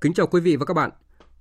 Kính 0.00 0.14
chào 0.14 0.26
quý 0.26 0.40
vị 0.40 0.56
và 0.56 0.64
các 0.64 0.74
bạn. 0.74 0.90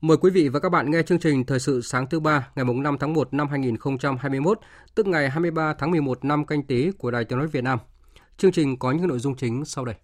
Mời 0.02 0.18
quý 0.18 0.30
vị 0.32 0.50
và 0.50 0.60
các 0.60 0.70
bạn 0.70 0.92
nghe 0.92 1.02
chương 1.02 1.20
trình 1.20 1.46
Thời 1.46 1.60
sự 1.60 1.82
sáng 1.82 2.08
thứ 2.10 2.20
ba 2.20 2.48
ngày 2.56 2.66
5 2.66 2.98
tháng 3.00 3.14
1 3.14 3.34
năm 3.34 3.48
2021, 3.48 4.60
tức 4.96 5.08
ngày 5.08 5.30
23 5.30 5.74
tháng 5.74 5.92
11 5.92 6.26
năm 6.26 6.46
canh 6.46 6.64
tí 6.64 6.92
của 6.92 7.12
Đài 7.12 7.26
Tiếng 7.26 7.38
nói 7.38 7.48
Việt 7.48 7.64
Nam. 7.64 7.80
Chương 8.38 8.52
trình 8.52 8.80
có 8.80 8.92
những 8.92 9.08
nội 9.08 9.20
dung 9.20 9.36
chính 9.36 9.66
sau 9.66 9.86
đây. 9.86 9.96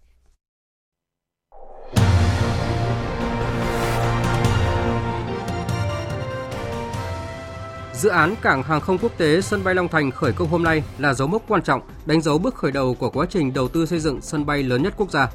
Dự 7.94 8.08
án 8.08 8.34
cảng 8.42 8.62
hàng 8.62 8.80
không 8.80 8.98
quốc 8.98 9.18
tế 9.18 9.40
sân 9.40 9.64
bay 9.64 9.74
Long 9.74 9.88
Thành 9.88 10.10
khởi 10.10 10.32
công 10.32 10.48
hôm 10.48 10.62
nay 10.62 10.82
là 10.98 11.14
dấu 11.14 11.28
mốc 11.28 11.42
quan 11.48 11.62
trọng, 11.62 11.80
đánh 12.06 12.20
dấu 12.20 12.38
bước 12.38 12.54
khởi 12.54 12.72
đầu 12.72 12.94
của 12.94 13.10
quá 13.10 13.26
trình 13.30 13.52
đầu 13.54 13.68
tư 13.68 13.86
xây 13.86 13.98
dựng 13.98 14.20
sân 14.20 14.46
bay 14.46 14.62
lớn 14.62 14.82
nhất 14.82 14.94
quốc 14.96 15.10
gia. 15.10 15.28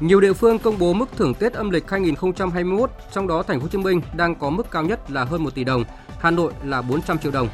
Nhiều 0.00 0.20
địa 0.20 0.32
phương 0.32 0.58
công 0.58 0.78
bố 0.78 0.92
mức 0.92 1.08
thưởng 1.16 1.34
Tết 1.34 1.52
âm 1.52 1.70
lịch 1.70 1.90
2021, 1.90 2.90
trong 3.12 3.26
đó 3.26 3.42
thành 3.42 3.60
phố 3.60 3.62
Hồ 3.62 3.68
Chí 3.68 3.78
Minh 3.78 4.00
đang 4.16 4.34
có 4.34 4.50
mức 4.50 4.70
cao 4.70 4.82
nhất 4.82 5.10
là 5.10 5.24
hơn 5.24 5.44
1 5.44 5.54
tỷ 5.54 5.64
đồng, 5.64 5.84
Hà 6.20 6.30
Nội 6.30 6.52
là 6.64 6.82
400 6.82 7.18
triệu 7.18 7.32
đồng. 7.32 7.48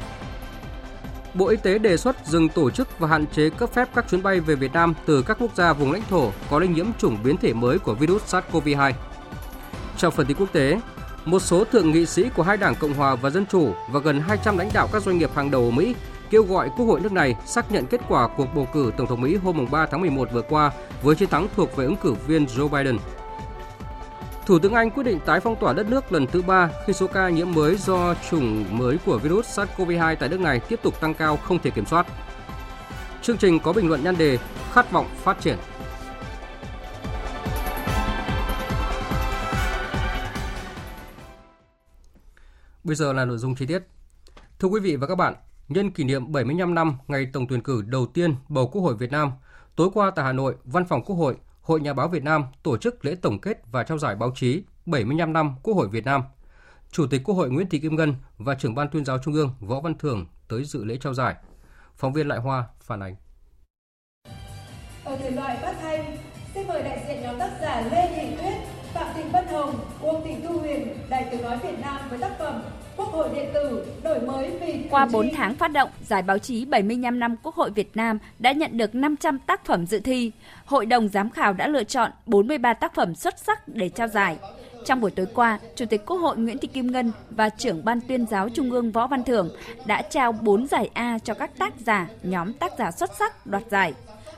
Bộ 1.33 1.47
Y 1.47 1.57
tế 1.57 1.79
đề 1.79 1.97
xuất 1.97 2.15
dừng 2.25 2.49
tổ 2.49 2.69
chức 2.69 2.99
và 2.99 3.07
hạn 3.07 3.25
chế 3.27 3.49
cấp 3.49 3.69
phép 3.73 3.89
các 3.95 4.05
chuyến 4.09 4.23
bay 4.23 4.39
về 4.39 4.55
Việt 4.55 4.73
Nam 4.73 4.93
từ 5.05 5.21
các 5.21 5.37
quốc 5.39 5.55
gia 5.55 5.73
vùng 5.73 5.91
lãnh 5.91 6.01
thổ 6.09 6.31
có 6.49 6.59
lây 6.59 6.67
nhiễm 6.67 6.85
chủng 6.99 7.17
biến 7.23 7.37
thể 7.37 7.53
mới 7.53 7.79
của 7.79 7.93
virus 7.93 8.35
SARS-CoV-2. 8.35 8.93
Trong 9.97 10.13
phần 10.13 10.27
tin 10.27 10.37
quốc 10.37 10.53
tế, 10.53 10.79
một 11.25 11.39
số 11.39 11.63
thượng 11.63 11.91
nghị 11.91 12.05
sĩ 12.05 12.29
của 12.35 12.43
hai 12.43 12.57
đảng 12.57 12.75
Cộng 12.75 12.93
hòa 12.93 13.15
và 13.15 13.29
Dân 13.29 13.45
chủ 13.45 13.73
và 13.91 13.99
gần 13.99 14.19
200 14.19 14.57
lãnh 14.57 14.69
đạo 14.73 14.87
các 14.93 15.03
doanh 15.03 15.17
nghiệp 15.17 15.29
hàng 15.35 15.51
đầu 15.51 15.63
ở 15.63 15.71
Mỹ 15.71 15.95
kêu 16.29 16.43
gọi 16.43 16.69
Quốc 16.77 16.85
hội 16.85 16.99
nước 16.99 17.11
này 17.11 17.35
xác 17.45 17.71
nhận 17.71 17.85
kết 17.85 18.01
quả 18.07 18.27
cuộc 18.37 18.47
bầu 18.55 18.67
cử 18.73 18.91
Tổng 18.97 19.07
thống 19.07 19.21
Mỹ 19.21 19.35
hôm 19.35 19.67
3 19.71 19.85
tháng 19.85 20.01
11 20.01 20.29
vừa 20.31 20.41
qua 20.41 20.71
với 21.01 21.15
chiến 21.15 21.29
thắng 21.29 21.47
thuộc 21.55 21.75
về 21.75 21.85
ứng 21.85 21.95
cử 21.95 22.13
viên 22.13 22.45
Joe 22.45 22.69
Biden. 22.69 22.97
Thủ 24.45 24.59
tướng 24.59 24.73
Anh 24.73 24.91
quyết 24.91 25.03
định 25.03 25.19
tái 25.25 25.39
phong 25.39 25.55
tỏa 25.55 25.73
đất 25.73 25.89
nước 25.89 26.11
lần 26.11 26.27
thứ 26.27 26.41
ba 26.41 26.69
khi 26.85 26.93
số 26.93 27.07
ca 27.07 27.29
nhiễm 27.29 27.53
mới 27.53 27.75
do 27.75 28.15
chủng 28.29 28.77
mới 28.77 28.97
của 29.05 29.17
virus 29.17 29.59
SARS-CoV-2 29.59 30.15
tại 30.15 30.29
nước 30.29 30.39
này 30.39 30.59
tiếp 30.59 30.79
tục 30.83 31.01
tăng 31.01 31.13
cao 31.13 31.37
không 31.37 31.59
thể 31.59 31.69
kiểm 31.69 31.85
soát. 31.85 32.07
Chương 33.21 33.37
trình 33.37 33.59
có 33.59 33.73
bình 33.73 33.87
luận 33.87 34.03
nhan 34.03 34.17
đề 34.17 34.37
Khát 34.71 34.91
vọng 34.91 35.07
phát 35.15 35.41
triển. 35.41 35.57
Bây 42.83 42.95
giờ 42.95 43.13
là 43.13 43.25
nội 43.25 43.37
dung 43.37 43.55
chi 43.55 43.65
tiết. 43.65 43.79
Thưa 44.59 44.67
quý 44.67 44.79
vị 44.79 44.95
và 44.95 45.07
các 45.07 45.15
bạn, 45.15 45.35
nhân 45.69 45.91
kỷ 45.91 46.03
niệm 46.03 46.31
75 46.31 46.75
năm 46.75 46.97
ngày 47.07 47.27
tổng 47.33 47.47
tuyển 47.47 47.61
cử 47.61 47.81
đầu 47.81 48.05
tiên 48.05 48.35
bầu 48.49 48.67
Quốc 48.67 48.81
hội 48.81 48.95
Việt 48.95 49.11
Nam, 49.11 49.31
tối 49.75 49.89
qua 49.93 50.11
tại 50.15 50.25
Hà 50.25 50.33
Nội, 50.33 50.55
Văn 50.63 50.85
phòng 50.85 51.03
Quốc 51.03 51.15
hội, 51.15 51.35
Hội 51.61 51.81
Nhà 51.81 51.93
báo 51.93 52.07
Việt 52.07 52.23
Nam 52.23 52.43
tổ 52.63 52.77
chức 52.77 53.05
lễ 53.05 53.15
tổng 53.21 53.39
kết 53.39 53.61
và 53.71 53.83
trao 53.83 53.97
giải 53.97 54.15
báo 54.15 54.31
chí 54.35 54.63
75 54.85 55.33
năm 55.33 55.55
Quốc 55.63 55.73
hội 55.73 55.87
Việt 55.87 56.05
Nam. 56.05 56.21
Chủ 56.91 57.07
tịch 57.07 57.21
Quốc 57.23 57.35
hội 57.35 57.49
Nguyễn 57.49 57.69
Thị 57.69 57.79
Kim 57.79 57.95
Ngân 57.95 58.15
và 58.37 58.55
trưởng 58.55 58.75
ban 58.75 58.87
tuyên 58.89 59.05
giáo 59.05 59.17
Trung 59.17 59.33
ương 59.33 59.55
Võ 59.59 59.79
Văn 59.79 59.97
Thưởng 59.97 60.25
tới 60.47 60.63
dự 60.63 60.83
lễ 60.83 60.97
trao 61.01 61.13
giải. 61.13 61.35
Phóng 61.95 62.13
viên 62.13 62.27
Lại 62.27 62.39
Hoa 62.39 62.67
phản 62.79 62.99
ánh. 62.99 63.15
Ở 65.03 65.17
thể 65.17 65.31
loại 65.31 65.57
phát 65.61 65.75
thanh, 65.81 66.17
xin 66.53 66.67
mời 66.67 66.83
đại 66.83 67.05
diện 67.07 67.21
nhóm 67.21 67.39
tác 67.39 67.51
giả 67.61 67.81
Lê 67.81 68.07
Thị 68.15 68.37
Tuyết, 68.41 68.53
Phạm 68.93 69.15
Thị 69.15 69.23
Vân 69.33 69.47
Hồng, 69.47 69.79
Uông 70.01 70.23
Thị 70.25 70.35
Thu 70.47 70.59
Huyền, 70.59 70.97
Đài 71.09 71.27
Tiếng 71.31 71.41
nói 71.41 71.57
Việt 71.63 71.79
Nam 71.81 72.09
với 72.09 72.19
tác 72.19 72.35
phẩm 72.39 72.61
Quốc 72.97 73.11
hội 73.11 73.29
điện 73.33 73.49
tử 73.53 73.85
đổi 74.03 74.19
mới 74.21 74.51
vì 74.61 74.87
Qua 74.89 75.05
4 75.05 75.29
tháng 75.35 75.55
phát 75.55 75.67
động, 75.67 75.89
Giải 76.05 76.21
báo 76.21 76.37
chí 76.37 76.65
75 76.65 77.19
năm 77.19 77.35
Quốc 77.43 77.55
hội 77.55 77.71
Việt 77.71 77.97
Nam 77.97 78.19
đã 78.39 78.51
nhận 78.51 78.77
được 78.77 78.95
500 78.95 79.39
tác 79.39 79.65
phẩm 79.65 79.85
dự 79.85 79.99
thi. 79.99 80.31
Hội 80.65 80.85
đồng 80.85 81.07
giám 81.07 81.29
khảo 81.29 81.53
đã 81.53 81.67
lựa 81.67 81.83
chọn 81.83 82.11
43 82.25 82.73
tác 82.73 82.95
phẩm 82.95 83.15
xuất 83.15 83.39
sắc 83.39 83.67
để 83.67 83.89
trao 83.89 84.07
giải. 84.07 84.37
Trong 84.85 85.01
buổi 85.01 85.11
tối 85.11 85.25
qua, 85.33 85.59
Chủ 85.75 85.85
tịch 85.85 86.05
Quốc 86.05 86.17
hội 86.17 86.37
Nguyễn 86.37 86.57
Thị 86.57 86.67
Kim 86.67 86.91
Ngân 86.91 87.11
và 87.29 87.49
trưởng 87.49 87.85
ban 87.85 88.01
tuyên 88.01 88.25
giáo 88.25 88.49
Trung 88.49 88.71
ương 88.71 88.91
Võ 88.91 89.07
Văn 89.07 89.23
Thưởng 89.23 89.49
đã 89.85 90.01
trao 90.01 90.31
4 90.31 90.67
giải 90.67 90.89
A 90.93 91.19
cho 91.23 91.33
các 91.33 91.57
tác 91.57 91.73
giả, 91.79 92.07
nhóm 92.23 92.53
tác 92.53 92.71
giả 92.77 92.91
xuất 92.91 93.09
sắc 93.19 93.47
đoạt 93.47 93.63
giải. 93.71 93.93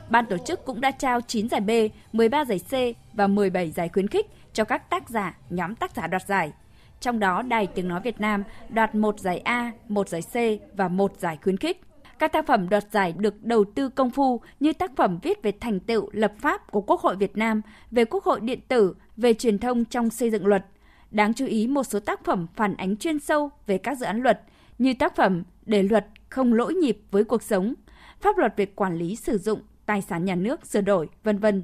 Ban 0.09 0.26
tổ 0.26 0.38
chức 0.38 0.66
cũng 0.66 0.81
đã 0.81 0.91
trao 0.91 1.22
9 1.22 1.50
giải 1.50 1.62
B, 1.62 1.70
13 2.14 2.46
giải 2.46 2.59
C 2.59 2.97
và 3.14 3.28
17 3.28 3.72
giải 3.72 3.90
khuyến 3.90 4.08
khích 4.08 4.28
cho 4.53 4.64
các 4.64 4.90
tác 4.90 5.09
giả, 5.09 5.38
nhóm 5.50 5.76
tác 5.76 5.91
giả 5.96 6.08
đoạt 6.08 6.28
giải. 6.28 6.52
Trong 6.99 7.19
đó, 7.19 7.41
Đài 7.41 7.67
Tiếng 7.67 7.87
Nói 7.87 8.01
Việt 8.01 8.21
Nam 8.21 8.43
đoạt 8.69 8.95
một 8.95 9.19
giải 9.19 9.37
A, 9.37 9.71
một 9.87 10.09
giải 10.09 10.21
C 10.21 10.35
và 10.77 10.87
một 10.87 11.13
giải 11.17 11.37
khuyến 11.43 11.57
khích. 11.57 11.81
Các 12.19 12.31
tác 12.31 12.47
phẩm 12.47 12.69
đoạt 12.69 12.83
giải 12.91 13.13
được 13.17 13.43
đầu 13.43 13.65
tư 13.75 13.89
công 13.89 14.09
phu 14.09 14.41
như 14.59 14.73
tác 14.73 14.91
phẩm 14.95 15.19
viết 15.21 15.43
về 15.43 15.51
thành 15.59 15.79
tựu 15.79 16.09
lập 16.13 16.33
pháp 16.39 16.71
của 16.71 16.81
Quốc 16.81 17.01
hội 17.01 17.15
Việt 17.15 17.37
Nam, 17.37 17.61
về 17.91 18.05
Quốc 18.05 18.23
hội 18.23 18.39
điện 18.39 18.59
tử, 18.67 18.95
về 19.17 19.33
truyền 19.33 19.59
thông 19.59 19.85
trong 19.85 20.09
xây 20.09 20.29
dựng 20.31 20.45
luật. 20.47 20.65
Đáng 21.11 21.33
chú 21.33 21.45
ý 21.45 21.67
một 21.67 21.83
số 21.83 21.99
tác 21.99 22.25
phẩm 22.25 22.47
phản 22.55 22.75
ánh 22.75 22.97
chuyên 22.97 23.19
sâu 23.19 23.49
về 23.67 23.77
các 23.77 23.97
dự 23.97 24.05
án 24.05 24.21
luật 24.21 24.41
như 24.77 24.93
tác 24.93 25.16
phẩm 25.16 25.43
Để 25.66 25.83
luật 25.83 26.05
không 26.29 26.53
lỗi 26.53 26.73
nhịp 26.73 27.01
với 27.11 27.23
cuộc 27.23 27.43
sống, 27.43 27.73
pháp 28.21 28.37
luật 28.37 28.53
về 28.57 28.66
quản 28.66 28.97
lý 28.97 29.16
sử 29.16 29.37
dụng 29.37 29.61
tài 29.85 30.01
sản 30.01 30.25
nhà 30.25 30.35
nước 30.35 30.66
sửa 30.66 30.81
đổi, 30.81 31.09
vân 31.23 31.37
vân. 31.37 31.63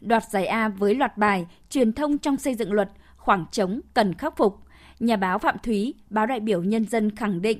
Đoạt 0.00 0.22
giải 0.30 0.46
A 0.46 0.68
với 0.68 0.94
loạt 0.94 1.18
bài 1.18 1.46
Truyền 1.70 1.92
thông 1.92 2.18
trong 2.18 2.36
xây 2.36 2.54
dựng 2.54 2.72
luật, 2.72 2.90
khoảng 3.16 3.44
trống 3.50 3.80
cần 3.94 4.14
khắc 4.14 4.36
phục. 4.36 4.58
Nhà 5.00 5.16
báo 5.16 5.38
Phạm 5.38 5.56
Thúy, 5.62 5.94
báo 6.10 6.26
đại 6.26 6.40
biểu 6.40 6.62
nhân 6.62 6.84
dân 6.84 7.16
khẳng 7.16 7.42
định, 7.42 7.58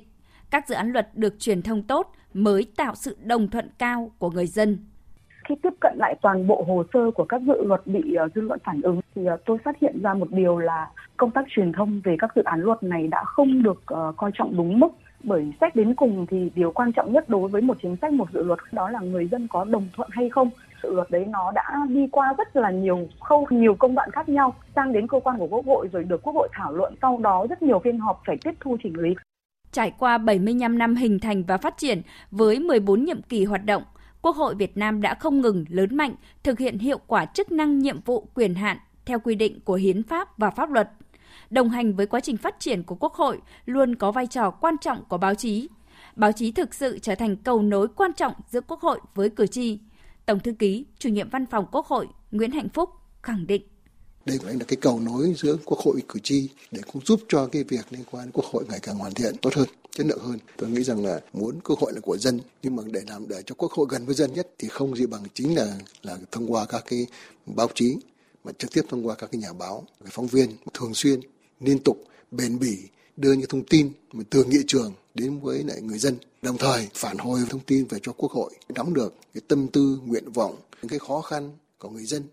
các 0.51 0.67
dự 0.67 0.75
án 0.75 0.91
luật 0.91 1.09
được 1.13 1.39
truyền 1.39 1.61
thông 1.61 1.83
tốt 1.83 2.11
mới 2.33 2.67
tạo 2.77 2.95
sự 2.95 3.17
đồng 3.23 3.47
thuận 3.47 3.69
cao 3.77 4.11
của 4.17 4.29
người 4.29 4.47
dân. 4.47 4.77
Khi 5.47 5.55
tiếp 5.63 5.73
cận 5.79 5.97
lại 5.97 6.15
toàn 6.21 6.47
bộ 6.47 6.63
hồ 6.67 6.83
sơ 6.93 7.11
của 7.11 7.25
các 7.25 7.41
dự 7.41 7.63
luật 7.63 7.87
bị 7.87 8.13
ờ, 8.13 8.27
dư 8.35 8.41
luận 8.41 8.59
phản 8.63 8.81
ứng 8.81 9.01
thì 9.15 9.25
ờ, 9.25 9.37
tôi 9.45 9.57
phát 9.57 9.75
hiện 9.81 10.01
ra 10.01 10.13
một 10.13 10.31
điều 10.31 10.57
là 10.57 10.89
công 11.17 11.31
tác 11.31 11.45
truyền 11.49 11.71
thông 11.71 12.01
về 12.03 12.15
các 12.19 12.31
dự 12.35 12.43
án 12.43 12.61
luật 12.61 12.83
này 12.83 13.07
đã 13.07 13.23
không 13.23 13.63
được 13.63 13.83
ờ, 13.85 14.13
coi 14.17 14.31
trọng 14.33 14.57
đúng 14.57 14.79
mức 14.79 14.87
bởi 15.23 15.53
xét 15.61 15.75
đến 15.75 15.95
cùng 15.95 16.25
thì 16.29 16.51
điều 16.55 16.71
quan 16.71 16.91
trọng 16.91 17.13
nhất 17.13 17.29
đối 17.29 17.49
với 17.49 17.61
một 17.61 17.77
chính 17.81 17.95
sách 18.01 18.13
một 18.13 18.31
dự 18.33 18.43
luật 18.43 18.59
đó 18.71 18.89
là 18.89 18.99
người 18.99 19.27
dân 19.27 19.47
có 19.47 19.63
đồng 19.65 19.87
thuận 19.95 20.09
hay 20.11 20.29
không 20.29 20.49
sự 20.85 20.93
luật 20.93 21.11
đấy 21.11 21.25
nó 21.29 21.51
đã 21.51 21.85
đi 21.89 22.07
qua 22.11 22.33
rất 22.37 22.55
là 22.55 22.71
nhiều 22.71 23.07
khâu 23.19 23.47
nhiều 23.49 23.75
công 23.79 23.95
đoạn 23.95 24.11
khác 24.11 24.29
nhau 24.29 24.55
sang 24.75 24.93
đến 24.93 25.07
cơ 25.07 25.19
quan 25.23 25.37
của 25.37 25.47
quốc 25.47 25.65
hội 25.65 25.87
rồi 25.91 26.03
được 26.03 26.21
quốc 26.23 26.33
hội 26.35 26.47
thảo 26.51 26.73
luận 26.73 26.95
sau 27.01 27.17
đó 27.17 27.45
rất 27.49 27.61
nhiều 27.61 27.81
phiên 27.83 27.99
họp 27.99 28.21
phải 28.27 28.37
tiếp 28.43 28.51
thu 28.59 28.77
chỉnh 28.83 28.99
lý 28.99 29.15
Trải 29.71 29.91
qua 29.99 30.17
75 30.17 30.77
năm 30.77 30.95
hình 30.95 31.19
thành 31.19 31.43
và 31.43 31.57
phát 31.57 31.77
triển 31.77 32.01
với 32.31 32.59
14 32.59 33.03
nhiệm 33.03 33.21
kỳ 33.21 33.45
hoạt 33.45 33.65
động, 33.65 33.83
Quốc 34.21 34.35
hội 34.35 34.55
Việt 34.55 34.77
Nam 34.77 35.01
đã 35.01 35.13
không 35.13 35.41
ngừng 35.41 35.65
lớn 35.69 35.97
mạnh, 35.97 36.15
thực 36.43 36.59
hiện 36.59 36.79
hiệu 36.79 36.97
quả 37.07 37.25
chức 37.25 37.51
năng 37.51 37.79
nhiệm 37.79 38.01
vụ 38.01 38.27
quyền 38.33 38.55
hạn 38.55 38.77
theo 39.05 39.19
quy 39.19 39.35
định 39.35 39.59
của 39.59 39.73
hiến 39.73 40.03
pháp 40.03 40.37
và 40.37 40.49
pháp 40.49 40.69
luật. 40.69 40.89
Đồng 41.49 41.69
hành 41.69 41.93
với 41.93 42.05
quá 42.05 42.19
trình 42.19 42.37
phát 42.37 42.59
triển 42.59 42.83
của 42.83 42.95
Quốc 42.95 43.13
hội 43.13 43.41
luôn 43.65 43.95
có 43.95 44.11
vai 44.11 44.27
trò 44.27 44.51
quan 44.51 44.77
trọng 44.77 45.03
của 45.09 45.17
báo 45.17 45.35
chí. 45.35 45.69
Báo 46.15 46.31
chí 46.31 46.51
thực 46.51 46.73
sự 46.73 46.99
trở 46.99 47.15
thành 47.15 47.35
cầu 47.35 47.61
nối 47.61 47.87
quan 47.87 48.13
trọng 48.13 48.33
giữa 48.47 48.61
Quốc 48.61 48.81
hội 48.81 48.99
với 49.15 49.29
cử 49.29 49.47
tri. 49.47 49.79
Tổng 50.25 50.39
thư 50.39 50.51
ký, 50.59 50.85
chủ 50.99 51.09
nhiệm 51.09 51.29
văn 51.29 51.45
phòng 51.51 51.65
Quốc 51.71 51.85
hội 51.85 52.07
Nguyễn 52.31 52.51
Hạnh 52.51 52.69
Phúc 52.73 52.89
khẳng 53.23 53.47
định. 53.47 53.61
Đây 54.25 54.37
cũng 54.37 54.47
là 54.47 54.65
cái 54.67 54.77
cầu 54.81 54.99
nối 54.99 55.33
giữa 55.37 55.57
quốc 55.65 55.79
hội 55.79 56.01
cử 56.07 56.19
tri 56.23 56.49
để 56.71 56.81
cũng 56.93 57.01
giúp 57.05 57.19
cho 57.27 57.47
cái 57.47 57.63
việc 57.63 57.85
liên 57.89 58.03
quan 58.11 58.31
quốc 58.33 58.45
hội 58.45 58.65
ngày 58.69 58.79
càng 58.81 58.95
hoàn 58.95 59.13
thiện 59.13 59.37
tốt 59.41 59.53
hơn 59.53 59.67
chất 59.91 60.05
lượng 60.05 60.19
hơn. 60.19 60.39
Tôi 60.57 60.69
nghĩ 60.69 60.83
rằng 60.83 61.05
là 61.05 61.19
muốn 61.33 61.59
quốc 61.63 61.79
hội 61.79 61.93
là 61.93 61.99
của 61.99 62.17
dân 62.17 62.39
nhưng 62.63 62.75
mà 62.75 62.83
để 62.91 63.01
làm 63.07 63.27
để 63.27 63.41
cho 63.45 63.55
quốc 63.55 63.71
hội 63.71 63.87
gần 63.89 64.05
với 64.05 64.15
dân 64.15 64.33
nhất 64.33 64.47
thì 64.59 64.67
không 64.67 64.95
gì 64.95 65.05
bằng 65.05 65.23
chính 65.33 65.55
là 65.55 65.77
là 66.01 66.17
thông 66.31 66.51
qua 66.51 66.65
các 66.65 66.83
cái 66.87 67.07
báo 67.45 67.67
chí 67.75 67.97
mà 68.43 68.51
trực 68.57 68.73
tiếp 68.73 68.81
thông 68.89 69.07
qua 69.07 69.15
các 69.15 69.31
cái 69.31 69.41
nhà 69.41 69.53
báo 69.53 69.83
cái 70.03 70.09
phóng 70.11 70.27
viên 70.27 70.49
thường 70.73 70.93
xuyên 70.93 71.19
liên 71.59 71.79
tục 71.79 72.03
bền 72.31 72.59
bỉ 72.59 72.77
đưa 73.17 73.33
những 73.33 73.49
thông 73.49 73.63
tin 73.63 73.91
từ 74.29 74.43
nghị 74.43 74.59
trường 74.67 74.93
đến 75.13 75.39
với 75.39 75.63
lại 75.63 75.81
người 75.81 75.97
dân, 75.97 76.17
đồng 76.41 76.57
thời 76.57 76.87
phản 76.95 77.17
hồi 77.17 77.39
thông 77.49 77.61
tin 77.61 77.85
về 77.89 77.99
cho 78.01 78.11
Quốc 78.17 78.31
hội 78.31 78.51
nắm 78.75 78.93
được 78.93 79.15
cái 79.33 79.41
tâm 79.47 79.67
tư, 79.67 79.99
nguyện 80.05 80.31
vọng, 80.31 80.55
những 80.81 80.89
cái 80.89 80.99
khó 80.99 81.21
khăn 81.21 81.51
của 81.79 81.89
người 81.89 82.05
dân. 82.05 82.23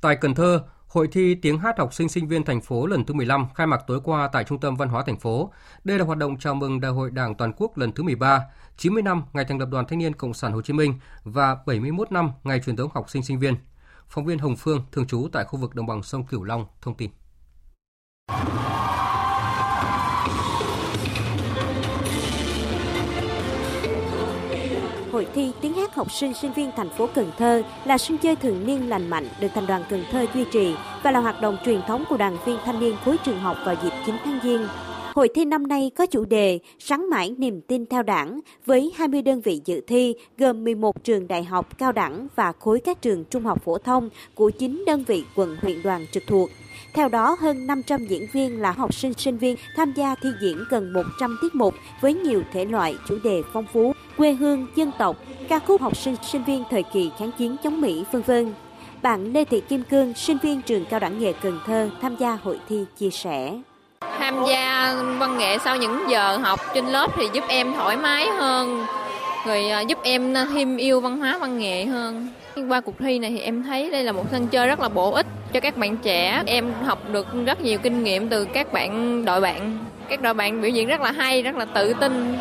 Tại 0.00 0.16
Cần 0.20 0.34
Thơ, 0.34 0.62
Hội 0.92 1.08
thi 1.12 1.34
tiếng 1.34 1.58
hát 1.58 1.78
học 1.78 1.94
sinh 1.94 2.08
sinh 2.08 2.28
viên 2.28 2.44
thành 2.44 2.60
phố 2.60 2.86
lần 2.86 3.04
thứ 3.04 3.14
15 3.14 3.46
khai 3.54 3.66
mạc 3.66 3.80
tối 3.86 4.00
qua 4.04 4.28
tại 4.32 4.44
Trung 4.44 4.60
tâm 4.60 4.76
Văn 4.76 4.88
hóa 4.88 5.02
thành 5.06 5.18
phố. 5.18 5.52
Đây 5.84 5.98
là 5.98 6.04
hoạt 6.04 6.18
động 6.18 6.38
chào 6.38 6.54
mừng 6.54 6.80
Đại 6.80 6.92
hội 6.92 7.10
Đảng 7.10 7.34
toàn 7.34 7.52
quốc 7.56 7.78
lần 7.78 7.92
thứ 7.92 8.02
13, 8.02 8.40
90 8.76 9.02
năm 9.02 9.22
ngày 9.32 9.44
thành 9.44 9.58
lập 9.58 9.68
Đoàn 9.70 9.84
Thanh 9.88 9.98
niên 9.98 10.14
Cộng 10.14 10.34
sản 10.34 10.52
Hồ 10.52 10.62
Chí 10.62 10.72
Minh 10.72 10.94
và 11.24 11.56
71 11.66 12.12
năm 12.12 12.30
ngày 12.44 12.60
truyền 12.66 12.76
thống 12.76 12.90
học 12.94 13.10
sinh 13.10 13.22
sinh 13.22 13.38
viên. 13.38 13.56
Phóng 14.08 14.24
viên 14.24 14.38
Hồng 14.38 14.56
Phương 14.56 14.82
thường 14.92 15.06
trú 15.06 15.28
tại 15.32 15.44
khu 15.44 15.58
vực 15.58 15.74
đồng 15.74 15.86
bằng 15.86 16.02
sông 16.02 16.26
Cửu 16.26 16.44
Long 16.44 16.66
thông 16.80 16.94
tin. 16.94 17.10
Hội 25.22 25.30
thi 25.34 25.52
tiếng 25.60 25.74
hát 25.74 25.94
học 25.94 26.12
sinh 26.12 26.34
sinh 26.34 26.52
viên 26.52 26.70
thành 26.76 26.88
phố 26.88 27.08
Cần 27.14 27.30
Thơ 27.38 27.62
là 27.84 27.98
sân 27.98 28.18
chơi 28.18 28.36
thường 28.36 28.66
niên 28.66 28.88
lành 28.88 29.10
mạnh 29.10 29.28
được 29.40 29.48
thành 29.54 29.66
đoàn 29.66 29.84
Cần 29.90 30.04
Thơ 30.12 30.26
duy 30.34 30.44
trì 30.52 30.74
và 31.02 31.10
là 31.10 31.20
hoạt 31.20 31.40
động 31.40 31.56
truyền 31.64 31.80
thống 31.86 32.04
của 32.08 32.16
đoàn 32.16 32.36
viên 32.44 32.58
thanh 32.64 32.80
niên 32.80 32.96
khối 33.04 33.16
trường 33.24 33.38
học 33.38 33.56
vào 33.64 33.74
dịp 33.82 33.92
9 34.06 34.14
tháng 34.24 34.40
Giêng. 34.42 34.66
Hội 35.14 35.28
thi 35.34 35.44
năm 35.44 35.66
nay 35.66 35.90
có 35.96 36.06
chủ 36.06 36.24
đề 36.24 36.58
Sáng 36.78 37.10
mãi 37.10 37.34
niềm 37.38 37.60
tin 37.60 37.86
theo 37.86 38.02
đảng 38.02 38.40
với 38.66 38.92
20 38.96 39.22
đơn 39.22 39.40
vị 39.40 39.60
dự 39.64 39.80
thi 39.86 40.14
gồm 40.38 40.64
11 40.64 41.04
trường 41.04 41.28
đại 41.28 41.44
học, 41.44 41.78
cao 41.78 41.92
đẳng 41.92 42.26
và 42.36 42.52
khối 42.52 42.80
các 42.80 43.02
trường 43.02 43.24
trung 43.24 43.44
học 43.44 43.64
phổ 43.64 43.78
thông 43.78 44.08
của 44.34 44.50
9 44.50 44.84
đơn 44.86 45.04
vị 45.06 45.24
quận 45.34 45.56
huyện 45.62 45.82
đoàn 45.82 46.06
trực 46.12 46.22
thuộc. 46.26 46.50
Theo 46.94 47.08
đó, 47.08 47.36
hơn 47.40 47.66
500 47.66 48.06
diễn 48.06 48.26
viên 48.32 48.60
là 48.60 48.72
học 48.72 48.94
sinh 48.94 49.14
sinh 49.14 49.38
viên 49.38 49.56
tham 49.76 49.92
gia 49.96 50.14
thi 50.14 50.28
diễn 50.42 50.58
gần 50.70 50.92
100 50.92 51.38
tiết 51.42 51.54
mục 51.54 51.74
với 52.00 52.14
nhiều 52.14 52.42
thể 52.52 52.64
loại 52.64 52.96
chủ 53.08 53.18
đề 53.24 53.42
phong 53.52 53.66
phú, 53.72 53.92
quê 54.22 54.32
hương, 54.32 54.66
dân 54.76 54.90
tộc, 54.98 55.16
ca 55.48 55.58
khúc 55.58 55.82
học 55.82 55.96
sinh 55.96 56.16
sinh 56.22 56.44
viên 56.44 56.64
thời 56.70 56.82
kỳ 56.82 57.10
kháng 57.18 57.30
chiến 57.38 57.56
chống 57.64 57.80
Mỹ, 57.80 58.04
vân 58.12 58.22
vân. 58.22 58.54
Bạn 59.02 59.32
Lê 59.32 59.44
Thị 59.44 59.60
Kim 59.68 59.82
Cương, 59.82 60.14
sinh 60.14 60.38
viên 60.42 60.62
trường 60.62 60.84
cao 60.84 61.00
đẳng 61.00 61.18
nghề 61.18 61.32
Cần 61.32 61.60
Thơ 61.66 61.90
tham 62.02 62.16
gia 62.16 62.38
hội 62.42 62.58
thi 62.68 62.84
chia 62.98 63.10
sẻ. 63.10 63.52
Tham 64.18 64.34
gia 64.48 64.94
văn 65.18 65.38
nghệ 65.38 65.58
sau 65.58 65.76
những 65.76 66.04
giờ 66.08 66.36
học 66.36 66.60
trên 66.74 66.86
lớp 66.86 67.08
thì 67.16 67.28
giúp 67.32 67.44
em 67.48 67.72
thoải 67.72 67.96
mái 67.96 68.26
hơn, 68.26 68.86
rồi 69.46 69.70
à, 69.70 69.80
giúp 69.80 69.98
em 70.02 70.34
à, 70.34 70.46
thêm 70.54 70.76
yêu 70.76 71.00
văn 71.00 71.18
hóa 71.18 71.38
văn 71.38 71.58
nghệ 71.58 71.84
hơn. 71.84 72.28
Qua 72.68 72.80
cuộc 72.80 72.98
thi 72.98 73.18
này 73.18 73.30
thì 73.30 73.38
em 73.38 73.62
thấy 73.62 73.90
đây 73.90 74.04
là 74.04 74.12
một 74.12 74.24
sân 74.30 74.46
chơi 74.48 74.66
rất 74.66 74.80
là 74.80 74.88
bổ 74.88 75.12
ích 75.12 75.26
cho 75.52 75.60
các 75.60 75.76
bạn 75.76 75.96
trẻ. 75.96 76.42
Em 76.46 76.72
học 76.84 76.98
được 77.12 77.26
rất 77.46 77.60
nhiều 77.60 77.78
kinh 77.78 78.04
nghiệm 78.04 78.28
từ 78.28 78.44
các 78.44 78.72
bạn 78.72 79.24
đội 79.24 79.40
bạn. 79.40 79.78
Các 80.08 80.22
đội 80.22 80.34
bạn 80.34 80.60
biểu 80.60 80.70
diễn 80.70 80.88
rất 80.88 81.00
là 81.00 81.12
hay, 81.12 81.42
rất 81.42 81.56
là 81.56 81.64
tự 81.64 81.94
tin. 82.00 82.36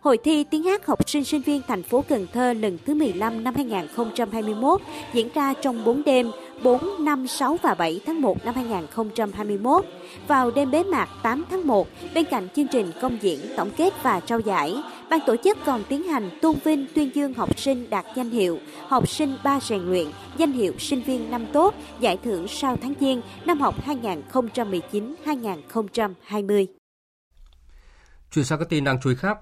Hội 0.00 0.18
thi 0.24 0.44
tiếng 0.44 0.62
hát 0.62 0.86
học 0.86 1.08
sinh 1.08 1.24
sinh 1.24 1.42
viên 1.42 1.62
thành 1.68 1.82
phố 1.82 2.04
Cần 2.08 2.26
Thơ 2.32 2.52
lần 2.52 2.78
thứ 2.86 2.94
15 2.94 3.44
năm 3.44 3.54
2021 3.54 4.80
diễn 5.12 5.28
ra 5.34 5.54
trong 5.62 5.84
4 5.84 6.04
đêm 6.04 6.30
4, 6.62 7.04
5, 7.04 7.26
6 7.26 7.58
và 7.62 7.74
7 7.74 8.00
tháng 8.06 8.20
1 8.20 8.44
năm 8.44 8.54
2021. 8.54 9.84
Vào 10.28 10.50
đêm 10.50 10.70
bế 10.70 10.82
mạc 10.82 11.08
8 11.22 11.44
tháng 11.50 11.66
1, 11.66 11.88
bên 12.14 12.24
cạnh 12.24 12.48
chương 12.56 12.66
trình 12.72 12.92
công 13.00 13.18
diễn, 13.22 13.40
tổng 13.56 13.70
kết 13.76 13.92
và 14.02 14.20
trao 14.20 14.40
giải, 14.40 14.74
ban 15.10 15.20
tổ 15.26 15.36
chức 15.44 15.58
còn 15.64 15.84
tiến 15.88 16.02
hành 16.02 16.30
tôn 16.42 16.56
vinh 16.64 16.86
tuyên 16.94 17.10
dương 17.14 17.34
học 17.34 17.58
sinh 17.58 17.90
đạt 17.90 18.04
danh 18.16 18.30
hiệu 18.30 18.58
học 18.88 19.08
sinh 19.08 19.36
ba 19.44 19.60
rèn 19.60 19.82
luyện, 19.82 20.06
danh 20.36 20.52
hiệu 20.52 20.72
sinh 20.78 21.02
viên 21.02 21.30
năm 21.30 21.46
tốt, 21.52 21.74
giải 22.00 22.18
thưởng 22.24 22.48
sao 22.48 22.76
tháng 22.82 22.94
giêng 23.00 23.22
năm 23.44 23.60
học 23.60 23.74
2019-2020. 23.86 26.66
Chuyển 28.34 28.44
sang 28.44 28.58
các 28.58 28.68
tin 28.68 28.84
đang 28.84 28.98
chú 29.02 29.10
ý 29.10 29.16
khác, 29.16 29.38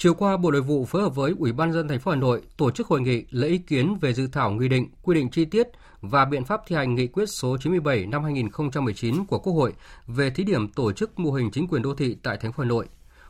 Chiều 0.00 0.14
qua, 0.14 0.36
Bộ 0.36 0.50
Nội 0.50 0.60
vụ 0.60 0.84
phối 0.84 1.02
hợp 1.02 1.14
với 1.14 1.34
Ủy 1.38 1.52
ban 1.52 1.72
dân 1.72 1.88
thành 1.88 2.00
phố 2.00 2.10
Hà 2.10 2.16
Nội 2.16 2.42
tổ 2.56 2.70
chức 2.70 2.86
hội 2.86 3.00
nghị 3.00 3.24
lấy 3.30 3.50
ý 3.50 3.58
kiến 3.58 3.98
về 4.00 4.12
dự 4.12 4.26
thảo 4.26 4.50
nghị 4.50 4.68
định 4.68 4.88
quy 5.02 5.14
định 5.14 5.30
chi 5.30 5.44
tiết 5.44 5.68
và 6.00 6.24
biện 6.24 6.44
pháp 6.44 6.60
thi 6.66 6.76
hành 6.76 6.94
nghị 6.94 7.06
quyết 7.06 7.26
số 7.26 7.56
97 7.60 8.06
năm 8.06 8.24
2019 8.24 9.24
của 9.24 9.38
Quốc 9.38 9.52
hội 9.52 9.72
về 10.06 10.30
thí 10.30 10.44
điểm 10.44 10.68
tổ 10.68 10.92
chức 10.92 11.18
mô 11.18 11.30
hình 11.30 11.50
chính 11.50 11.68
quyền 11.68 11.82
đô 11.82 11.94
thị 11.94 12.16
tại 12.22 12.36
thành 12.40 12.52
phố 12.52 12.62
Hà 12.62 12.68
Nội. 12.68 12.86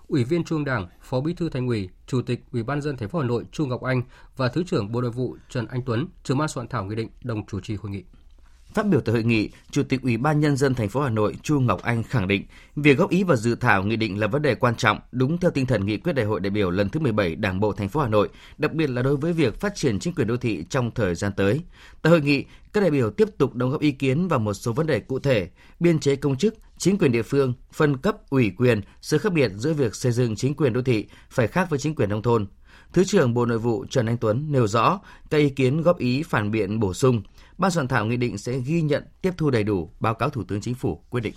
Ủy 0.08 0.24
viên 0.24 0.44
Trung 0.44 0.64
Đảng, 0.64 0.88
Phó 1.02 1.20
Bí 1.20 1.34
thư 1.34 1.48
Thành 1.48 1.66
ủy, 1.66 1.88
Chủ 2.06 2.22
tịch 2.22 2.40
Ủy 2.52 2.62
ban 2.62 2.82
dân 2.82 2.96
thành 2.96 3.08
phố 3.08 3.18
Hà 3.18 3.26
Nội 3.26 3.44
Chu 3.52 3.66
Ngọc 3.66 3.82
Anh 3.82 4.02
và 4.36 4.48
Thứ 4.48 4.62
trưởng 4.66 4.92
Bộ 4.92 5.00
Nội 5.00 5.10
vụ 5.10 5.36
Trần 5.50 5.66
Anh 5.66 5.82
Tuấn, 5.82 6.06
trưởng 6.24 6.38
ban 6.38 6.48
soạn 6.48 6.68
thảo 6.68 6.84
nghị 6.84 6.94
định 6.94 7.08
đồng 7.22 7.46
chủ 7.46 7.60
trì 7.60 7.76
hội 7.76 7.90
nghị. 7.90 8.04
Phát 8.78 8.86
biểu 8.86 9.00
tại 9.00 9.12
hội 9.12 9.24
nghị, 9.24 9.50
Chủ 9.70 9.82
tịch 9.82 10.02
Ủy 10.02 10.16
ban 10.16 10.40
nhân 10.40 10.56
dân 10.56 10.74
thành 10.74 10.88
phố 10.88 11.00
Hà 11.00 11.10
Nội 11.10 11.34
Chu 11.42 11.60
Ngọc 11.60 11.82
Anh 11.82 12.02
khẳng 12.02 12.28
định, 12.28 12.44
việc 12.76 12.98
góp 12.98 13.10
ý 13.10 13.24
vào 13.24 13.36
dự 13.36 13.54
thảo 13.54 13.82
nghị 13.82 13.96
định 13.96 14.20
là 14.20 14.26
vấn 14.26 14.42
đề 14.42 14.54
quan 14.54 14.74
trọng, 14.76 14.98
đúng 15.12 15.38
theo 15.38 15.50
tinh 15.50 15.66
thần 15.66 15.86
nghị 15.86 15.96
quyết 15.96 16.12
đại 16.12 16.26
hội 16.26 16.40
đại 16.40 16.50
biểu 16.50 16.70
lần 16.70 16.88
thứ 16.88 17.00
17 17.00 17.34
Đảng 17.34 17.60
bộ 17.60 17.72
thành 17.72 17.88
phố 17.88 18.00
Hà 18.00 18.08
Nội, 18.08 18.28
đặc 18.58 18.72
biệt 18.72 18.90
là 18.90 19.02
đối 19.02 19.16
với 19.16 19.32
việc 19.32 19.60
phát 19.60 19.74
triển 19.74 19.98
chính 19.98 20.14
quyền 20.14 20.26
đô 20.26 20.36
thị 20.36 20.64
trong 20.70 20.90
thời 20.90 21.14
gian 21.14 21.32
tới. 21.36 21.60
Tại 22.02 22.10
hội 22.10 22.20
nghị, 22.20 22.44
các 22.72 22.80
đại 22.80 22.90
biểu 22.90 23.10
tiếp 23.10 23.28
tục 23.38 23.54
đóng 23.54 23.70
góp 23.70 23.80
ý 23.80 23.90
kiến 23.92 24.28
vào 24.28 24.38
một 24.38 24.54
số 24.54 24.72
vấn 24.72 24.86
đề 24.86 25.00
cụ 25.00 25.18
thể, 25.18 25.48
biên 25.80 25.98
chế 25.98 26.16
công 26.16 26.36
chức, 26.36 26.54
chính 26.78 26.98
quyền 26.98 27.12
địa 27.12 27.22
phương, 27.22 27.52
phân 27.72 27.96
cấp 27.96 28.16
ủy 28.30 28.52
quyền, 28.56 28.80
sự 29.00 29.18
khác 29.18 29.32
biệt 29.32 29.52
giữa 29.54 29.72
việc 29.72 29.94
xây 29.94 30.12
dựng 30.12 30.36
chính 30.36 30.54
quyền 30.54 30.72
đô 30.72 30.82
thị 30.82 31.06
phải 31.30 31.46
khác 31.46 31.70
với 31.70 31.78
chính 31.78 31.94
quyền 31.94 32.08
nông 32.08 32.22
thôn. 32.22 32.46
Thứ 32.92 33.04
trưởng 33.04 33.34
Bộ 33.34 33.46
Nội 33.46 33.58
vụ 33.58 33.84
Trần 33.90 34.06
Anh 34.06 34.16
Tuấn 34.16 34.52
nêu 34.52 34.66
rõ 34.66 35.00
các 35.30 35.38
ý 35.38 35.50
kiến 35.50 35.82
góp 35.82 35.98
ý 35.98 36.22
phản 36.22 36.50
biện 36.50 36.80
bổ 36.80 36.94
sung, 36.94 37.22
Ban 37.58 37.70
soạn 37.70 37.88
thảo 37.88 38.06
nghị 38.06 38.16
định 38.16 38.38
sẽ 38.38 38.58
ghi 38.58 38.82
nhận, 38.82 39.04
tiếp 39.22 39.30
thu 39.36 39.50
đầy 39.50 39.64
đủ 39.64 39.90
báo 40.00 40.14
cáo 40.14 40.30
Thủ 40.30 40.44
tướng 40.48 40.60
Chính 40.60 40.74
phủ 40.74 41.02
quyết 41.10 41.20
định. 41.20 41.34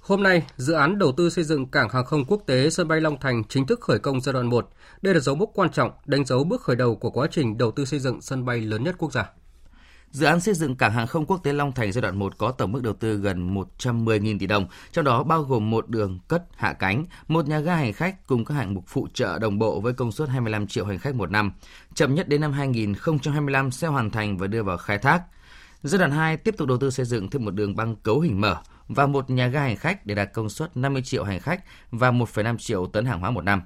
Hôm 0.00 0.22
nay, 0.22 0.46
dự 0.56 0.72
án 0.72 0.98
đầu 0.98 1.12
tư 1.12 1.30
xây 1.30 1.44
dựng 1.44 1.70
cảng 1.70 1.88
hàng 1.88 2.04
không 2.04 2.24
quốc 2.24 2.42
tế 2.46 2.70
sân 2.70 2.88
bay 2.88 3.00
Long 3.00 3.20
Thành 3.20 3.44
chính 3.48 3.66
thức 3.66 3.80
khởi 3.80 3.98
công 3.98 4.20
giai 4.20 4.32
đoạn 4.32 4.46
1. 4.46 4.68
Đây 5.02 5.14
là 5.14 5.20
dấu 5.20 5.34
mốc 5.34 5.50
quan 5.54 5.70
trọng, 5.70 5.90
đánh 6.06 6.24
dấu 6.24 6.44
bước 6.44 6.62
khởi 6.62 6.76
đầu 6.76 6.96
của 6.96 7.10
quá 7.10 7.26
trình 7.30 7.58
đầu 7.58 7.70
tư 7.70 7.84
xây 7.84 7.98
dựng 8.00 8.20
sân 8.20 8.44
bay 8.44 8.60
lớn 8.60 8.84
nhất 8.84 8.94
quốc 8.98 9.12
gia. 9.12 9.30
Dự 10.10 10.26
án 10.26 10.40
xây 10.40 10.54
dựng 10.54 10.76
cảng 10.76 10.92
hàng 10.92 11.06
không 11.06 11.26
quốc 11.26 11.40
tế 11.42 11.52
Long 11.52 11.72
Thành 11.72 11.92
giai 11.92 12.02
đoạn 12.02 12.18
1 12.18 12.38
có 12.38 12.50
tổng 12.52 12.72
mức 12.72 12.82
đầu 12.82 12.92
tư 12.92 13.16
gần 13.16 13.54
110.000 13.54 14.38
tỷ 14.38 14.46
đồng, 14.46 14.66
trong 14.92 15.04
đó 15.04 15.22
bao 15.22 15.42
gồm 15.42 15.70
một 15.70 15.88
đường 15.88 16.18
cất 16.28 16.44
hạ 16.56 16.72
cánh, 16.72 17.04
một 17.28 17.48
nhà 17.48 17.58
ga 17.58 17.74
hành 17.74 17.92
khách 17.92 18.26
cùng 18.26 18.44
các 18.44 18.54
hạng 18.54 18.74
mục 18.74 18.84
phụ 18.86 19.08
trợ 19.14 19.38
đồng 19.38 19.58
bộ 19.58 19.80
với 19.80 19.92
công 19.92 20.12
suất 20.12 20.28
25 20.28 20.66
triệu 20.66 20.84
hành 20.84 20.98
khách 20.98 21.14
một 21.14 21.30
năm. 21.30 21.52
Chậm 21.94 22.14
nhất 22.14 22.28
đến 22.28 22.40
năm 22.40 22.52
2025 22.52 23.70
sẽ 23.70 23.88
hoàn 23.88 24.10
thành 24.10 24.38
và 24.38 24.46
đưa 24.46 24.62
vào 24.62 24.76
khai 24.76 24.98
thác. 24.98 25.22
Giai 25.82 25.98
đoạn 25.98 26.10
2 26.10 26.36
tiếp 26.36 26.54
tục 26.58 26.68
đầu 26.68 26.78
tư 26.78 26.90
xây 26.90 27.06
dựng 27.06 27.30
thêm 27.30 27.44
một 27.44 27.54
đường 27.54 27.76
băng 27.76 27.96
cấu 27.96 28.20
hình 28.20 28.40
mở 28.40 28.56
và 28.88 29.06
một 29.06 29.30
nhà 29.30 29.46
ga 29.46 29.60
hành 29.60 29.76
khách 29.76 30.06
để 30.06 30.14
đạt 30.14 30.32
công 30.32 30.50
suất 30.50 30.76
50 30.76 31.02
triệu 31.02 31.24
hành 31.24 31.40
khách 31.40 31.64
và 31.90 32.10
1,5 32.10 32.56
triệu 32.58 32.86
tấn 32.86 33.04
hàng 33.04 33.20
hóa 33.20 33.30
một 33.30 33.44
năm. 33.44 33.62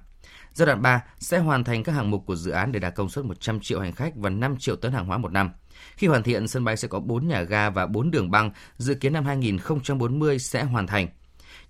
Giai 0.52 0.66
đoạn 0.66 0.82
3 0.82 1.02
sẽ 1.18 1.38
hoàn 1.38 1.64
thành 1.64 1.82
các 1.82 1.92
hạng 1.92 2.10
mục 2.10 2.22
của 2.26 2.36
dự 2.36 2.50
án 2.50 2.72
để 2.72 2.80
đạt 2.80 2.94
công 2.94 3.08
suất 3.08 3.24
100 3.24 3.60
triệu 3.60 3.80
hành 3.80 3.92
khách 3.92 4.16
và 4.16 4.30
5 4.30 4.56
triệu 4.56 4.76
tấn 4.76 4.92
hàng 4.92 5.06
hóa 5.06 5.18
một 5.18 5.32
năm. 5.32 5.50
Khi 5.96 6.06
hoàn 6.06 6.22
thiện, 6.22 6.48
sân 6.48 6.64
bay 6.64 6.76
sẽ 6.76 6.88
có 6.88 7.00
4 7.00 7.28
nhà 7.28 7.42
ga 7.42 7.70
và 7.70 7.86
4 7.86 8.10
đường 8.10 8.30
băng, 8.30 8.50
dự 8.78 8.94
kiến 8.94 9.12
năm 9.12 9.24
2040 9.24 10.38
sẽ 10.38 10.64
hoàn 10.64 10.86
thành. 10.86 11.08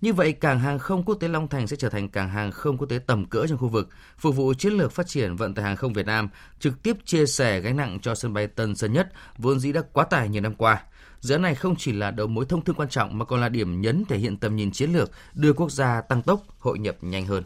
Như 0.01 0.13
vậy, 0.13 0.33
cảng 0.33 0.59
hàng 0.59 0.79
không 0.79 1.03
quốc 1.03 1.15
tế 1.15 1.27
Long 1.27 1.47
Thành 1.47 1.67
sẽ 1.67 1.75
trở 1.75 1.89
thành 1.89 2.09
cảng 2.09 2.29
hàng 2.29 2.51
không 2.51 2.77
quốc 2.77 2.89
tế 2.89 2.99
tầm 2.99 3.25
cỡ 3.25 3.47
trong 3.47 3.57
khu 3.57 3.67
vực, 3.67 3.89
phục 4.17 4.35
vụ 4.35 4.53
chiến 4.53 4.73
lược 4.73 4.91
phát 4.91 5.07
triển 5.07 5.35
vận 5.35 5.53
tải 5.53 5.65
hàng 5.65 5.75
không 5.75 5.93
Việt 5.93 6.05
Nam, 6.05 6.29
trực 6.59 6.83
tiếp 6.83 6.97
chia 7.05 7.25
sẻ 7.25 7.59
gánh 7.59 7.77
nặng 7.77 7.99
cho 8.01 8.15
sân 8.15 8.33
bay 8.33 8.47
Tân 8.47 8.75
Sơn 8.75 8.93
Nhất, 8.93 9.09
vốn 9.37 9.59
dĩ 9.59 9.71
đã 9.71 9.81
quá 9.93 10.05
tải 10.05 10.29
nhiều 10.29 10.41
năm 10.41 10.55
qua. 10.55 10.83
Dự 11.19 11.35
án 11.35 11.41
này 11.41 11.55
không 11.55 11.75
chỉ 11.75 11.91
là 11.91 12.11
đầu 12.11 12.27
mối 12.27 12.45
thông 12.45 12.63
thương 12.63 12.75
quan 12.75 12.89
trọng 12.89 13.17
mà 13.17 13.25
còn 13.25 13.41
là 13.41 13.49
điểm 13.49 13.81
nhấn 13.81 14.05
thể 14.05 14.17
hiện 14.17 14.37
tầm 14.37 14.55
nhìn 14.55 14.71
chiến 14.71 14.93
lược 14.93 15.11
đưa 15.33 15.53
quốc 15.53 15.71
gia 15.71 16.01
tăng 16.01 16.21
tốc, 16.21 16.43
hội 16.59 16.79
nhập 16.79 16.95
nhanh 17.01 17.25
hơn. 17.25 17.43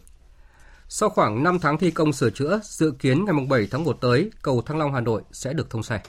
Sau 0.88 1.10
khoảng 1.10 1.44
5 1.44 1.60
tháng 1.60 1.78
thi 1.78 1.92
công 1.92 2.14
sửa 2.14 2.30
chữa, 2.30 2.60
dự 2.64 2.92
kiến 3.00 3.26
ngày 3.26 3.46
7 3.50 3.68
tháng 3.72 3.84
1 3.84 3.94
tới, 4.02 4.32
cầu 4.42 4.62
Thăng 4.62 4.78
Long 4.78 4.94
Hà 4.94 5.02
Nội 5.02 5.22
sẽ 5.32 5.54
được 5.54 5.70
thông 5.70 5.84
xe. 5.84 6.02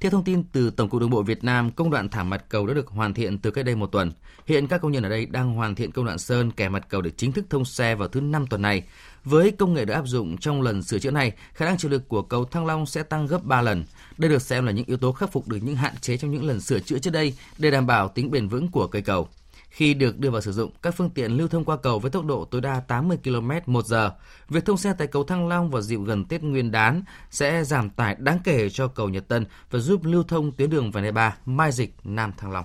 Theo 0.00 0.10
thông 0.10 0.24
tin 0.24 0.44
từ 0.52 0.70
Tổng 0.70 0.88
cục 0.88 1.00
Đường 1.00 1.10
bộ 1.10 1.22
Việt 1.22 1.44
Nam, 1.44 1.70
công 1.70 1.90
đoạn 1.90 2.08
thảm 2.08 2.30
mặt 2.30 2.44
cầu 2.48 2.66
đã 2.66 2.74
được 2.74 2.88
hoàn 2.88 3.14
thiện 3.14 3.38
từ 3.38 3.50
cách 3.50 3.64
đây 3.64 3.74
một 3.74 3.86
tuần. 3.86 4.12
Hiện 4.46 4.66
các 4.66 4.80
công 4.80 4.92
nhân 4.92 5.02
ở 5.02 5.08
đây 5.08 5.26
đang 5.26 5.54
hoàn 5.54 5.74
thiện 5.74 5.90
công 5.90 6.04
đoạn 6.04 6.18
sơn 6.18 6.50
kẻ 6.50 6.68
mặt 6.68 6.86
cầu 6.88 7.00
để 7.00 7.10
chính 7.16 7.32
thức 7.32 7.44
thông 7.50 7.64
xe 7.64 7.94
vào 7.94 8.08
thứ 8.08 8.20
năm 8.20 8.46
tuần 8.46 8.62
này. 8.62 8.82
Với 9.24 9.50
công 9.50 9.74
nghệ 9.74 9.84
được 9.84 9.94
áp 9.94 10.06
dụng 10.06 10.36
trong 10.38 10.62
lần 10.62 10.82
sửa 10.82 10.98
chữa 10.98 11.10
này, 11.10 11.32
khả 11.52 11.64
năng 11.64 11.78
chịu 11.78 11.90
lực 11.90 12.08
của 12.08 12.22
cầu 12.22 12.44
Thăng 12.44 12.66
Long 12.66 12.86
sẽ 12.86 13.02
tăng 13.02 13.26
gấp 13.26 13.44
3 13.44 13.62
lần. 13.62 13.84
Đây 14.18 14.30
được 14.30 14.42
xem 14.42 14.66
là 14.66 14.72
những 14.72 14.86
yếu 14.86 14.96
tố 14.96 15.12
khắc 15.12 15.32
phục 15.32 15.48
được 15.48 15.58
những 15.62 15.76
hạn 15.76 15.96
chế 16.00 16.16
trong 16.16 16.30
những 16.30 16.44
lần 16.44 16.60
sửa 16.60 16.80
chữa 16.80 16.98
trước 16.98 17.10
đây 17.10 17.34
để 17.58 17.70
đảm 17.70 17.86
bảo 17.86 18.08
tính 18.08 18.30
bền 18.30 18.48
vững 18.48 18.68
của 18.68 18.86
cây 18.86 19.02
cầu. 19.02 19.28
Khi 19.70 19.94
được 19.94 20.18
đưa 20.18 20.30
vào 20.30 20.40
sử 20.40 20.52
dụng, 20.52 20.70
các 20.82 20.94
phương 20.94 21.10
tiện 21.10 21.32
lưu 21.32 21.48
thông 21.48 21.64
qua 21.64 21.76
cầu 21.76 21.98
với 21.98 22.10
tốc 22.10 22.24
độ 22.24 22.44
tối 22.44 22.60
đa 22.60 22.80
80 22.80 23.18
km 23.24 23.50
một 23.66 23.86
giờ. 23.86 24.10
Việc 24.48 24.64
thông 24.64 24.76
xe 24.76 24.94
tại 24.98 25.06
cầu 25.06 25.24
Thăng 25.24 25.48
Long 25.48 25.70
vào 25.70 25.82
dịp 25.82 26.00
gần 26.06 26.24
Tết 26.24 26.42
Nguyên 26.42 26.70
đán 26.70 27.02
sẽ 27.30 27.64
giảm 27.64 27.90
tải 27.90 28.16
đáng 28.18 28.38
kể 28.44 28.70
cho 28.70 28.88
cầu 28.88 29.08
Nhật 29.08 29.28
Tân 29.28 29.46
và 29.70 29.78
giúp 29.78 30.04
lưu 30.04 30.22
thông 30.22 30.52
tuyến 30.52 30.70
đường 30.70 30.90
vành 30.90 31.02
đai 31.02 31.12
3 31.12 31.36
Mai 31.46 31.72
Dịch 31.72 31.94
Nam 32.04 32.32
Thăng 32.38 32.52
Long. 32.52 32.64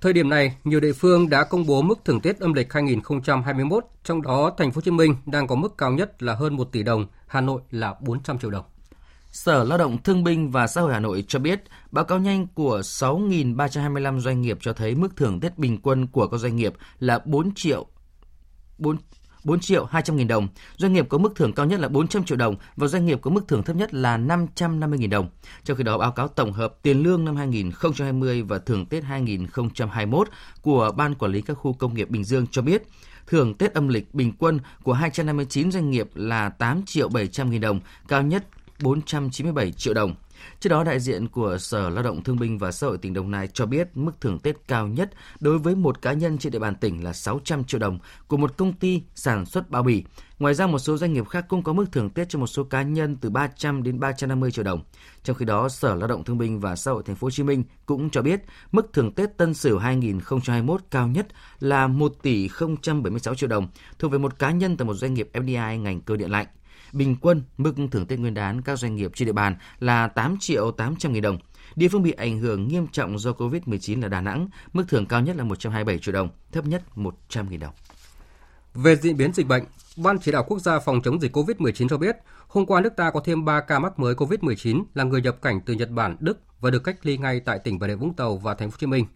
Thời 0.00 0.12
điểm 0.12 0.28
này, 0.28 0.56
nhiều 0.64 0.80
địa 0.80 0.92
phương 0.92 1.28
đã 1.28 1.44
công 1.44 1.66
bố 1.66 1.82
mức 1.82 2.04
thưởng 2.04 2.20
Tết 2.20 2.38
âm 2.38 2.52
lịch 2.52 2.72
2021, 2.72 3.84
trong 4.04 4.22
đó 4.22 4.52
thành 4.58 4.70
phố 4.70 4.76
Hồ 4.76 4.80
Chí 4.80 4.90
Minh 4.90 5.16
đang 5.26 5.46
có 5.46 5.54
mức 5.54 5.78
cao 5.78 5.92
nhất 5.92 6.22
là 6.22 6.34
hơn 6.34 6.56
1 6.56 6.72
tỷ 6.72 6.82
đồng, 6.82 7.06
Hà 7.26 7.40
Nội 7.40 7.60
là 7.70 7.94
400 8.00 8.38
triệu 8.38 8.50
đồng. 8.50 8.64
Sở 9.30 9.64
Lao 9.64 9.78
động 9.78 9.98
Thương 10.02 10.24
binh 10.24 10.50
và 10.50 10.66
Xã 10.66 10.80
hội 10.80 10.92
Hà 10.92 11.00
Nội 11.00 11.24
cho 11.28 11.38
biết, 11.38 11.62
báo 11.90 12.04
cáo 12.04 12.18
nhanh 12.18 12.46
của 12.46 12.80
6.325 12.80 14.20
doanh 14.20 14.40
nghiệp 14.40 14.58
cho 14.60 14.72
thấy 14.72 14.94
mức 14.94 15.16
thưởng 15.16 15.40
Tết 15.40 15.58
bình 15.58 15.78
quân 15.82 16.06
của 16.06 16.28
các 16.28 16.38
doanh 16.38 16.56
nghiệp 16.56 16.74
là 16.98 17.18
4 17.24 17.54
triệu 17.54 17.86
4, 18.78 18.96
4 19.44 19.60
triệu 19.60 19.84
200 19.84 20.16
nghìn 20.16 20.28
đồng. 20.28 20.48
Doanh 20.76 20.92
nghiệp 20.92 21.06
có 21.08 21.18
mức 21.18 21.32
thưởng 21.36 21.52
cao 21.52 21.66
nhất 21.66 21.80
là 21.80 21.88
400 21.88 22.24
triệu 22.24 22.36
đồng 22.36 22.56
và 22.76 22.86
doanh 22.86 23.06
nghiệp 23.06 23.18
có 23.22 23.30
mức 23.30 23.48
thưởng 23.48 23.62
thấp 23.62 23.76
nhất 23.76 23.94
là 23.94 24.16
550 24.16 24.98
nghìn 24.98 25.10
đồng. 25.10 25.28
Trong 25.64 25.76
khi 25.76 25.84
đó, 25.84 25.98
báo 25.98 26.12
cáo 26.12 26.28
tổng 26.28 26.52
hợp 26.52 26.74
tiền 26.82 27.02
lương 27.02 27.24
năm 27.24 27.36
2020 27.36 28.42
và 28.42 28.58
thưởng 28.58 28.86
Tết 28.86 29.04
2021 29.04 30.28
của 30.62 30.92
Ban 30.96 31.14
Quản 31.14 31.32
lý 31.32 31.40
các 31.40 31.54
khu 31.54 31.72
công 31.72 31.94
nghiệp 31.94 32.10
Bình 32.10 32.24
Dương 32.24 32.46
cho 32.50 32.62
biết, 32.62 32.82
thưởng 33.26 33.54
Tết 33.54 33.74
âm 33.74 33.88
lịch 33.88 34.14
bình 34.14 34.32
quân 34.38 34.60
của 34.82 34.92
259 34.92 35.72
doanh 35.72 35.90
nghiệp 35.90 36.08
là 36.14 36.48
8 36.48 36.82
triệu 36.86 37.08
700 37.08 37.50
nghìn 37.50 37.60
đồng, 37.60 37.80
cao 38.08 38.22
nhất 38.22 38.44
497 38.82 39.72
triệu 39.72 39.94
đồng. 39.94 40.14
Trước 40.60 40.70
đó, 40.70 40.84
đại 40.84 41.00
diện 41.00 41.28
của 41.28 41.58
Sở 41.58 41.90
Lao 41.90 42.02
động 42.02 42.22
Thương 42.22 42.38
binh 42.38 42.58
và 42.58 42.72
Xã 42.72 42.86
hội 42.86 42.98
tỉnh 42.98 43.12
Đồng 43.12 43.30
Nai 43.30 43.48
cho 43.48 43.66
biết 43.66 43.88
mức 43.94 44.12
thưởng 44.20 44.38
Tết 44.38 44.56
cao 44.68 44.88
nhất 44.88 45.10
đối 45.40 45.58
với 45.58 45.74
một 45.74 46.02
cá 46.02 46.12
nhân 46.12 46.38
trên 46.38 46.52
địa 46.52 46.58
bàn 46.58 46.74
tỉnh 46.74 47.04
là 47.04 47.12
600 47.12 47.64
triệu 47.64 47.78
đồng 47.78 47.98
của 48.28 48.36
một 48.36 48.56
công 48.56 48.72
ty 48.72 49.02
sản 49.14 49.46
xuất 49.46 49.70
bao 49.70 49.82
bì. 49.82 50.04
Ngoài 50.38 50.54
ra, 50.54 50.66
một 50.66 50.78
số 50.78 50.96
doanh 50.96 51.12
nghiệp 51.12 51.28
khác 51.28 51.44
cũng 51.48 51.62
có 51.62 51.72
mức 51.72 51.92
thưởng 51.92 52.10
Tết 52.10 52.28
cho 52.28 52.38
một 52.38 52.46
số 52.46 52.64
cá 52.64 52.82
nhân 52.82 53.16
từ 53.16 53.30
300 53.30 53.82
đến 53.82 54.00
350 54.00 54.50
triệu 54.50 54.64
đồng. 54.64 54.80
Trong 55.22 55.36
khi 55.36 55.44
đó, 55.44 55.68
Sở 55.68 55.94
Lao 55.94 56.08
động 56.08 56.24
Thương 56.24 56.38
binh 56.38 56.60
và 56.60 56.76
Xã 56.76 56.90
hội 56.90 57.02
Thành 57.06 57.16
phố 57.16 57.26
Hồ 57.26 57.30
Chí 57.30 57.42
Minh 57.42 57.64
cũng 57.86 58.10
cho 58.10 58.22
biết 58.22 58.40
mức 58.72 58.92
thưởng 58.92 59.12
Tết 59.12 59.36
Tân 59.36 59.54
Sửu 59.54 59.78
2021 59.78 60.80
cao 60.90 61.08
nhất 61.08 61.26
là 61.60 61.86
1 61.86 62.12
tỷ 62.22 62.48
076 63.02 63.34
triệu 63.34 63.48
đồng 63.48 63.68
thuộc 63.98 64.12
về 64.12 64.18
một 64.18 64.38
cá 64.38 64.50
nhân 64.50 64.76
từ 64.76 64.84
một 64.84 64.94
doanh 64.94 65.14
nghiệp 65.14 65.30
FDI 65.32 65.76
ngành 65.82 66.00
cơ 66.00 66.16
điện 66.16 66.30
lạnh. 66.30 66.46
Bình 66.92 67.16
quân, 67.20 67.42
mức 67.58 67.74
thưởng 67.90 68.06
Tết 68.06 68.18
Nguyên 68.18 68.34
đán 68.34 68.62
các 68.62 68.78
doanh 68.78 68.96
nghiệp 68.96 69.10
trên 69.14 69.26
địa 69.26 69.32
bàn 69.32 69.56
là 69.80 70.08
8 70.08 70.36
triệu 70.40 70.70
800 70.70 71.12
nghìn 71.12 71.22
đồng. 71.22 71.38
Địa 71.76 71.88
phương 71.88 72.02
bị 72.02 72.12
ảnh 72.12 72.38
hưởng 72.38 72.68
nghiêm 72.68 72.86
trọng 72.92 73.18
do 73.18 73.30
Covid-19 73.30 74.02
là 74.02 74.08
Đà 74.08 74.20
Nẵng, 74.20 74.48
mức 74.72 74.84
thưởng 74.88 75.06
cao 75.06 75.20
nhất 75.20 75.36
là 75.36 75.44
127 75.44 75.98
triệu 75.98 76.12
đồng, 76.12 76.28
thấp 76.52 76.66
nhất 76.66 76.98
100 76.98 77.50
nghìn 77.50 77.60
đồng. 77.60 77.72
Về 78.74 78.96
diễn 78.96 79.16
biến 79.16 79.32
dịch 79.32 79.46
bệnh, 79.46 79.64
Ban 79.96 80.18
chỉ 80.18 80.32
đạo 80.32 80.44
quốc 80.48 80.58
gia 80.58 80.78
phòng 80.78 81.00
chống 81.04 81.20
dịch 81.20 81.36
COVID-19 81.36 81.88
cho 81.88 81.98
biết, 81.98 82.16
hôm 82.48 82.66
qua 82.66 82.80
nước 82.80 82.96
ta 82.96 83.10
có 83.10 83.20
thêm 83.24 83.44
3 83.44 83.60
ca 83.60 83.78
mắc 83.78 83.98
mới 83.98 84.14
COVID-19 84.14 84.84
là 84.94 85.04
người 85.04 85.22
nhập 85.22 85.42
cảnh 85.42 85.60
từ 85.66 85.74
Nhật 85.74 85.90
Bản, 85.90 86.16
Đức 86.20 86.38
và 86.60 86.70
được 86.70 86.84
cách 86.84 86.96
ly 87.06 87.18
ngay 87.18 87.40
tại 87.40 87.58
tỉnh 87.58 87.78
Bà 87.78 87.86
Rịa 87.86 87.94
Vũng 87.94 88.14
Tàu 88.14 88.36
và 88.36 88.54
Thành 88.54 88.70
phố 88.70 88.74
Hồ 88.74 88.78
Chí 88.80 88.86
Minh. 88.86 89.06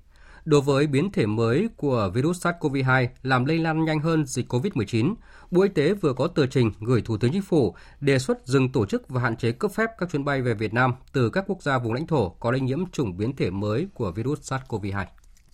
Đối 0.45 0.61
với 0.61 0.87
biến 0.87 1.13
thể 1.13 1.27
mới 1.27 1.69
của 1.77 2.11
virus 2.15 2.47
SARS-CoV-2 2.47 3.07
làm 3.23 3.45
lây 3.45 3.59
lan 3.59 3.85
nhanh 3.85 4.01
hơn 4.01 4.27
dịch 4.27 4.53
COVID-19, 4.53 5.15
Bộ 5.51 5.63
Y 5.63 5.69
tế 5.69 5.95
vừa 5.95 6.13
có 6.13 6.27
tờ 6.27 6.47
trình 6.47 6.73
gửi 6.81 7.03
Thủ 7.03 7.17
tướng 7.17 7.33
Chính 7.33 7.43
phủ 7.43 7.75
đề 8.01 8.19
xuất 8.19 8.47
dừng 8.47 8.73
tổ 8.73 8.87
chức 8.87 9.09
và 9.09 9.21
hạn 9.21 9.37
chế 9.37 9.53
cấp 9.53 9.71
phép 9.75 9.91
các 9.99 10.09
chuyến 10.13 10.25
bay 10.25 10.43
về 10.43 10.55
Việt 10.55 10.75
Nam 10.75 10.95
từ 11.13 11.31
các 11.31 11.45
quốc 11.47 11.63
gia 11.63 11.79
vùng 11.79 11.93
lãnh 11.93 12.07
thổ 12.07 12.29
có 12.29 12.51
lây 12.51 12.61
nhiễm 12.61 12.91
chủng 12.93 13.17
biến 13.17 13.37
thể 13.37 13.51
mới 13.51 13.87
của 13.95 14.13
virus 14.13 14.53
SARS-CoV-2. 14.53 15.05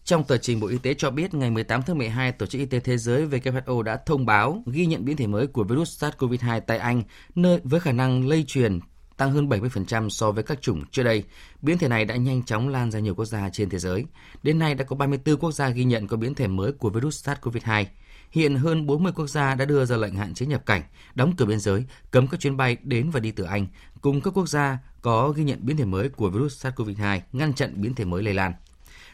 Trong 0.05 0.25
tờ 0.25 0.39
trình 0.39 0.61
Bộ 0.61 0.67
Y 0.67 0.79
tế 0.79 0.95
cho 0.95 1.11
biết 1.11 1.35
ngày 1.35 1.51
18 1.51 1.83
tháng 1.83 1.99
12, 1.99 2.33
Tổ 2.33 2.47
chức 2.47 2.59
Y 2.59 2.67
tế 2.67 2.81
Thế 2.81 2.97
giới 2.97 3.27
WHO 3.27 3.83
đã 3.83 3.97
thông 4.07 4.27
báo 4.27 4.63
ghi 4.67 4.87
nhận 4.87 5.05
biến 5.05 5.17
thể 5.17 5.27
mới 5.27 5.47
của 5.47 5.65
virus 5.65 6.05
SARS-CoV-2 6.05 6.61
tại 6.61 6.79
Anh, 6.79 7.03
nơi 7.35 7.61
với 7.65 7.81
khả 7.81 7.93
năng 7.93 8.29
lây 8.29 8.45
truyền 8.47 8.81
tăng 9.19 9.33
hơn 9.33 9.49
70% 9.49 10.09
so 10.09 10.33
với 10.33 10.45
các 10.45 10.63
chủng 10.63 10.85
trước 10.91 11.03
đây. 11.03 11.25
Biến 11.63 11.79
thể 11.79 11.89
này 11.89 12.05
đã 12.05 12.17
nhanh 12.17 12.43
chóng 12.43 12.69
lan 12.69 12.91
ra 12.91 13.01
nhiều 13.01 13.15
quốc 13.15 13.25
gia 13.25 13.51
trên 13.51 13.71
thế 13.71 13.79
giới. 13.79 14.05
Đến 14.43 14.59
nay 14.59 14.75
đã 14.75 14.85
có 14.85 14.97
34 14.97 15.37
quốc 15.37 15.53
gia 15.53 15.69
ghi 15.69 15.85
nhận 15.85 16.07
có 16.07 16.17
biến 16.17 16.35
thể 16.35 16.47
mới 16.47 16.73
của 16.73 16.91
virus 16.91 17.29
SARS-CoV-2. 17.29 17.85
Hiện 18.31 18.57
hơn 18.57 18.87
40 18.87 19.13
quốc 19.17 19.27
gia 19.27 19.55
đã 19.55 19.65
đưa 19.65 19.85
ra 19.85 19.97
lệnh 19.97 20.15
hạn 20.15 20.35
chế 20.35 20.47
nhập 20.47 20.67
cảnh, 20.67 20.83
đóng 21.15 21.37
cửa 21.37 21.45
biên 21.45 21.61
giới, 21.61 21.85
cấm 22.11 22.27
các 22.27 22.41
chuyến 22.41 22.57
bay 22.57 22.77
đến 22.83 23.11
và 23.11 23.21
đi 23.21 23.31
từ 23.31 23.45
Anh, 23.45 23.67
cùng 24.01 24.21
các 24.21 24.35
quốc 24.35 24.49
gia 24.49 24.79
có 25.03 25.29
ghi 25.31 25.45
nhận 25.45 25.59
biến 25.63 25.77
thể 25.77 25.85
mới 25.85 26.09
của 26.09 26.31
virus 26.31 26.67
SARS-CoV-2, 26.67 27.21
ngăn 27.33 27.53
chặn 27.53 27.81
biến 27.81 27.95
thể 27.95 28.05
mới 28.05 28.23
lây 28.23 28.35
lan. 28.35 28.53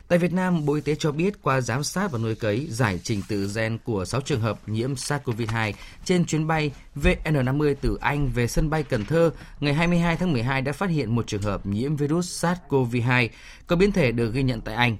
Tại 0.08 0.18
Việt 0.18 0.32
Nam, 0.32 0.64
Bộ 0.64 0.74
Y 0.74 0.80
tế 0.80 0.94
cho 0.94 1.12
biết 1.12 1.42
qua 1.42 1.60
giám 1.60 1.82
sát 1.84 2.12
và 2.12 2.18
nuôi 2.18 2.34
cấy 2.34 2.66
giải 2.70 3.00
trình 3.02 3.22
tự 3.28 3.50
gen 3.54 3.78
của 3.84 4.04
6 4.04 4.20
trường 4.20 4.40
hợp 4.40 4.68
nhiễm 4.68 4.94
SARS-CoV-2 4.94 5.72
trên 6.04 6.24
chuyến 6.24 6.46
bay 6.46 6.70
VN50 6.96 7.74
từ 7.80 7.98
Anh 8.00 8.28
về 8.28 8.46
sân 8.46 8.70
bay 8.70 8.82
Cần 8.82 9.04
Thơ 9.04 9.30
ngày 9.60 9.74
22 9.74 10.16
tháng 10.16 10.32
12 10.32 10.62
đã 10.62 10.72
phát 10.72 10.90
hiện 10.90 11.14
một 11.14 11.26
trường 11.26 11.42
hợp 11.42 11.66
nhiễm 11.66 11.96
virus 11.96 12.44
SARS-CoV-2 12.44 13.28
có 13.66 13.76
biến 13.76 13.92
thể 13.92 14.12
được 14.12 14.34
ghi 14.34 14.42
nhận 14.42 14.60
tại 14.60 14.74
Anh. 14.74 14.96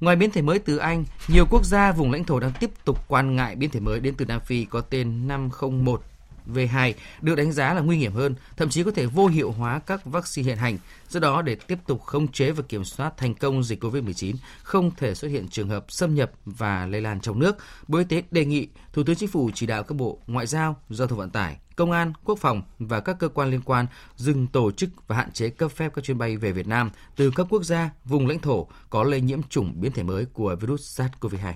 Ngoài 0.00 0.16
biến 0.16 0.30
thể 0.30 0.42
mới 0.42 0.58
từ 0.58 0.76
Anh, 0.76 1.04
nhiều 1.28 1.46
quốc 1.50 1.64
gia 1.64 1.92
vùng 1.92 2.12
lãnh 2.12 2.24
thổ 2.24 2.40
đang 2.40 2.52
tiếp 2.60 2.70
tục 2.84 2.98
quan 3.08 3.36
ngại 3.36 3.56
biến 3.56 3.70
thể 3.70 3.80
mới 3.80 4.00
đến 4.00 4.14
từ 4.14 4.24
Nam 4.24 4.40
Phi 4.40 4.64
có 4.64 4.80
tên 4.80 5.28
501 5.28 6.02
V2 6.48 6.92
được 7.20 7.34
đánh 7.34 7.52
giá 7.52 7.74
là 7.74 7.80
nguy 7.80 7.96
hiểm 7.96 8.12
hơn, 8.12 8.34
thậm 8.56 8.68
chí 8.68 8.82
có 8.82 8.90
thể 8.90 9.06
vô 9.06 9.26
hiệu 9.26 9.50
hóa 9.50 9.78
các 9.78 10.04
vaccine 10.04 10.46
hiện 10.48 10.58
hành. 10.58 10.78
Do 11.08 11.20
đó, 11.20 11.42
để 11.42 11.54
tiếp 11.54 11.78
tục 11.86 12.02
khống 12.02 12.28
chế 12.28 12.50
và 12.50 12.62
kiểm 12.68 12.84
soát 12.84 13.16
thành 13.16 13.34
công 13.34 13.64
dịch 13.64 13.84
COVID-19, 13.84 14.34
không 14.62 14.90
thể 14.96 15.14
xuất 15.14 15.28
hiện 15.28 15.48
trường 15.48 15.68
hợp 15.68 15.84
xâm 15.88 16.14
nhập 16.14 16.30
và 16.44 16.86
lây 16.86 17.00
lan 17.00 17.20
trong 17.20 17.38
nước, 17.38 17.56
Bộ 17.88 17.98
Y 17.98 18.04
tế 18.04 18.22
đề 18.30 18.44
nghị 18.44 18.68
Thủ 18.92 19.02
tướng 19.02 19.16
Chính 19.16 19.28
phủ 19.28 19.50
chỉ 19.54 19.66
đạo 19.66 19.82
các 19.82 19.94
bộ 19.94 20.18
Ngoại 20.26 20.46
giao, 20.46 20.76
Giao 20.90 21.08
thông 21.08 21.18
vận 21.18 21.30
tải, 21.30 21.56
Công 21.76 21.90
an, 21.90 22.12
Quốc 22.24 22.38
phòng 22.38 22.62
và 22.78 23.00
các 23.00 23.16
cơ 23.18 23.28
quan 23.28 23.50
liên 23.50 23.60
quan 23.64 23.86
dừng 24.16 24.46
tổ 24.46 24.70
chức 24.70 24.90
và 25.08 25.16
hạn 25.16 25.32
chế 25.32 25.48
cấp 25.48 25.70
phép 25.72 25.92
các 25.94 26.04
chuyến 26.04 26.18
bay 26.18 26.36
về 26.36 26.52
Việt 26.52 26.66
Nam 26.66 26.90
từ 27.16 27.30
các 27.34 27.46
quốc 27.50 27.64
gia, 27.64 27.90
vùng 28.04 28.26
lãnh 28.26 28.38
thổ 28.38 28.66
có 28.90 29.04
lây 29.04 29.20
nhiễm 29.20 29.42
chủng 29.42 29.80
biến 29.80 29.92
thể 29.92 30.02
mới 30.02 30.24
của 30.24 30.56
virus 30.60 31.00
SARS-CoV-2. 31.00 31.52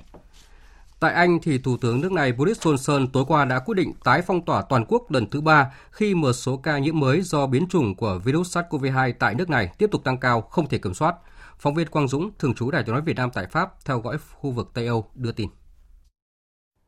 Tại 1.02 1.14
Anh 1.14 1.38
thì 1.42 1.58
Thủ 1.58 1.76
tướng 1.76 2.00
nước 2.00 2.12
này 2.12 2.32
Boris 2.32 2.60
Johnson 2.60 3.06
tối 3.12 3.24
qua 3.28 3.44
đã 3.44 3.58
quyết 3.58 3.74
định 3.74 3.92
tái 4.04 4.22
phong 4.22 4.44
tỏa 4.44 4.62
toàn 4.62 4.84
quốc 4.88 5.10
lần 5.10 5.30
thứ 5.30 5.40
ba 5.40 5.72
khi 5.90 6.14
một 6.14 6.32
số 6.32 6.56
ca 6.56 6.78
nhiễm 6.78 7.00
mới 7.00 7.20
do 7.20 7.46
biến 7.46 7.66
chủng 7.70 7.94
của 7.94 8.20
virus 8.24 8.56
SARS-CoV-2 8.56 9.12
tại 9.18 9.34
nước 9.34 9.50
này 9.50 9.72
tiếp 9.78 9.90
tục 9.90 10.04
tăng 10.04 10.18
cao, 10.18 10.40
không 10.40 10.68
thể 10.68 10.78
kiểm 10.78 10.94
soát. 10.94 11.14
Phóng 11.58 11.74
viên 11.74 11.88
Quang 11.88 12.08
Dũng, 12.08 12.30
thường 12.38 12.54
trú 12.54 12.70
Đài 12.70 12.82
tiếng 12.82 12.92
nói 12.92 13.02
Việt 13.02 13.16
Nam 13.16 13.30
tại 13.34 13.46
Pháp, 13.46 13.84
theo 13.84 14.02
dõi 14.04 14.16
khu 14.32 14.50
vực 14.50 14.70
Tây 14.74 14.86
Âu 14.86 15.10
đưa 15.14 15.32
tin. 15.32 15.48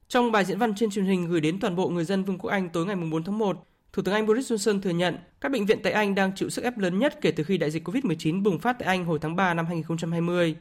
Trong 0.09 0.33
bài 0.33 0.45
diễn 0.45 0.59
văn 0.59 0.75
trên 0.75 0.91
truyền 0.91 1.05
hình 1.05 1.29
gửi 1.29 1.41
đến 1.41 1.61
toàn 1.61 1.77
bộ 1.77 1.89
người 1.89 2.05
dân 2.05 2.25
Vương 2.25 2.39
quốc 2.39 2.51
Anh 2.51 2.69
tối 2.69 2.87
ngày 2.87 2.97
4 2.97 3.25
tháng 3.25 3.39
1, 3.39 3.67
Thủ 3.93 4.03
tướng 4.03 4.15
Anh 4.15 4.27
Boris 4.27 4.53
Johnson 4.53 4.81
thừa 4.81 4.91
nhận 4.91 5.19
các 5.41 5.53
bệnh 5.53 5.67
viện 5.67 5.79
tại 5.83 5.93
Anh 5.93 6.15
đang 6.15 6.33
chịu 6.35 6.51
sức 6.51 6.65
ép 6.65 6.79
lớn 6.79 6.99
nhất 6.99 7.19
kể 7.21 7.31
từ 7.31 7.45
khi 7.45 7.59
đại 7.59 7.71
dịch 7.71 7.89
COVID-19 7.89 8.43
bùng 8.43 8.59
phát 8.59 8.77
tại 8.79 8.89
Anh 8.89 9.05
hồi 9.05 9.19
tháng 9.23 9.37
3 9.37 9.55
năm 9.55 9.67
2020. 9.67 10.57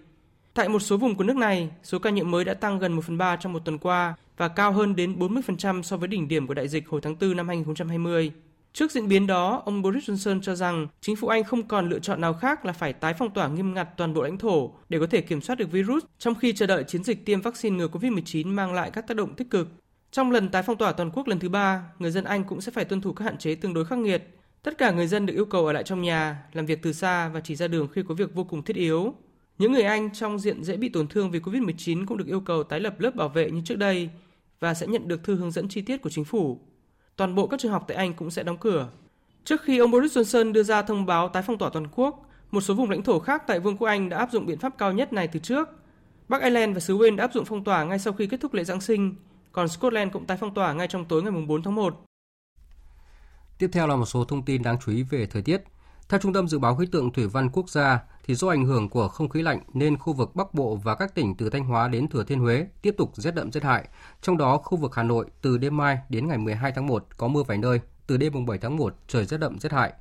Tại 0.53 0.69
một 0.69 0.79
số 0.79 0.97
vùng 0.97 1.15
của 1.15 1.23
nước 1.23 1.35
này, 1.35 1.69
số 1.83 1.99
ca 1.99 2.09
nhiễm 2.09 2.31
mới 2.31 2.45
đã 2.45 2.53
tăng 2.53 2.79
gần 2.79 2.93
1 2.93 3.01
phần 3.05 3.17
3 3.17 3.35
trong 3.35 3.53
một 3.53 3.59
tuần 3.65 3.77
qua 3.77 4.15
và 4.37 4.47
cao 4.47 4.71
hơn 4.71 4.95
đến 4.95 5.19
40% 5.19 5.81
so 5.81 5.97
với 5.97 6.07
đỉnh 6.07 6.27
điểm 6.27 6.47
của 6.47 6.53
đại 6.53 6.67
dịch 6.67 6.89
hồi 6.89 7.01
tháng 7.01 7.15
4 7.21 7.37
năm 7.37 7.47
2020. 7.47 8.31
Trước 8.73 8.91
diễn 8.91 9.07
biến 9.07 9.27
đó, 9.27 9.61
ông 9.65 9.81
Boris 9.81 10.09
Johnson 10.09 10.41
cho 10.41 10.55
rằng 10.55 10.87
chính 11.01 11.15
phủ 11.15 11.27
Anh 11.27 11.43
không 11.43 11.63
còn 11.67 11.89
lựa 11.89 11.99
chọn 11.99 12.21
nào 12.21 12.33
khác 12.33 12.65
là 12.65 12.73
phải 12.73 12.93
tái 12.93 13.13
phong 13.13 13.31
tỏa 13.31 13.47
nghiêm 13.47 13.73
ngặt 13.73 13.87
toàn 13.97 14.13
bộ 14.13 14.21
lãnh 14.21 14.37
thổ 14.37 14.71
để 14.89 14.99
có 14.99 15.07
thể 15.07 15.21
kiểm 15.21 15.41
soát 15.41 15.55
được 15.55 15.71
virus 15.71 16.03
trong 16.19 16.35
khi 16.35 16.53
chờ 16.53 16.67
đợi 16.67 16.83
chiến 16.83 17.03
dịch 17.03 17.25
tiêm 17.25 17.41
vaccine 17.41 17.77
ngừa 17.77 17.87
COVID-19 17.87 18.47
mang 18.47 18.73
lại 18.73 18.91
các 18.91 19.07
tác 19.07 19.17
động 19.17 19.35
tích 19.35 19.49
cực. 19.49 19.67
Trong 20.11 20.31
lần 20.31 20.49
tái 20.49 20.63
phong 20.63 20.77
tỏa 20.77 20.91
toàn 20.91 21.11
quốc 21.11 21.27
lần 21.27 21.39
thứ 21.39 21.49
ba, 21.49 21.83
người 21.99 22.11
dân 22.11 22.23
Anh 22.23 22.43
cũng 22.43 22.61
sẽ 22.61 22.71
phải 22.71 22.85
tuân 22.85 23.01
thủ 23.01 23.13
các 23.13 23.25
hạn 23.25 23.37
chế 23.37 23.55
tương 23.55 23.73
đối 23.73 23.85
khắc 23.85 23.99
nghiệt. 23.99 24.23
Tất 24.63 24.77
cả 24.77 24.91
người 24.91 25.07
dân 25.07 25.25
được 25.25 25.33
yêu 25.33 25.45
cầu 25.45 25.65
ở 25.65 25.73
lại 25.73 25.83
trong 25.83 26.01
nhà, 26.01 26.43
làm 26.53 26.65
việc 26.65 26.81
từ 26.81 26.93
xa 26.93 27.29
và 27.29 27.39
chỉ 27.39 27.55
ra 27.55 27.67
đường 27.67 27.87
khi 27.87 28.01
có 28.07 28.15
việc 28.15 28.35
vô 28.35 28.43
cùng 28.43 28.63
thiết 28.63 28.75
yếu. 28.75 29.13
Những 29.57 29.71
người 29.71 29.83
Anh 29.83 30.09
trong 30.13 30.39
diện 30.39 30.63
dễ 30.63 30.77
bị 30.77 30.89
tổn 30.89 31.07
thương 31.07 31.31
vì 31.31 31.39
COVID-19 31.39 32.05
cũng 32.05 32.17
được 32.17 32.27
yêu 32.27 32.39
cầu 32.39 32.63
tái 32.63 32.79
lập 32.79 32.99
lớp 32.99 33.15
bảo 33.15 33.29
vệ 33.29 33.51
như 33.51 33.61
trước 33.65 33.77
đây 33.77 34.09
và 34.59 34.73
sẽ 34.73 34.87
nhận 34.87 35.07
được 35.07 35.23
thư 35.23 35.35
hướng 35.35 35.51
dẫn 35.51 35.67
chi 35.69 35.81
tiết 35.81 36.01
của 36.01 36.09
chính 36.09 36.25
phủ. 36.25 36.59
Toàn 37.15 37.35
bộ 37.35 37.47
các 37.47 37.59
trường 37.59 37.71
học 37.71 37.85
tại 37.87 37.97
Anh 37.97 38.13
cũng 38.13 38.31
sẽ 38.31 38.43
đóng 38.43 38.57
cửa. 38.57 38.89
Trước 39.43 39.61
khi 39.61 39.77
ông 39.77 39.91
Boris 39.91 40.17
Johnson 40.17 40.51
đưa 40.51 40.63
ra 40.63 40.81
thông 40.81 41.05
báo 41.05 41.29
tái 41.29 41.43
phong 41.43 41.57
tỏa 41.57 41.69
toàn 41.69 41.87
quốc, 41.95 42.29
một 42.51 42.61
số 42.61 42.73
vùng 42.73 42.89
lãnh 42.89 43.03
thổ 43.03 43.19
khác 43.19 43.43
tại 43.47 43.59
Vương 43.59 43.77
quốc 43.77 43.87
Anh 43.87 44.09
đã 44.09 44.17
áp 44.17 44.31
dụng 44.31 44.45
biện 44.45 44.59
pháp 44.59 44.77
cao 44.77 44.93
nhất 44.93 45.13
này 45.13 45.27
từ 45.27 45.39
trước. 45.39 45.69
Bắc 46.27 46.41
Ireland 46.41 46.73
và 46.73 46.79
xứ 46.79 46.97
Wales 46.97 47.15
đã 47.15 47.23
áp 47.23 47.33
dụng 47.33 47.45
phong 47.45 47.63
tỏa 47.63 47.83
ngay 47.83 47.99
sau 47.99 48.13
khi 48.13 48.27
kết 48.27 48.39
thúc 48.41 48.53
lễ 48.53 48.63
Giáng 48.63 48.81
sinh, 48.81 49.15
còn 49.51 49.67
Scotland 49.67 50.13
cũng 50.13 50.25
tái 50.25 50.37
phong 50.37 50.53
tỏa 50.53 50.73
ngay 50.73 50.87
trong 50.87 51.05
tối 51.05 51.23
ngày 51.23 51.31
4 51.47 51.63
tháng 51.63 51.75
1. 51.75 52.03
Tiếp 53.57 53.69
theo 53.71 53.87
là 53.87 53.95
một 53.95 54.05
số 54.05 54.25
thông 54.25 54.45
tin 54.45 54.63
đáng 54.63 54.77
chú 54.85 54.91
ý 54.91 55.03
về 55.03 55.25
thời 55.25 55.41
tiết. 55.41 55.63
Theo 56.09 56.19
Trung 56.19 56.33
tâm 56.33 56.47
Dự 56.47 56.59
báo 56.59 56.75
Khí 56.75 56.85
tượng 56.91 57.11
Thủy 57.11 57.27
văn 57.27 57.49
Quốc 57.49 57.69
gia, 57.69 58.03
thì 58.25 58.35
do 58.35 58.47
ảnh 58.49 58.65
hưởng 58.65 58.89
của 58.89 59.07
không 59.07 59.29
khí 59.29 59.41
lạnh 59.41 59.59
nên 59.73 59.97
khu 59.97 60.13
vực 60.13 60.35
Bắc 60.35 60.53
Bộ 60.53 60.75
và 60.75 60.95
các 60.95 61.15
tỉnh 61.15 61.35
từ 61.35 61.49
Thanh 61.49 61.63
Hóa 61.63 61.87
đến 61.87 62.07
Thừa 62.07 62.23
Thiên 62.23 62.39
Huế 62.39 62.67
tiếp 62.81 62.95
tục 62.97 63.11
rét 63.15 63.35
đậm 63.35 63.51
rét 63.51 63.63
hại. 63.63 63.87
Trong 64.21 64.37
đó, 64.37 64.57
khu 64.57 64.77
vực 64.77 64.95
Hà 64.95 65.03
Nội 65.03 65.25
từ 65.41 65.57
đêm 65.57 65.77
mai 65.77 65.97
đến 66.09 66.27
ngày 66.27 66.37
12 66.37 66.71
tháng 66.75 66.87
1 66.87 67.05
có 67.17 67.27
mưa 67.27 67.43
vài 67.43 67.57
nơi, 67.57 67.79
từ 68.07 68.17
đêm 68.17 68.45
7 68.45 68.57
tháng 68.57 68.77
1 68.77 68.95
trời 69.07 69.25
rét 69.25 69.37
đậm 69.37 69.59
rét 69.59 69.71
hại. 69.71 69.93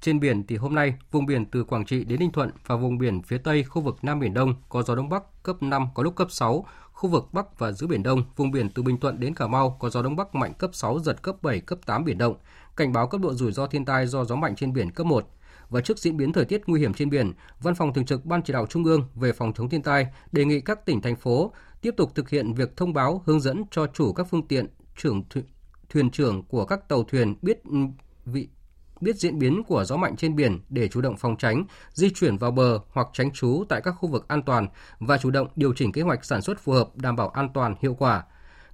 Trên 0.00 0.20
biển 0.20 0.46
thì 0.46 0.56
hôm 0.56 0.74
nay, 0.74 0.94
vùng 1.10 1.26
biển 1.26 1.46
từ 1.46 1.64
Quảng 1.64 1.84
Trị 1.84 2.04
đến 2.04 2.20
Ninh 2.20 2.32
Thuận 2.32 2.50
và 2.66 2.76
vùng 2.76 2.98
biển 2.98 3.22
phía 3.22 3.38
Tây 3.38 3.64
khu 3.64 3.82
vực 3.82 3.96
Nam 4.02 4.20
Biển 4.20 4.34
Đông 4.34 4.54
có 4.68 4.82
gió 4.82 4.94
Đông 4.94 5.08
Bắc 5.08 5.42
cấp 5.42 5.62
5 5.62 5.88
có 5.94 6.02
lúc 6.02 6.16
cấp 6.16 6.30
6, 6.30 6.66
khu 6.92 7.10
vực 7.10 7.28
Bắc 7.32 7.58
và 7.58 7.72
giữa 7.72 7.86
Biển 7.86 8.02
Đông, 8.02 8.24
vùng 8.36 8.50
biển 8.50 8.70
từ 8.70 8.82
Bình 8.82 9.00
Thuận 9.00 9.20
đến 9.20 9.34
Cà 9.34 9.46
Mau 9.46 9.76
có 9.80 9.90
gió 9.90 10.02
Đông 10.02 10.16
Bắc 10.16 10.34
mạnh 10.34 10.52
cấp 10.58 10.70
6, 10.72 10.98
giật 10.98 11.22
cấp 11.22 11.36
7, 11.42 11.60
cấp 11.60 11.78
8 11.86 12.04
biển 12.04 12.18
động. 12.18 12.34
Cảnh 12.76 12.92
báo 12.92 13.06
cấp 13.06 13.20
độ 13.20 13.34
rủi 13.34 13.52
ro 13.52 13.66
thiên 13.66 13.84
tai 13.84 14.06
do 14.06 14.24
gió 14.24 14.36
mạnh 14.36 14.56
trên 14.56 14.72
biển 14.72 14.90
cấp 14.90 15.06
1 15.06 15.26
và 15.70 15.80
trước 15.80 15.98
diễn 15.98 16.16
biến 16.16 16.32
thời 16.32 16.44
tiết 16.44 16.62
nguy 16.66 16.80
hiểm 16.80 16.94
trên 16.94 17.10
biển, 17.10 17.32
Văn 17.60 17.74
phòng 17.74 17.94
Thường 17.94 18.06
trực 18.06 18.24
Ban 18.24 18.42
Chỉ 18.42 18.52
đạo 18.52 18.66
Trung 18.66 18.84
ương 18.84 19.04
về 19.14 19.32
phòng 19.32 19.52
chống 19.52 19.68
thiên 19.68 19.82
tai 19.82 20.06
đề 20.32 20.44
nghị 20.44 20.60
các 20.60 20.86
tỉnh 20.86 21.02
thành 21.02 21.16
phố 21.16 21.52
tiếp 21.80 21.94
tục 21.96 22.14
thực 22.14 22.28
hiện 22.28 22.54
việc 22.54 22.76
thông 22.76 22.92
báo 22.92 23.22
hướng 23.26 23.40
dẫn 23.40 23.64
cho 23.70 23.86
chủ 23.86 24.12
các 24.12 24.26
phương 24.30 24.48
tiện, 24.48 24.66
trưởng 24.96 25.24
thuyền 25.88 26.10
trưởng 26.10 26.42
của 26.42 26.64
các 26.64 26.88
tàu 26.88 27.04
thuyền 27.04 27.34
biết 27.42 27.62
vị 28.24 28.48
biết 29.00 29.16
diễn 29.16 29.38
biến 29.38 29.62
của 29.64 29.84
gió 29.84 29.96
mạnh 29.96 30.16
trên 30.16 30.36
biển 30.36 30.60
để 30.68 30.88
chủ 30.88 31.00
động 31.00 31.16
phòng 31.16 31.36
tránh, 31.36 31.64
di 31.92 32.10
chuyển 32.10 32.36
vào 32.36 32.50
bờ 32.50 32.78
hoặc 32.90 33.06
tránh 33.12 33.30
trú 33.30 33.64
tại 33.68 33.80
các 33.84 33.90
khu 33.90 34.08
vực 34.08 34.28
an 34.28 34.42
toàn 34.42 34.68
và 34.98 35.18
chủ 35.18 35.30
động 35.30 35.48
điều 35.56 35.72
chỉnh 35.76 35.92
kế 35.92 36.02
hoạch 36.02 36.24
sản 36.24 36.42
xuất 36.42 36.60
phù 36.60 36.72
hợp 36.72 36.88
đảm 36.96 37.16
bảo 37.16 37.28
an 37.28 37.48
toàn 37.54 37.74
hiệu 37.80 37.94
quả. 37.94 38.24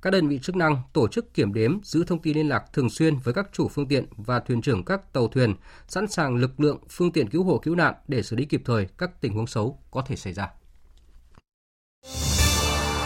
Các 0.07 0.11
đơn 0.11 0.29
vị 0.29 0.39
chức 0.43 0.57
năng 0.57 0.83
tổ 0.93 1.09
chức 1.09 1.35
kiểm 1.35 1.55
đếm, 1.55 1.79
giữ 1.83 2.05
thông 2.05 2.23
tin 2.23 2.37
liên 2.37 2.49
lạc 2.49 2.65
thường 2.73 2.91
xuyên 2.91 3.17
với 3.17 3.35
các 3.35 3.49
chủ 3.53 3.69
phương 3.69 3.89
tiện 3.89 4.07
và 4.17 4.41
thuyền 4.41 4.63
trưởng 4.63 4.85
các 4.85 5.13
tàu 5.13 5.29
thuyền, 5.29 5.55
sẵn 5.89 6.07
sàng 6.09 6.37
lực 6.37 6.61
lượng, 6.61 6.79
phương 6.91 7.13
tiện 7.13 7.29
cứu 7.29 7.45
hộ 7.45 7.59
cứu 7.59 7.75
nạn 7.75 7.95
để 8.09 8.23
xử 8.23 8.37
lý 8.37 8.45
kịp 8.45 8.63
thời 8.65 8.87
các 8.99 9.21
tình 9.21 9.35
huống 9.35 9.47
xấu 9.47 9.79
có 9.91 10.03
thể 10.07 10.17
xảy 10.17 10.33
ra. 10.33 10.49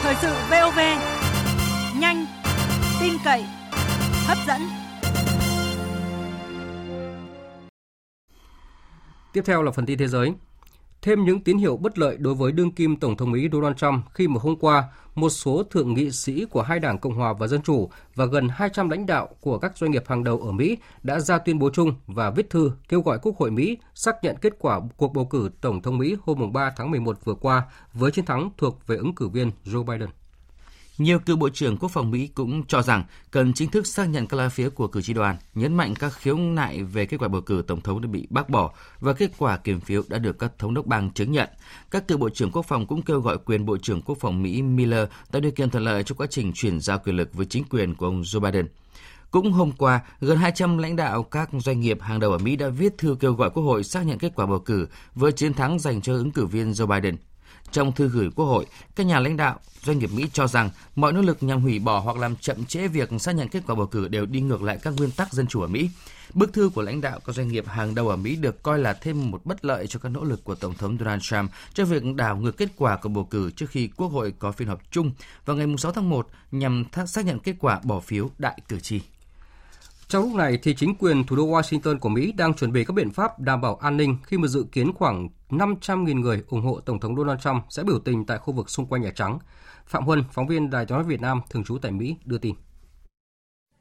Thời 0.03 0.15
sự 0.23 0.35
VOV, 0.51 0.79
nhanh, 2.01 2.27
tin 3.01 3.13
cậy, 3.25 3.45
hấp 4.27 4.39
dẫn. 4.47 4.61
Tiếp 9.33 9.43
theo 9.47 9.63
là 9.63 9.71
phần 9.71 9.87
tin 9.87 9.99
thế 9.99 10.09
giới. 10.09 10.33
Thêm 11.03 11.25
những 11.25 11.41
tín 11.41 11.59
hiệu 11.59 11.77
bất 11.77 11.99
lợi 11.99 12.17
đối 12.17 12.35
với 12.35 12.53
đương 12.53 12.73
kim 12.73 12.97
Tổng 12.97 13.17
thống 13.17 13.31
Mỹ 13.31 13.49
Donald 13.53 13.77
Trump 13.77 14.05
khi 14.15 14.29
mà 14.29 14.41
hôm 14.43 14.57
qua, 14.57 14.85
một 15.15 15.31
số 15.31 15.63
thượng 15.63 15.95
nghị 15.95 16.11
sĩ 16.11 16.45
của 16.45 16.63
hai 16.63 16.79
đảng 16.79 16.99
Cộng 16.99 17.15
hòa 17.15 17.33
và 17.33 17.47
Dân 17.47 17.63
chủ 17.63 17.91
và 18.15 18.25
gần 18.25 18.49
200 18.49 18.89
lãnh 18.89 19.07
đạo 19.07 19.29
của 19.41 19.59
các 19.59 19.79
doanh 19.79 19.91
nghiệp 19.91 20.05
hàng 20.07 20.25
đầu 20.25 20.41
ở 20.41 20.53
Mỹ 20.53 20.77
đã 21.03 21.21
ra 21.21 21.39
tuyên 21.39 21.59
bố 21.59 21.71
chung 21.71 21.95
và 22.07 22.31
viết 22.31 22.51
thư 22.51 22.73
kêu 22.89 23.01
gọi 23.01 23.19
Quốc 23.23 23.37
hội 23.39 23.51
Mỹ 23.51 23.79
xác 23.95 24.15
nhận 24.23 24.37
kết 24.37 24.53
quả 24.59 24.81
cuộc 24.97 25.13
bầu 25.15 25.25
cử 25.25 25.51
Tổng 25.61 25.83
thống 25.83 25.99
Mỹ 25.99 26.17
hôm 26.23 26.53
3 26.53 26.73
tháng 26.77 26.91
11 26.91 27.25
vừa 27.25 27.35
qua 27.35 27.63
với 27.93 28.11
chiến 28.11 28.25
thắng 28.25 28.51
thuộc 28.59 28.87
về 28.87 28.97
ứng 28.97 29.15
cử 29.15 29.29
viên 29.29 29.51
Joe 29.65 29.85
Biden. 29.85 30.09
Nhiều 31.01 31.19
cựu 31.19 31.37
Bộ 31.37 31.49
trưởng 31.49 31.77
Quốc 31.77 31.89
phòng 31.89 32.11
Mỹ 32.11 32.27
cũng 32.27 32.67
cho 32.67 32.83
rằng 32.83 33.05
cần 33.31 33.53
chính 33.53 33.71
thức 33.71 33.87
xác 33.87 34.09
nhận 34.09 34.27
các 34.27 34.37
lá 34.37 34.49
phiếu 34.49 34.71
của 34.71 34.89
cử 34.89 35.03
tri 35.03 35.13
đoàn, 35.13 35.37
nhấn 35.55 35.75
mạnh 35.75 35.95
các 35.95 36.13
khiếu 36.13 36.37
nại 36.37 36.83
về 36.83 37.07
kết 37.07 37.17
quả 37.17 37.29
bầu 37.29 37.41
cử 37.41 37.63
Tổng 37.67 37.81
thống 37.81 38.01
đã 38.01 38.09
bị 38.09 38.27
bác 38.31 38.51
bỏ 38.51 38.75
và 39.01 39.13
kết 39.13 39.31
quả 39.39 39.57
kiểm 39.57 39.81
phiếu 39.81 40.03
đã 40.09 40.19
được 40.19 40.39
các 40.39 40.53
thống 40.59 40.75
đốc 40.75 40.87
bang 40.87 41.11
chứng 41.11 41.33
nhận. 41.33 41.49
Các 41.91 42.09
cựu 42.09 42.19
Bộ 42.19 42.31
trưởng 42.31 42.51
Quốc 42.51 42.63
phòng 42.63 42.87
cũng 42.87 43.03
kêu 43.03 43.21
gọi 43.21 43.39
quyền 43.45 43.67
Bộ 43.67 43.77
trưởng 43.77 44.03
Quốc 44.03 44.19
phòng 44.21 44.43
Mỹ 44.43 44.63
Miller 44.63 45.09
tạo 45.33 45.41
điều 45.41 45.53
kiện 45.53 45.71
thuận 45.71 45.85
lợi 45.85 46.03
cho 46.03 46.15
quá 46.15 46.27
trình 46.31 46.53
chuyển 46.55 46.81
giao 46.81 46.99
quyền 46.99 47.17
lực 47.17 47.35
với 47.35 47.47
chính 47.47 47.65
quyền 47.65 47.95
của 47.95 48.07
ông 48.07 48.23
Joe 48.23 48.41
Biden. 48.41 48.67
Cũng 49.31 49.53
hôm 49.53 49.73
qua, 49.73 50.01
gần 50.21 50.39
200 50.39 50.79
lãnh 50.79 50.97
đạo 50.97 51.23
các 51.23 51.51
doanh 51.53 51.81
nghiệp 51.81 51.99
hàng 52.01 52.21
đầu 52.21 52.33
ở 52.33 52.39
Mỹ 52.39 52.57
đã 52.57 52.69
viết 52.69 52.99
thư 52.99 53.17
kêu 53.21 53.33
gọi 53.33 53.51
Quốc 53.51 53.63
hội 53.63 53.85
xác 53.85 54.07
nhận 54.07 54.19
kết 54.19 54.33
quả 54.35 54.47
bầu 54.47 54.59
cử 54.59 54.89
với 55.15 55.33
chiến 55.33 55.55
thắng 55.55 55.79
dành 55.79 56.01
cho 56.01 56.13
ứng 56.13 56.31
cử 56.31 56.47
viên 56.47 56.71
Joe 56.71 56.87
Biden. 56.87 57.17
Trong 57.73 57.93
thư 57.93 58.09
gửi 58.09 58.31
Quốc 58.37 58.47
hội, 58.47 58.67
các 58.97 59.07
nhà 59.07 59.21
lãnh 59.21 59.37
đạo 59.37 59.59
doanh 59.83 59.99
nghiệp 59.99 60.11
Mỹ 60.15 60.27
cho 60.33 60.47
rằng 60.47 60.71
mọi 60.97 61.13
nỗ 61.13 61.21
lực 61.21 61.43
nhằm 61.43 61.61
hủy 61.61 61.79
bỏ 61.79 61.99
hoặc 61.99 62.17
làm 62.17 62.37
chậm 62.37 62.65
trễ 62.65 62.89
việc 62.89 63.09
xác 63.21 63.33
nhận 63.33 63.49
kết 63.49 63.63
quả 63.67 63.75
bầu 63.75 63.87
cử 63.87 64.09
đều 64.09 64.27
đi 64.27 64.41
ngược 64.41 64.63
lại 64.63 64.79
các 64.83 64.95
nguyên 64.97 65.11
tắc 65.11 65.33
dân 65.33 65.47
chủ 65.47 65.61
ở 65.61 65.67
Mỹ. 65.67 65.91
Bức 66.35 66.53
thư 66.53 66.71
của 66.75 66.83
lãnh 66.83 67.01
đạo 67.01 67.21
các 67.27 67.35
doanh 67.35 67.49
nghiệp 67.49 67.65
hàng 67.67 67.95
đầu 67.95 68.09
ở 68.09 68.17
Mỹ 68.17 68.37
được 68.37 68.63
coi 68.63 68.79
là 68.79 68.93
thêm 68.93 69.31
một 69.31 69.47
bất 69.47 69.65
lợi 69.65 69.87
cho 69.87 70.01
các 70.01 70.09
nỗ 70.09 70.25
lực 70.25 70.45
của 70.45 70.55
Tổng 70.55 70.75
thống 70.75 70.97
Donald 70.99 71.23
Trump 71.23 71.51
cho 71.75 71.85
việc 71.85 72.03
đảo 72.17 72.37
ngược 72.37 72.57
kết 72.57 72.69
quả 72.77 72.97
của 72.97 73.09
bầu 73.09 73.25
cử 73.25 73.51
trước 73.51 73.71
khi 73.71 73.89
Quốc 73.97 74.09
hội 74.09 74.35
có 74.39 74.53
phiên 74.53 74.69
họp 74.69 74.81
chung 74.91 75.13
vào 75.45 75.57
ngày 75.57 75.67
6 75.79 75.93
tháng 75.93 76.11
1 76.11 76.29
nhằm 76.51 76.85
xác 77.07 77.27
nhận 77.27 77.39
kết 77.39 77.55
quả 77.59 77.81
bỏ 77.85 78.01
phiếu 78.01 78.31
đại 78.39 78.61
cử 78.69 78.81
tri. 78.81 79.01
Trong 80.11 80.23
lúc 80.23 80.35
này 80.35 80.59
thì 80.63 80.75
chính 80.75 80.95
quyền 80.95 81.25
thủ 81.25 81.37
đô 81.37 81.47
Washington 81.47 81.99
của 81.99 82.09
Mỹ 82.09 82.33
đang 82.33 82.55
chuẩn 82.55 82.73
bị 82.73 82.85
các 82.85 82.93
biện 82.95 83.11
pháp 83.11 83.41
đảm 83.41 83.61
bảo 83.61 83.77
an 83.77 83.97
ninh 83.97 84.17
khi 84.23 84.39
mà 84.39 84.49
dự 84.49 84.65
kiến 84.73 84.93
khoảng 84.93 85.29
500.000 85.51 86.21
người 86.21 86.43
ủng 86.49 86.63
hộ 86.63 86.81
Tổng 86.81 87.01
thống 87.01 87.17
Donald 87.17 87.41
Trump 87.41 87.65
sẽ 87.71 87.83
biểu 87.83 87.99
tình 87.99 88.27
tại 88.27 88.39
khu 88.39 88.53
vực 88.53 88.71
xung 88.71 88.87
quanh 88.87 89.03
Nhà 89.03 89.11
Trắng. 89.15 89.39
Phạm 89.87 90.05
Huân, 90.05 90.25
phóng 90.33 90.47
viên 90.47 90.71
Đài 90.71 90.87
tiếng 90.87 90.97
nói 90.97 91.05
Việt 91.05 91.21
Nam 91.21 91.41
thường 91.51 91.65
trú 91.65 91.79
tại 91.79 91.93
Mỹ 91.93 92.17
đưa 92.25 92.39
tin. 92.39 92.55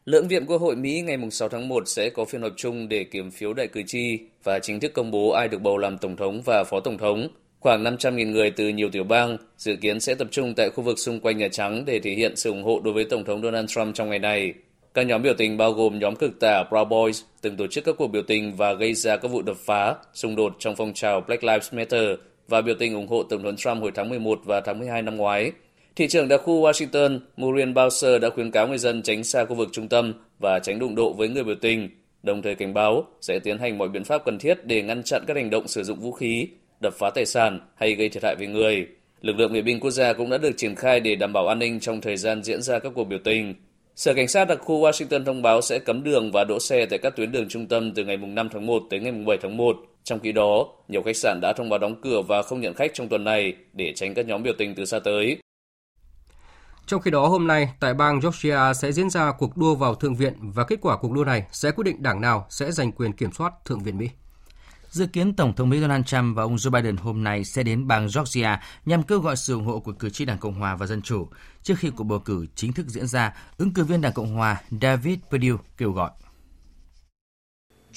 Lưỡng 0.06 0.28
viện 0.28 0.46
Quốc 0.46 0.62
hội 0.62 0.76
Mỹ 0.76 1.02
ngày 1.02 1.18
6 1.32 1.50
tháng 1.50 1.68
1 1.68 1.84
sẽ 1.86 2.10
có 2.10 2.26
phiên 2.26 2.42
họp 2.42 2.52
chung 2.58 2.90
để 2.90 3.04
kiểm 3.04 3.32
phiếu 3.32 3.54
đại 3.54 3.68
cử 3.68 3.82
tri 3.88 4.20
và 4.44 4.60
chính 4.60 4.80
thức 4.80 4.92
công 4.94 5.12
bố 5.12 5.30
ai 5.30 5.48
được 5.48 5.62
bầu 5.62 5.78
làm 5.78 5.98
Tổng 5.98 6.16
thống 6.16 6.42
và 6.46 6.64
Phó 6.64 6.80
Tổng 6.80 6.98
thống. 6.98 7.28
Khoảng 7.60 7.84
500.000 7.84 8.32
người 8.32 8.52
từ 8.52 8.68
nhiều 8.68 8.90
tiểu 8.92 9.04
bang 9.04 9.38
dự 9.58 9.76
kiến 9.76 10.00
sẽ 10.00 10.16
tập 10.16 10.28
trung 10.32 10.54
tại 10.56 10.70
khu 10.70 10.84
vực 10.84 11.00
xung 11.00 11.20
quanh 11.20 11.38
Nhà 11.38 11.48
Trắng 11.52 11.86
để 11.86 12.00
thể 12.00 12.12
hiện 12.12 12.36
sự 12.36 12.50
ủng 12.50 12.64
hộ 12.64 12.82
đối 12.84 12.94
với 12.94 13.06
Tổng 13.10 13.26
thống 13.26 13.42
Donald 13.42 13.70
Trump 13.70 13.96
trong 13.96 14.10
ngày 14.10 14.20
này. 14.20 14.54
Các 14.94 15.04
nhóm 15.04 15.22
biểu 15.22 15.34
tình 15.38 15.58
bao 15.58 15.72
gồm 15.72 16.00
nhóm 16.00 16.16
cực 16.16 16.40
tả 16.40 16.64
Proud 16.70 16.88
Boys 16.88 17.22
từng 17.42 17.58
tổ 17.58 17.68
chức 17.68 17.84
các 17.86 17.96
cuộc 17.98 18.08
biểu 18.08 18.22
tình 18.22 18.56
và 18.56 18.74
gây 18.74 18.94
ra 18.94 19.18
các 19.18 19.28
vụ 19.28 19.42
đập 19.42 19.58
phá, 19.66 19.96
xung 20.14 20.36
đột 20.36 20.56
trong 20.60 20.76
phong 20.76 20.94
trào 20.94 21.22
Black 21.22 21.44
Lives 21.44 21.74
Matter 21.74 22.10
và 22.48 22.62
biểu 22.62 22.76
tình 22.80 22.94
ủng 22.94 23.08
hộ 23.08 23.24
Tổng 23.24 23.44
thống 23.44 23.56
Trump 23.56 23.82
hồi 23.82 23.92
tháng 23.96 24.10
11 24.10 24.40
và 24.46 24.62
tháng 24.62 24.80
12 24.80 25.02
năm 25.02 25.18
ngoái. 25.18 25.52
Thị 25.96 26.08
trưởng 26.08 26.28
đặc 26.28 26.42
khu 26.44 26.62
Washington 26.62 27.20
Muriel 27.38 27.72
Bowser 27.72 28.20
đã 28.20 28.30
khuyến 28.30 28.52
cáo 28.52 28.68
người 28.68 28.78
dân 28.78 29.02
tránh 29.02 29.24
xa 29.24 29.46
khu 29.46 29.56
vực 29.56 29.70
trung 29.72 29.88
tâm 29.88 30.14
và 30.40 30.60
tránh 30.60 30.80
đụng 30.80 30.96
độ 30.96 31.14
với 31.14 31.30
người 31.30 31.44
biểu 31.44 31.56
tình, 31.56 31.90
đồng 32.24 32.42
thời 32.42 32.56
cảnh 32.56 32.74
báo 32.74 33.06
sẽ 33.22 33.40
tiến 33.40 33.58
hành 33.58 33.78
mọi 33.78 33.90
biện 33.90 34.04
pháp 34.04 34.26
cần 34.26 34.40
thiết 34.40 34.66
để 34.66 34.82
ngăn 34.82 35.04
chặn 35.04 35.24
các 35.28 35.38
hành 35.38 35.50
động 35.50 35.68
sử 35.68 35.84
dụng 35.84 36.00
vũ 36.00 36.12
khí, 36.12 36.48
đập 36.82 36.94
phá 36.94 37.10
tài 37.10 37.26
sản 37.26 37.60
hay 37.76 37.96
gây 37.96 38.10
thiệt 38.10 38.24
hại 38.24 38.36
về 38.40 38.48
người. 38.48 38.88
Lực 39.22 39.36
lượng 39.36 39.54
vệ 39.54 39.62
binh 39.62 39.80
quốc 39.80 39.92
gia 39.92 40.14
cũng 40.14 40.30
đã 40.30 40.38
được 40.38 40.58
triển 40.58 40.76
khai 40.76 41.00
để 41.00 41.16
đảm 41.16 41.34
bảo 41.34 41.48
an 41.48 41.60
ninh 41.60 41.80
trong 41.80 42.02
thời 42.02 42.18
gian 42.18 42.44
diễn 42.44 42.62
ra 42.62 42.80
các 42.80 42.92
cuộc 42.96 43.04
biểu 43.04 43.20
tình. 43.24 43.54
Sở 44.00 44.14
Cảnh 44.14 44.28
sát 44.28 44.46
đặc 44.46 44.60
khu 44.62 44.82
Washington 44.82 45.26
thông 45.26 45.42
báo 45.42 45.62
sẽ 45.62 45.80
cấm 45.80 46.04
đường 46.04 46.32
và 46.32 46.44
đỗ 46.44 46.60
xe 46.60 46.86
tại 46.86 47.00
các 47.00 47.16
tuyến 47.16 47.32
đường 47.32 47.50
trung 47.50 47.68
tâm 47.68 47.94
từ 47.96 48.06
ngày 48.06 48.18
5 48.18 48.50
tháng 48.54 48.66
1 48.66 48.84
tới 48.90 49.00
ngày 49.00 49.12
7 49.12 49.38
tháng 49.42 49.58
1. 49.58 49.78
Trong 50.04 50.20
khi 50.20 50.32
đó, 50.32 50.68
nhiều 50.88 51.02
khách 51.06 51.16
sạn 51.16 51.40
đã 51.42 51.54
thông 51.54 51.70
báo 51.70 51.80
đóng 51.80 52.02
cửa 52.02 52.22
và 52.22 52.42
không 52.42 52.62
nhận 52.62 52.74
khách 52.74 52.92
trong 52.94 53.10
tuần 53.10 53.24
này 53.24 53.54
để 53.74 53.94
tránh 53.96 54.14
các 54.14 54.26
nhóm 54.26 54.44
biểu 54.44 54.54
tình 54.58 54.76
từ 54.76 54.86
xa 54.86 55.00
tới. 55.00 55.38
Trong 56.86 57.02
khi 57.02 57.12
đó, 57.12 57.28
hôm 57.28 57.48
nay 57.48 57.70
tại 57.80 57.94
bang 57.94 58.20
Georgia 58.20 58.74
sẽ 58.74 58.92
diễn 58.92 59.10
ra 59.10 59.32
cuộc 59.38 59.58
đua 59.58 59.76
vào 59.76 59.96
Thượng 59.96 60.16
viện 60.16 60.34
và 60.42 60.64
kết 60.64 60.80
quả 60.82 60.98
cuộc 60.98 61.12
đua 61.12 61.24
này 61.24 61.44
sẽ 61.52 61.72
quyết 61.72 61.84
định 61.84 62.04
đảng 62.04 62.22
nào 62.22 62.46
sẽ 62.50 62.72
giành 62.72 62.92
quyền 62.92 63.14
kiểm 63.14 63.32
soát 63.32 63.54
Thượng 63.66 63.84
viện 63.84 63.98
Mỹ. 63.98 64.10
Dự 64.90 65.06
kiến 65.06 65.34
Tổng 65.34 65.56
thống 65.56 65.70
Mỹ 65.70 65.82
Donald 65.82 66.06
Trump 66.06 66.38
và 66.38 66.44
ông 66.44 66.56
Joe 66.56 66.72
Biden 66.72 66.98
hôm 66.98 67.24
nay 67.24 67.44
sẽ 67.44 67.64
đến 67.64 67.88
bang 67.88 68.08
Georgia 68.16 68.62
nhằm 68.86 69.04
kêu 69.04 69.20
gọi 69.20 69.36
sự 69.36 69.54
ủng 69.54 69.66
hộ 69.66 69.80
của 69.80 69.92
cử 69.92 70.10
tri 70.10 70.26
Đảng 70.26 70.38
Cộng 70.38 70.54
Hòa 70.54 70.76
và 70.76 70.86
Dân 70.86 71.02
Chủ. 71.02 71.28
Trước 71.64 71.76
khi 71.80 71.90
cuộc 71.90 72.04
bầu 72.04 72.20
cử 72.20 72.46
chính 72.56 72.74
thức 72.74 72.88
diễn 72.88 73.08
ra, 73.08 73.34
ứng 73.58 73.74
cử 73.74 73.84
viên 73.84 74.02
Đảng 74.02 74.14
Cộng 74.14 74.36
Hòa 74.36 74.62
David 74.82 75.20
Perdue 75.32 75.58
kêu 75.78 75.92
gọi. 75.92 76.12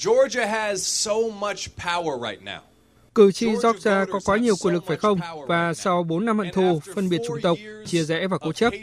Georgia 0.05 0.45
has 0.45 0.81
so 0.81 1.13
much 1.39 1.59
power 1.77 2.31
right 2.31 2.43
now. 2.43 2.72
Cử 3.15 3.31
tri 3.31 3.47
Georgia 3.63 4.05
có 4.05 4.19
quá 4.25 4.37
nhiều 4.37 4.55
quyền 4.55 4.73
lực 4.73 4.83
phải 4.87 4.97
không? 4.97 5.19
Và 5.47 5.73
sau 5.73 6.03
4 6.03 6.25
năm 6.25 6.39
hận 6.39 6.51
thù, 6.53 6.81
phân 6.95 7.09
biệt 7.09 7.21
chủng 7.27 7.41
tộc, 7.41 7.57
chia 7.85 8.03
rẽ 8.03 8.27
và 8.27 8.37
cố 8.37 8.53
chấp, 8.53 8.73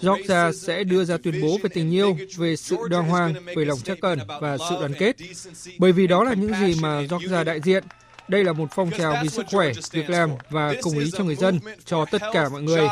Georgia 0.00 0.52
sẽ 0.52 0.84
đưa 0.84 1.04
ra 1.04 1.16
tuyên 1.22 1.42
bố 1.42 1.58
về 1.62 1.70
tình 1.74 1.90
yêu, 1.90 2.16
về 2.36 2.56
sự 2.56 2.76
đoan 2.90 3.04
hoàng, 3.04 3.34
về 3.56 3.64
lòng 3.64 3.78
trắc 3.84 4.00
ẩn 4.00 4.18
và 4.40 4.58
sự 4.58 4.76
đoàn 4.80 4.92
kết. 4.98 5.16
Bởi 5.78 5.92
vì 5.92 6.06
đó 6.06 6.24
là 6.24 6.34
những 6.34 6.52
gì 6.60 6.74
mà 6.80 7.00
Georgia 7.10 7.44
đại 7.44 7.60
diện. 7.60 7.84
Đây 8.28 8.44
là 8.44 8.52
một 8.52 8.68
phong 8.74 8.90
trào 8.90 9.16
vì 9.22 9.28
sức 9.28 9.46
khỏe, 9.50 9.72
việc 9.90 10.10
làm 10.10 10.30
và 10.50 10.74
công 10.82 10.98
lý 10.98 11.10
cho 11.10 11.24
người 11.24 11.34
dân, 11.34 11.60
cho 11.84 12.04
tất 12.10 12.22
cả 12.32 12.48
mọi 12.48 12.62
người. 12.62 12.88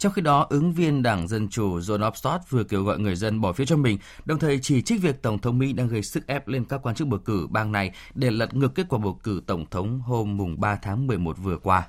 Trong 0.00 0.12
khi 0.12 0.22
đó, 0.22 0.46
ứng 0.50 0.72
viên 0.72 1.02
Đảng 1.02 1.28
Dân 1.28 1.48
Chủ 1.48 1.78
John 1.78 2.10
Ossoff 2.10 2.38
vừa 2.48 2.64
kêu 2.64 2.82
gọi 2.82 2.98
người 2.98 3.16
dân 3.16 3.40
bỏ 3.40 3.52
phiếu 3.52 3.66
cho 3.66 3.76
mình, 3.76 3.98
đồng 4.24 4.38
thời 4.38 4.58
chỉ 4.62 4.82
trích 4.82 5.02
việc 5.02 5.22
Tổng 5.22 5.38
thống 5.38 5.58
Mỹ 5.58 5.72
đang 5.72 5.88
gây 5.88 6.02
sức 6.02 6.26
ép 6.26 6.48
lên 6.48 6.64
các 6.64 6.80
quan 6.82 6.94
chức 6.94 7.08
bầu 7.08 7.20
cử 7.24 7.46
bang 7.50 7.72
này 7.72 7.90
để 8.14 8.30
lật 8.30 8.54
ngược 8.54 8.74
kết 8.74 8.86
quả 8.88 8.98
bầu 8.98 9.20
cử 9.22 9.42
Tổng 9.46 9.66
thống 9.70 10.00
hôm 10.00 10.36
mùng 10.36 10.60
3 10.60 10.76
tháng 10.82 11.06
11 11.06 11.36
vừa 11.38 11.58
qua. 11.58 11.86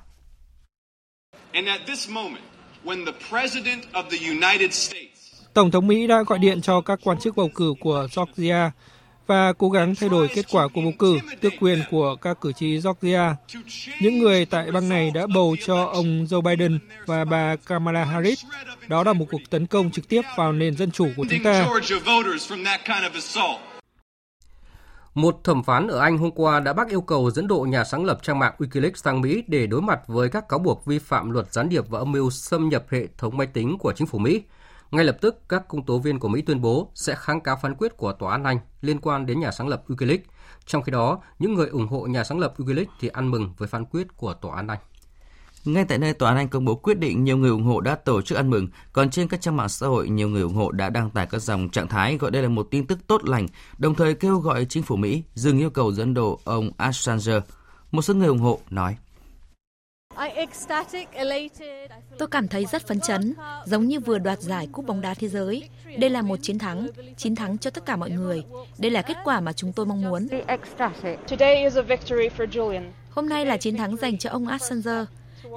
Tổng 5.54 5.70
thống 5.70 5.86
Mỹ 5.86 6.06
đã 6.06 6.22
gọi 6.26 6.38
điện 6.38 6.60
cho 6.60 6.80
các 6.80 6.98
quan 7.04 7.18
chức 7.20 7.36
bầu 7.36 7.50
cử 7.54 7.74
của 7.80 8.08
Georgia 8.16 8.70
và 9.26 9.52
cố 9.52 9.70
gắng 9.70 9.94
thay 9.94 10.08
đổi 10.08 10.28
kết 10.34 10.46
quả 10.50 10.68
của 10.68 10.80
bầu 10.80 10.92
cử, 10.98 11.18
tước 11.40 11.52
quyền 11.60 11.82
của 11.90 12.16
các 12.16 12.40
cử 12.40 12.52
tri 12.52 12.80
Georgia. 12.80 13.36
Những 14.00 14.18
người 14.18 14.44
tại 14.44 14.70
bang 14.70 14.88
này 14.88 15.10
đã 15.10 15.26
bầu 15.34 15.56
cho 15.64 15.84
ông 15.84 16.24
Joe 16.24 16.40
Biden 16.40 16.78
và 17.06 17.24
bà 17.24 17.56
Kamala 17.56 18.04
Harris. 18.04 18.44
Đó 18.88 19.04
là 19.04 19.12
một 19.12 19.26
cuộc 19.30 19.40
tấn 19.50 19.66
công 19.66 19.90
trực 19.90 20.08
tiếp 20.08 20.22
vào 20.36 20.52
nền 20.52 20.76
dân 20.76 20.90
chủ 20.90 21.08
của 21.16 21.24
chúng 21.30 21.42
ta. 21.44 21.68
Một 25.14 25.40
thẩm 25.44 25.62
phán 25.62 25.88
ở 25.88 25.98
Anh 25.98 26.18
hôm 26.18 26.30
qua 26.30 26.60
đã 26.60 26.72
bác 26.72 26.88
yêu 26.88 27.00
cầu 27.00 27.30
dẫn 27.30 27.48
độ 27.48 27.66
nhà 27.70 27.84
sáng 27.84 28.04
lập 28.04 28.18
trang 28.22 28.38
mạng 28.38 28.54
Wikileaks 28.58 28.92
sang 28.94 29.20
Mỹ 29.20 29.42
để 29.46 29.66
đối 29.66 29.82
mặt 29.82 30.00
với 30.06 30.28
các 30.28 30.48
cáo 30.48 30.58
buộc 30.58 30.86
vi 30.86 30.98
phạm 30.98 31.30
luật 31.30 31.52
gián 31.52 31.68
điệp 31.68 31.88
và 31.88 31.98
âm 31.98 32.12
mưu 32.12 32.30
xâm 32.30 32.68
nhập 32.68 32.84
hệ 32.88 33.06
thống 33.18 33.36
máy 33.36 33.46
tính 33.46 33.78
của 33.78 33.92
chính 33.92 34.06
phủ 34.06 34.18
Mỹ. 34.18 34.42
Ngay 34.92 35.04
lập 35.04 35.16
tức, 35.20 35.48
các 35.48 35.68
công 35.68 35.86
tố 35.86 35.98
viên 35.98 36.18
của 36.18 36.28
Mỹ 36.28 36.42
tuyên 36.42 36.60
bố 36.60 36.90
sẽ 36.94 37.14
kháng 37.14 37.40
cáo 37.40 37.58
phán 37.62 37.74
quyết 37.74 37.96
của 37.96 38.12
Tòa 38.12 38.32
án 38.32 38.44
Anh 38.44 38.58
liên 38.80 39.00
quan 39.00 39.26
đến 39.26 39.40
nhà 39.40 39.50
sáng 39.50 39.68
lập 39.68 39.84
Wikileaks. 39.88 40.18
Trong 40.66 40.82
khi 40.82 40.92
đó, 40.92 41.20
những 41.38 41.54
người 41.54 41.68
ủng 41.68 41.88
hộ 41.88 42.06
nhà 42.06 42.24
sáng 42.24 42.38
lập 42.38 42.54
Wikileaks 42.56 42.86
thì 43.00 43.08
ăn 43.08 43.30
mừng 43.30 43.52
với 43.58 43.68
phán 43.68 43.84
quyết 43.84 44.16
của 44.16 44.34
Tòa 44.34 44.56
án 44.56 44.66
Anh. 44.66 44.78
Ngay 45.64 45.84
tại 45.84 45.98
nơi 45.98 46.14
Tòa 46.14 46.28
án 46.28 46.38
Anh 46.38 46.48
công 46.48 46.64
bố 46.64 46.74
quyết 46.74 46.98
định, 46.98 47.24
nhiều 47.24 47.36
người 47.36 47.50
ủng 47.50 47.64
hộ 47.64 47.80
đã 47.80 47.94
tổ 47.94 48.22
chức 48.22 48.38
ăn 48.38 48.50
mừng, 48.50 48.68
còn 48.92 49.10
trên 49.10 49.28
các 49.28 49.40
trang 49.40 49.56
mạng 49.56 49.68
xã 49.68 49.86
hội, 49.86 50.08
nhiều 50.08 50.28
người 50.28 50.42
ủng 50.42 50.54
hộ 50.54 50.70
đã 50.70 50.90
đăng 50.90 51.10
tải 51.10 51.26
các 51.26 51.38
dòng 51.38 51.68
trạng 51.68 51.88
thái 51.88 52.16
gọi 52.16 52.30
đây 52.30 52.42
là 52.42 52.48
một 52.48 52.68
tin 52.70 52.86
tức 52.86 52.98
tốt 53.06 53.24
lành, 53.24 53.46
đồng 53.78 53.94
thời 53.94 54.14
kêu 54.14 54.38
gọi 54.38 54.64
chính 54.64 54.82
phủ 54.82 54.96
Mỹ 54.96 55.22
dừng 55.34 55.58
yêu 55.58 55.70
cầu 55.70 55.92
dẫn 55.92 56.14
độ 56.14 56.40
ông 56.44 56.70
Assange. 56.76 57.40
Một 57.90 58.02
số 58.02 58.14
người 58.14 58.28
ủng 58.28 58.38
hộ 58.38 58.60
nói. 58.70 58.96
Tôi 62.18 62.28
cảm 62.28 62.48
thấy 62.48 62.66
rất 62.72 62.86
phấn 62.86 63.00
chấn, 63.00 63.34
giống 63.64 63.86
như 63.86 64.00
vừa 64.00 64.18
đoạt 64.18 64.40
giải 64.40 64.68
cúp 64.72 64.86
bóng 64.86 65.00
đá 65.00 65.14
thế 65.14 65.28
giới. 65.28 65.68
Đây 65.98 66.10
là 66.10 66.22
một 66.22 66.38
chiến 66.42 66.58
thắng, 66.58 66.86
chiến 67.16 67.34
thắng 67.34 67.58
cho 67.58 67.70
tất 67.70 67.86
cả 67.86 67.96
mọi 67.96 68.10
người. 68.10 68.44
Đây 68.78 68.90
là 68.90 69.02
kết 69.02 69.16
quả 69.24 69.40
mà 69.40 69.52
chúng 69.52 69.72
tôi 69.72 69.86
mong 69.86 70.02
muốn. 70.02 70.28
Hôm 73.10 73.28
nay 73.28 73.46
là 73.46 73.56
chiến 73.56 73.76
thắng 73.76 73.96
dành 73.96 74.18
cho 74.18 74.30
ông 74.30 74.46
Assanger. 74.46 75.04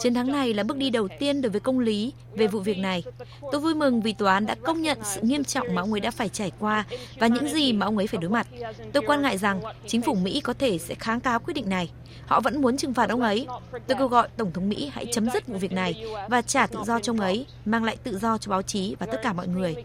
Chiến 0.01 0.13
thắng 0.13 0.31
này 0.31 0.53
là 0.53 0.63
bước 0.63 0.77
đi 0.77 0.89
đầu 0.89 1.07
tiên 1.19 1.41
đối 1.41 1.49
với 1.49 1.61
công 1.61 1.79
lý 1.79 2.13
về 2.33 2.47
vụ 2.47 2.59
việc 2.59 2.77
này. 2.77 3.03
Tôi 3.51 3.61
vui 3.61 3.75
mừng 3.75 4.01
vì 4.01 4.13
tòa 4.13 4.33
án 4.33 4.45
đã 4.45 4.55
công 4.63 4.81
nhận 4.81 4.97
sự 5.03 5.21
nghiêm 5.21 5.43
trọng 5.43 5.75
mà 5.75 5.81
ông 5.81 5.93
ấy 5.93 5.99
đã 5.99 6.11
phải 6.11 6.29
trải 6.29 6.51
qua 6.59 6.85
và 7.19 7.27
những 7.27 7.49
gì 7.49 7.73
mà 7.73 7.85
ông 7.85 7.97
ấy 7.97 8.07
phải 8.07 8.19
đối 8.21 8.31
mặt. 8.31 8.47
Tôi 8.93 9.03
quan 9.07 9.21
ngại 9.21 9.37
rằng 9.37 9.61
chính 9.87 10.01
phủ 10.01 10.15
Mỹ 10.15 10.41
có 10.41 10.53
thể 10.53 10.77
sẽ 10.77 10.95
kháng 10.95 11.19
cáo 11.19 11.39
quyết 11.39 11.53
định 11.53 11.69
này. 11.69 11.91
Họ 12.25 12.39
vẫn 12.41 12.61
muốn 12.61 12.77
trừng 12.77 12.93
phạt 12.93 13.09
ông 13.09 13.21
ấy. 13.21 13.47
Tôi 13.87 13.97
kêu 13.97 14.07
gọi 14.07 14.27
Tổng 14.37 14.51
thống 14.51 14.69
Mỹ 14.69 14.91
hãy 14.93 15.05
chấm 15.11 15.29
dứt 15.29 15.47
vụ 15.47 15.57
việc 15.57 15.71
này 15.71 16.05
và 16.29 16.41
trả 16.41 16.67
tự 16.67 16.79
do 16.85 16.99
cho 16.99 17.11
ông 17.11 17.19
ấy, 17.19 17.45
mang 17.65 17.83
lại 17.83 17.97
tự 18.03 18.17
do 18.17 18.37
cho 18.37 18.49
báo 18.51 18.61
chí 18.61 18.95
và 18.99 19.05
tất 19.05 19.19
cả 19.23 19.33
mọi 19.33 19.47
người. 19.47 19.75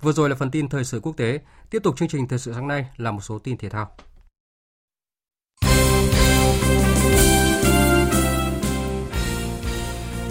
Vừa 0.00 0.12
rồi 0.12 0.28
là 0.30 0.36
phần 0.36 0.50
tin 0.50 0.68
thời 0.68 0.84
sự 0.84 1.00
quốc 1.00 1.16
tế. 1.16 1.40
Tiếp 1.70 1.82
tục 1.82 1.96
chương 1.96 2.08
trình 2.08 2.28
thời 2.28 2.38
sự 2.38 2.52
sáng 2.52 2.68
nay 2.68 2.86
là 2.96 3.10
một 3.10 3.20
số 3.20 3.38
tin 3.38 3.56
thể 3.56 3.68
thao. 3.68 3.90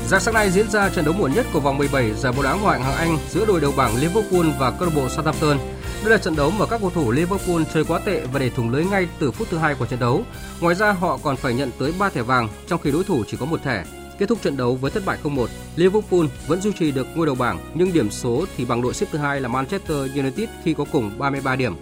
Dạng 0.07 0.21
sáng 0.21 0.33
nay 0.33 0.51
diễn 0.51 0.69
ra 0.69 0.89
trận 0.89 1.05
đấu 1.05 1.13
muộn 1.13 1.33
nhất 1.33 1.45
của 1.53 1.59
vòng 1.59 1.77
17 1.77 2.11
giải 2.11 2.31
bóng 2.31 2.43
đá 2.43 2.53
ngoại 2.53 2.81
hạng 2.81 2.95
Anh 2.95 3.17
giữa 3.29 3.45
đội 3.45 3.61
đầu 3.61 3.73
bảng 3.77 3.95
Liverpool 3.95 4.45
và 4.59 4.71
câu 4.71 4.89
lạc 4.89 4.95
bộ 4.95 5.09
Southampton. 5.09 5.57
Đây 6.01 6.11
là 6.11 6.17
trận 6.17 6.35
đấu 6.35 6.51
mà 6.51 6.65
các 6.65 6.81
cầu 6.81 6.89
thủ 6.89 7.11
Liverpool 7.11 7.61
chơi 7.73 7.83
quá 7.83 7.99
tệ 7.99 8.25
và 8.33 8.39
để 8.39 8.49
thủng 8.49 8.69
lưới 8.69 8.85
ngay 8.85 9.07
từ 9.19 9.31
phút 9.31 9.47
thứ 9.51 9.57
hai 9.57 9.75
của 9.75 9.85
trận 9.85 9.99
đấu. 9.99 10.23
Ngoài 10.61 10.75
ra 10.75 10.91
họ 10.91 11.19
còn 11.23 11.35
phải 11.35 11.53
nhận 11.53 11.71
tới 11.79 11.93
3 11.99 12.09
thẻ 12.09 12.21
vàng 12.21 12.49
trong 12.67 12.81
khi 12.83 12.91
đối 12.91 13.03
thủ 13.03 13.23
chỉ 13.27 13.37
có 13.37 13.45
một 13.45 13.63
thẻ. 13.63 13.83
Kết 14.19 14.29
thúc 14.29 14.41
trận 14.41 14.57
đấu 14.57 14.75
với 14.75 14.91
thất 14.91 15.05
bại 15.05 15.17
0-1, 15.23 15.47
Liverpool 15.75 16.25
vẫn 16.47 16.61
duy 16.61 16.71
trì 16.79 16.91
được 16.91 17.07
ngôi 17.15 17.25
đầu 17.25 17.35
bảng 17.35 17.59
nhưng 17.73 17.93
điểm 17.93 18.11
số 18.11 18.45
thì 18.57 18.65
bằng 18.65 18.81
đội 18.81 18.93
xếp 18.93 19.05
thứ 19.11 19.17
hai 19.17 19.41
là 19.41 19.47
Manchester 19.47 19.97
United 20.15 20.49
khi 20.63 20.73
có 20.73 20.85
cùng 20.91 21.11
33 21.17 21.55
điểm. 21.55 21.75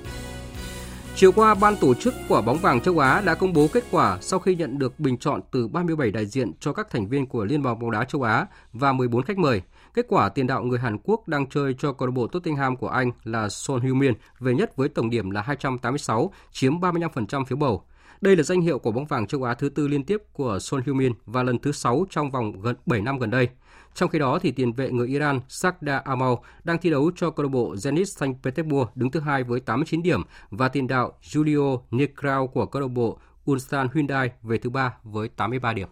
Chiều 1.18 1.32
qua, 1.32 1.56
ban 1.56 1.76
tổ 1.76 1.94
chức 1.94 2.14
quả 2.30 2.42
bóng 2.42 2.58
vàng 2.58 2.82
châu 2.82 3.00
Á 3.00 3.22
đã 3.22 3.36
công 3.36 3.54
bố 3.54 3.68
kết 3.74 3.84
quả 3.92 4.18
sau 4.22 4.40
khi 4.40 4.56
nhận 4.56 4.80
được 4.80 5.00
bình 5.00 5.18
chọn 5.18 5.42
từ 5.52 5.68
37 5.68 6.12
đại 6.12 6.26
diện 6.26 6.52
cho 6.60 6.74
các 6.74 6.90
thành 6.90 7.08
viên 7.08 7.26
của 7.26 7.46
Liên 7.46 7.62
đoàn 7.62 7.80
bóng 7.80 7.92
đá 7.92 8.04
châu 8.04 8.22
Á 8.22 8.46
và 8.74 8.94
14 8.94 9.24
khách 9.24 9.38
mời. 9.38 9.62
Kết 9.94 10.06
quả 10.10 10.30
tiền 10.30 10.48
đạo 10.48 10.64
người 10.64 10.80
Hàn 10.80 10.98
Quốc 11.04 11.28
đang 11.28 11.50
chơi 11.50 11.76
cho 11.80 11.94
câu 11.94 12.08
lạc 12.08 12.12
bộ 12.12 12.28
Tottenham 12.28 12.78
của 12.78 12.88
Anh 12.88 13.12
là 13.24 13.50
Son 13.50 13.82
Heung-min 13.82 14.14
về 14.40 14.54
nhất 14.54 14.76
với 14.76 14.90
tổng 14.90 15.10
điểm 15.10 15.30
là 15.30 15.42
286, 15.42 16.34
chiếm 16.52 16.80
35% 16.80 17.46
phiếu 17.46 17.58
bầu. 17.58 17.84
Đây 18.22 18.36
là 18.36 18.44
danh 18.44 18.62
hiệu 18.62 18.80
của 18.80 18.92
bóng 18.92 19.06
vàng 19.06 19.28
châu 19.28 19.44
Á 19.44 19.54
thứ 19.54 19.70
tư 19.70 19.88
liên 19.88 20.04
tiếp 20.04 20.22
của 20.34 20.60
Son 20.60 20.82
Heung-min 20.86 21.14
và 21.26 21.44
lần 21.44 21.60
thứ 21.60 21.72
6 21.72 22.06
trong 22.10 22.32
vòng 22.32 22.62
gần 22.62 22.76
7 22.86 23.02
năm 23.02 23.20
gần 23.20 23.30
đây. 23.30 23.50
Trong 23.96 24.10
khi 24.10 24.20
đó, 24.20 24.40
thì 24.42 24.52
tiền 24.52 24.74
vệ 24.74 24.92
người 24.92 25.08
Iran 25.08 25.40
Sakda 25.50 25.98
Amal 25.98 26.34
đang 26.64 26.78
thi 26.82 26.90
đấu 26.90 27.12
cho 27.16 27.30
câu 27.30 27.44
lạc 27.44 27.50
bộ 27.50 27.74
Zenit 27.74 28.04
Saint 28.04 28.44
Petersburg 28.44 28.90
đứng 28.96 29.12
thứ 29.12 29.20
hai 29.20 29.44
với 29.44 29.60
89 29.60 30.04
điểm 30.04 30.22
và 30.50 30.68
tiền 30.68 30.88
đạo 30.88 31.14
Julio 31.24 31.82
Negrao 31.92 32.48
của 32.48 32.66
câu 32.66 32.82
lạc 32.82 32.88
bộ 32.88 33.20
Ulsan 33.52 33.88
Hyundai 33.94 34.32
về 34.44 34.58
thứ 34.58 34.70
ba 34.70 34.94
với 35.04 35.28
83 35.28 35.74
điểm. 35.74 35.88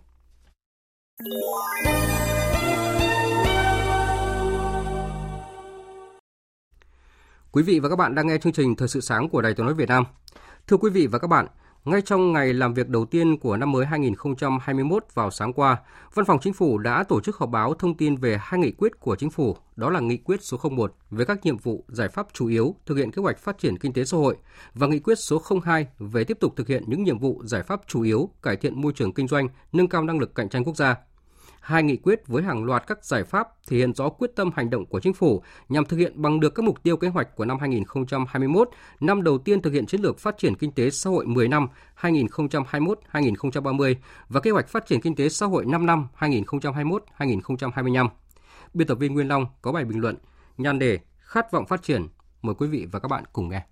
Quý 7.51 7.63
vị 7.63 7.79
và 7.79 7.89
các 7.89 7.95
bạn 7.95 8.15
đang 8.15 8.27
nghe 8.27 8.37
chương 8.37 8.53
trình 8.53 8.75
Thời 8.75 8.87
sự 8.87 9.01
sáng 9.01 9.29
của 9.29 9.41
Đài 9.41 9.53
Tiếng 9.53 9.65
nói 9.65 9.75
Việt 9.75 9.89
Nam. 9.89 10.03
Thưa 10.67 10.77
quý 10.77 10.89
vị 10.89 11.07
và 11.07 11.19
các 11.19 11.27
bạn, 11.27 11.47
ngay 11.85 12.01
trong 12.01 12.33
ngày 12.33 12.53
làm 12.53 12.73
việc 12.73 12.89
đầu 12.89 13.05
tiên 13.05 13.37
của 13.37 13.57
năm 13.57 13.71
mới 13.71 13.85
2021 13.85 15.05
vào 15.13 15.31
sáng 15.31 15.53
qua, 15.53 15.77
Văn 16.13 16.25
phòng 16.25 16.39
Chính 16.41 16.53
phủ 16.53 16.77
đã 16.77 17.03
tổ 17.03 17.21
chức 17.21 17.35
họp 17.35 17.49
báo 17.49 17.73
thông 17.73 17.97
tin 17.97 18.15
về 18.15 18.37
hai 18.41 18.59
nghị 18.59 18.71
quyết 18.71 18.99
của 18.99 19.15
Chính 19.15 19.29
phủ, 19.29 19.57
đó 19.75 19.89
là 19.89 19.99
nghị 19.99 20.17
quyết 20.17 20.43
số 20.43 20.57
01 20.69 20.93
về 21.11 21.25
các 21.25 21.45
nhiệm 21.45 21.57
vụ 21.57 21.85
giải 21.87 22.07
pháp 22.07 22.27
chủ 22.33 22.47
yếu 22.47 22.75
thực 22.85 22.95
hiện 22.95 23.11
kế 23.11 23.21
hoạch 23.21 23.37
phát 23.37 23.57
triển 23.57 23.77
kinh 23.77 23.93
tế 23.93 24.05
xã 24.05 24.17
hội 24.17 24.37
và 24.73 24.87
nghị 24.87 24.99
quyết 24.99 25.15
số 25.15 25.41
02 25.63 25.87
về 25.99 26.23
tiếp 26.23 26.37
tục 26.39 26.53
thực 26.55 26.67
hiện 26.67 26.83
những 26.87 27.03
nhiệm 27.03 27.19
vụ 27.19 27.41
giải 27.45 27.63
pháp 27.63 27.81
chủ 27.87 28.01
yếu 28.01 28.29
cải 28.43 28.55
thiện 28.55 28.81
môi 28.81 28.93
trường 28.93 29.13
kinh 29.13 29.27
doanh, 29.27 29.47
nâng 29.71 29.87
cao 29.87 30.03
năng 30.03 30.19
lực 30.19 30.35
cạnh 30.35 30.49
tranh 30.49 30.63
quốc 30.63 30.77
gia 30.77 30.95
hai 31.63 31.83
nghị 31.83 31.97
quyết 31.97 32.27
với 32.27 32.43
hàng 32.43 32.63
loạt 32.63 32.83
các 32.87 33.05
giải 33.05 33.23
pháp 33.23 33.47
thể 33.67 33.77
hiện 33.77 33.93
rõ 33.93 34.09
quyết 34.09 34.35
tâm 34.35 34.51
hành 34.55 34.69
động 34.69 34.85
của 34.85 34.99
chính 34.99 35.13
phủ 35.13 35.43
nhằm 35.69 35.85
thực 35.85 35.97
hiện 35.97 36.21
bằng 36.21 36.39
được 36.39 36.55
các 36.55 36.65
mục 36.65 36.83
tiêu 36.83 36.97
kế 36.97 37.07
hoạch 37.07 37.35
của 37.35 37.45
năm 37.45 37.59
2021, 37.59 38.69
năm 38.99 39.23
đầu 39.23 39.37
tiên 39.37 39.61
thực 39.61 39.73
hiện 39.73 39.85
chiến 39.85 40.01
lược 40.01 40.19
phát 40.19 40.37
triển 40.37 40.55
kinh 40.55 40.71
tế 40.71 40.89
xã 40.89 41.09
hội 41.09 41.25
10 41.25 41.47
năm 41.47 41.67
2021-2030 42.01 43.95
và 44.29 44.39
kế 44.39 44.51
hoạch 44.51 44.67
phát 44.67 44.85
triển 44.85 45.01
kinh 45.01 45.15
tế 45.15 45.29
xã 45.29 45.45
hội 45.45 45.65
5 45.65 45.85
năm 45.85 46.07
2021-2025. 46.19 48.07
Biên 48.73 48.87
tập 48.87 48.95
viên 48.95 49.13
Nguyên 49.13 49.27
Long 49.27 49.45
có 49.61 49.71
bài 49.71 49.85
bình 49.85 49.99
luận 49.99 50.15
nhan 50.57 50.79
đề 50.79 50.99
Khát 51.19 51.51
vọng 51.51 51.65
phát 51.65 51.83
triển. 51.83 52.07
Mời 52.41 52.55
quý 52.55 52.67
vị 52.67 52.87
và 52.91 52.99
các 52.99 53.07
bạn 53.07 53.23
cùng 53.33 53.49
nghe. 53.49 53.65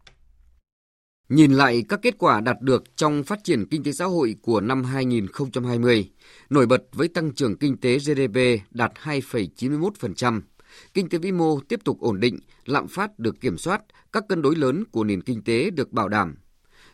Nhìn 1.32 1.52
lại 1.52 1.84
các 1.90 2.00
kết 2.02 2.16
quả 2.18 2.42
đạt 2.42 2.62
được 2.62 2.98
trong 2.98 3.24
phát 3.24 3.44
triển 3.44 3.66
kinh 3.66 3.84
tế 3.84 3.92
xã 3.92 4.06
hội 4.06 4.36
của 4.42 4.62
năm 4.62 4.84
2020, 4.84 6.10
nổi 6.50 6.66
bật 6.66 6.84
với 6.94 7.08
tăng 7.08 7.34
trưởng 7.34 7.58
kinh 7.58 7.78
tế 7.78 7.98
GDP 7.98 8.38
đạt 8.72 8.92
2,91%, 9.04 10.42
kinh 10.94 11.10
tế 11.10 11.18
vĩ 11.18 11.32
mô 11.32 11.60
tiếp 11.60 11.80
tục 11.84 12.00
ổn 12.00 12.20
định, 12.20 12.40
lạm 12.66 12.88
phát 12.88 13.20
được 13.20 13.42
kiểm 13.42 13.58
soát, 13.58 13.82
các 14.12 14.24
cân 14.30 14.42
đối 14.42 14.56
lớn 14.56 14.84
của 14.92 15.04
nền 15.04 15.22
kinh 15.22 15.44
tế 15.44 15.70
được 15.70 15.92
bảo 15.92 16.10
đảm. 16.10 16.36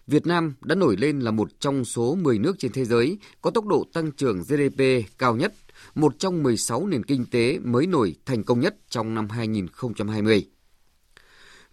Việt 0.07 0.27
Nam 0.27 0.53
đã 0.61 0.75
nổi 0.75 0.97
lên 0.97 1.19
là 1.19 1.31
một 1.31 1.59
trong 1.59 1.85
số 1.85 2.15
10 2.15 2.39
nước 2.39 2.55
trên 2.59 2.71
thế 2.71 2.85
giới 2.85 3.17
có 3.41 3.51
tốc 3.51 3.65
độ 3.65 3.85
tăng 3.93 4.11
trưởng 4.11 4.41
GDP 4.41 4.83
cao 5.17 5.35
nhất, 5.35 5.53
một 5.95 6.19
trong 6.19 6.43
16 6.43 6.87
nền 6.87 7.03
kinh 7.03 7.25
tế 7.25 7.59
mới 7.63 7.87
nổi 7.87 8.15
thành 8.25 8.43
công 8.43 8.59
nhất 8.59 8.75
trong 8.89 9.15
năm 9.15 9.29
2020. 9.29 10.47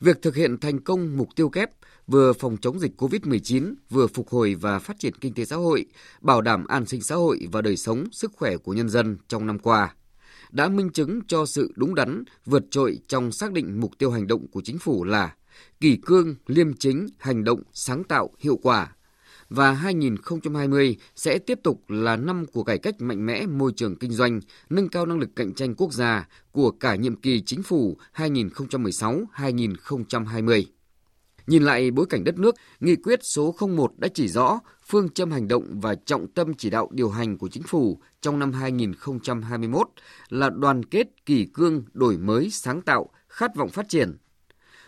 Việc 0.01 0.23
thực 0.23 0.37
hiện 0.37 0.59
thành 0.59 0.81
công 0.81 1.17
mục 1.17 1.29
tiêu 1.37 1.49
kép 1.49 1.71
vừa 2.07 2.33
phòng 2.33 2.57
chống 2.57 2.81
dịch 2.81 3.03
COVID-19, 3.03 3.75
vừa 3.91 4.07
phục 4.07 4.29
hồi 4.29 4.55
và 4.55 4.79
phát 4.79 4.99
triển 4.99 5.15
kinh 5.15 5.35
tế 5.35 5.45
xã 5.45 5.57
hội, 5.57 5.87
bảo 6.21 6.41
đảm 6.41 6.67
an 6.67 6.87
sinh 6.87 7.03
xã 7.03 7.15
hội 7.15 7.49
và 7.53 7.63
đời 7.63 7.77
sống, 7.77 8.05
sức 8.13 8.33
khỏe 8.35 8.57
của 8.57 8.73
nhân 8.73 8.89
dân 8.89 9.17
trong 9.29 9.47
năm 9.47 9.59
qua 9.59 9.95
đã 10.55 10.69
minh 10.69 10.91
chứng 10.91 11.21
cho 11.27 11.47
sự 11.47 11.73
đúng 11.77 11.95
đắn, 11.95 12.25
vượt 12.47 12.65
trội 12.71 12.99
trong 13.09 13.33
xác 13.33 13.53
định 13.53 13.81
mục 13.81 13.99
tiêu 13.99 14.11
hành 14.11 14.27
động 14.27 14.47
của 14.49 14.61
chính 14.65 14.79
phủ 14.79 15.05
là 15.05 15.35
kỷ 15.81 15.97
cương, 15.97 16.35
liêm 16.47 16.75
chính, 16.75 17.07
hành 17.19 17.45
động, 17.45 17.63
sáng 17.73 18.05
tạo, 18.05 18.31
hiệu 18.39 18.59
quả. 18.63 18.93
Và 19.49 19.73
2020 19.73 20.97
sẽ 21.17 21.39
tiếp 21.39 21.59
tục 21.63 21.91
là 21.91 22.17
năm 22.17 22.47
của 22.53 22.65
cải 22.65 22.79
cách 22.79 23.01
mạnh 23.01 23.27
mẽ 23.27 23.47
môi 23.47 23.73
trường 23.77 23.97
kinh 23.97 24.13
doanh, 24.13 24.41
nâng 24.71 24.89
cao 24.89 25.07
năng 25.07 25.19
lực 25.19 25.31
cạnh 25.37 25.55
tranh 25.55 25.75
quốc 25.75 25.93
gia 25.93 26.29
của 26.53 26.71
cả 26.71 26.95
nhiệm 26.95 27.17
kỳ 27.17 27.43
chính 27.47 27.63
phủ 27.63 27.97
2016-2020. 28.15 30.63
Nhìn 31.47 31.63
lại 31.63 31.91
bối 31.91 32.07
cảnh 32.11 32.25
đất 32.25 32.39
nước, 32.39 32.55
nghị 32.81 32.97
quyết 32.97 33.25
số 33.25 33.55
01 33.77 33.93
đã 33.97 34.09
chỉ 34.15 34.29
rõ 34.29 34.61
phương 34.87 35.09
châm 35.09 35.31
hành 35.31 35.49
động 35.49 35.81
và 35.81 35.95
trọng 35.95 36.27
tâm 36.27 36.55
chỉ 36.55 36.71
đạo 36.71 36.89
điều 36.93 37.11
hành 37.11 37.39
của 37.39 37.49
chính 37.49 37.63
phủ 37.63 38.01
trong 38.21 38.39
năm 38.39 38.53
2021 38.53 39.89
là 40.29 40.51
đoàn 40.51 40.85
kết 40.85 41.07
kỳ 41.27 41.45
cương, 41.45 41.85
đổi 41.93 42.19
mới, 42.19 42.51
sáng 42.51 42.83
tạo, 42.83 43.11
khát 43.29 43.57
vọng 43.57 43.69
phát 43.69 43.89
triển. 43.89 44.17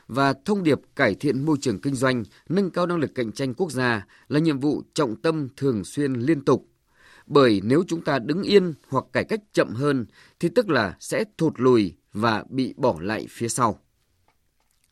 Và 0.07 0.35
thông 0.45 0.63
điệp 0.63 0.81
cải 0.97 1.15
thiện 1.15 1.47
môi 1.47 1.57
trường 1.61 1.81
kinh 1.81 1.95
doanh, 1.95 2.23
nâng 2.49 2.71
cao 2.71 2.87
năng 2.87 2.99
lực 2.99 3.11
cạnh 3.15 3.33
tranh 3.33 3.55
quốc 3.55 3.73
gia 3.73 4.07
là 4.29 4.41
nhiệm 4.41 4.61
vụ 4.61 4.83
trọng 4.95 5.17
tâm 5.17 5.49
thường 5.57 5.85
xuyên 5.85 6.13
liên 6.13 6.45
tục. 6.45 6.69
Bởi 7.27 7.61
nếu 7.65 7.85
chúng 7.89 8.01
ta 8.01 8.19
đứng 8.19 8.43
yên 8.43 8.75
hoặc 8.89 9.05
cải 9.13 9.25
cách 9.25 9.41
chậm 9.53 9.69
hơn 9.69 10.07
thì 10.41 10.49
tức 10.55 10.69
là 10.69 10.97
sẽ 11.01 11.25
thụt 11.39 11.53
lùi 11.57 11.95
và 12.13 12.45
bị 12.51 12.75
bỏ 12.77 12.97
lại 13.01 13.27
phía 13.31 13.49
sau. 13.49 13.81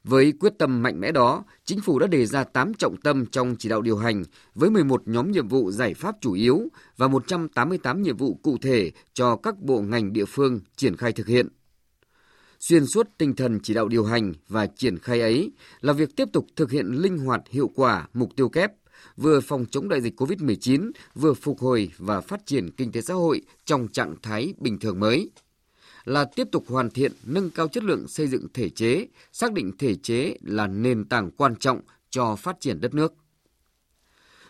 Với 0.05 0.33
quyết 0.41 0.53
tâm 0.59 0.83
mạnh 0.83 1.01
mẽ 1.01 1.13
đó, 1.13 1.45
chính 1.65 1.81
phủ 1.81 1.99
đã 1.99 2.07
đề 2.07 2.27
ra 2.27 2.45
8 2.45 2.75
trọng 2.75 2.97
tâm 2.97 3.27
trong 3.27 3.57
chỉ 3.59 3.69
đạo 3.69 3.83
điều 3.83 3.97
hành 3.97 4.25
với 4.55 4.71
11 4.71 5.03
nhóm 5.09 5.31
nhiệm 5.31 5.49
vụ 5.49 5.71
giải 5.71 5.95
pháp 5.95 6.17
chủ 6.21 6.33
yếu 6.33 6.69
và 6.97 7.09
188 7.09 8.03
nhiệm 8.03 8.17
vụ 8.17 8.35
cụ 8.43 8.59
thể 8.63 8.93
cho 9.15 9.37
các 9.37 9.59
bộ 9.59 9.81
ngành 9.81 10.13
địa 10.13 10.25
phương 10.25 10.61
triển 10.77 10.97
khai 10.97 11.13
thực 11.13 11.27
hiện. 11.27 11.49
Xuyên 12.61 12.87
suốt 12.87 13.09
tinh 13.19 13.37
thần 13.37 13.61
chỉ 13.63 13.75
đạo 13.75 13.89
điều 13.89 14.05
hành 14.05 14.33
và 14.49 14.67
triển 14.67 14.99
khai 14.99 15.21
ấy 15.21 15.53
là 15.81 15.93
việc 15.93 16.17
tiếp 16.17 16.29
tục 16.33 16.47
thực 16.57 16.71
hiện 16.71 16.87
linh 16.87 17.19
hoạt 17.19 17.43
hiệu 17.51 17.71
quả 17.75 18.09
mục 18.15 18.37
tiêu 18.37 18.49
kép, 18.49 18.73
vừa 19.17 19.41
phòng 19.41 19.67
chống 19.71 19.89
đại 19.89 20.01
dịch 20.01 20.21
COVID-19, 20.21 20.91
vừa 21.15 21.35
phục 21.35 21.61
hồi 21.61 21.91
và 21.99 22.21
phát 22.21 22.47
triển 22.47 22.71
kinh 22.71 22.93
tế 22.93 23.01
xã 23.01 23.15
hội 23.15 23.43
trong 23.65 23.89
trạng 23.89 24.17
thái 24.23 24.55
bình 24.59 24.79
thường 24.79 25.01
mới 25.01 25.31
là 26.05 26.25
tiếp 26.25 26.49
tục 26.53 26.65
hoàn 26.69 26.91
thiện, 26.91 27.13
nâng 27.25 27.51
cao 27.51 27.69
chất 27.69 27.85
lượng 27.85 28.09
xây 28.09 28.27
dựng 28.27 28.47
thể 28.55 28.69
chế, 28.69 29.07
xác 29.33 29.53
định 29.53 29.73
thể 29.79 29.95
chế 29.95 30.37
là 30.41 30.67
nền 30.67 31.05
tảng 31.05 31.31
quan 31.31 31.57
trọng 31.57 31.81
cho 32.11 32.37
phát 32.37 32.61
triển 32.61 32.81
đất 32.81 32.95
nước. 32.95 33.15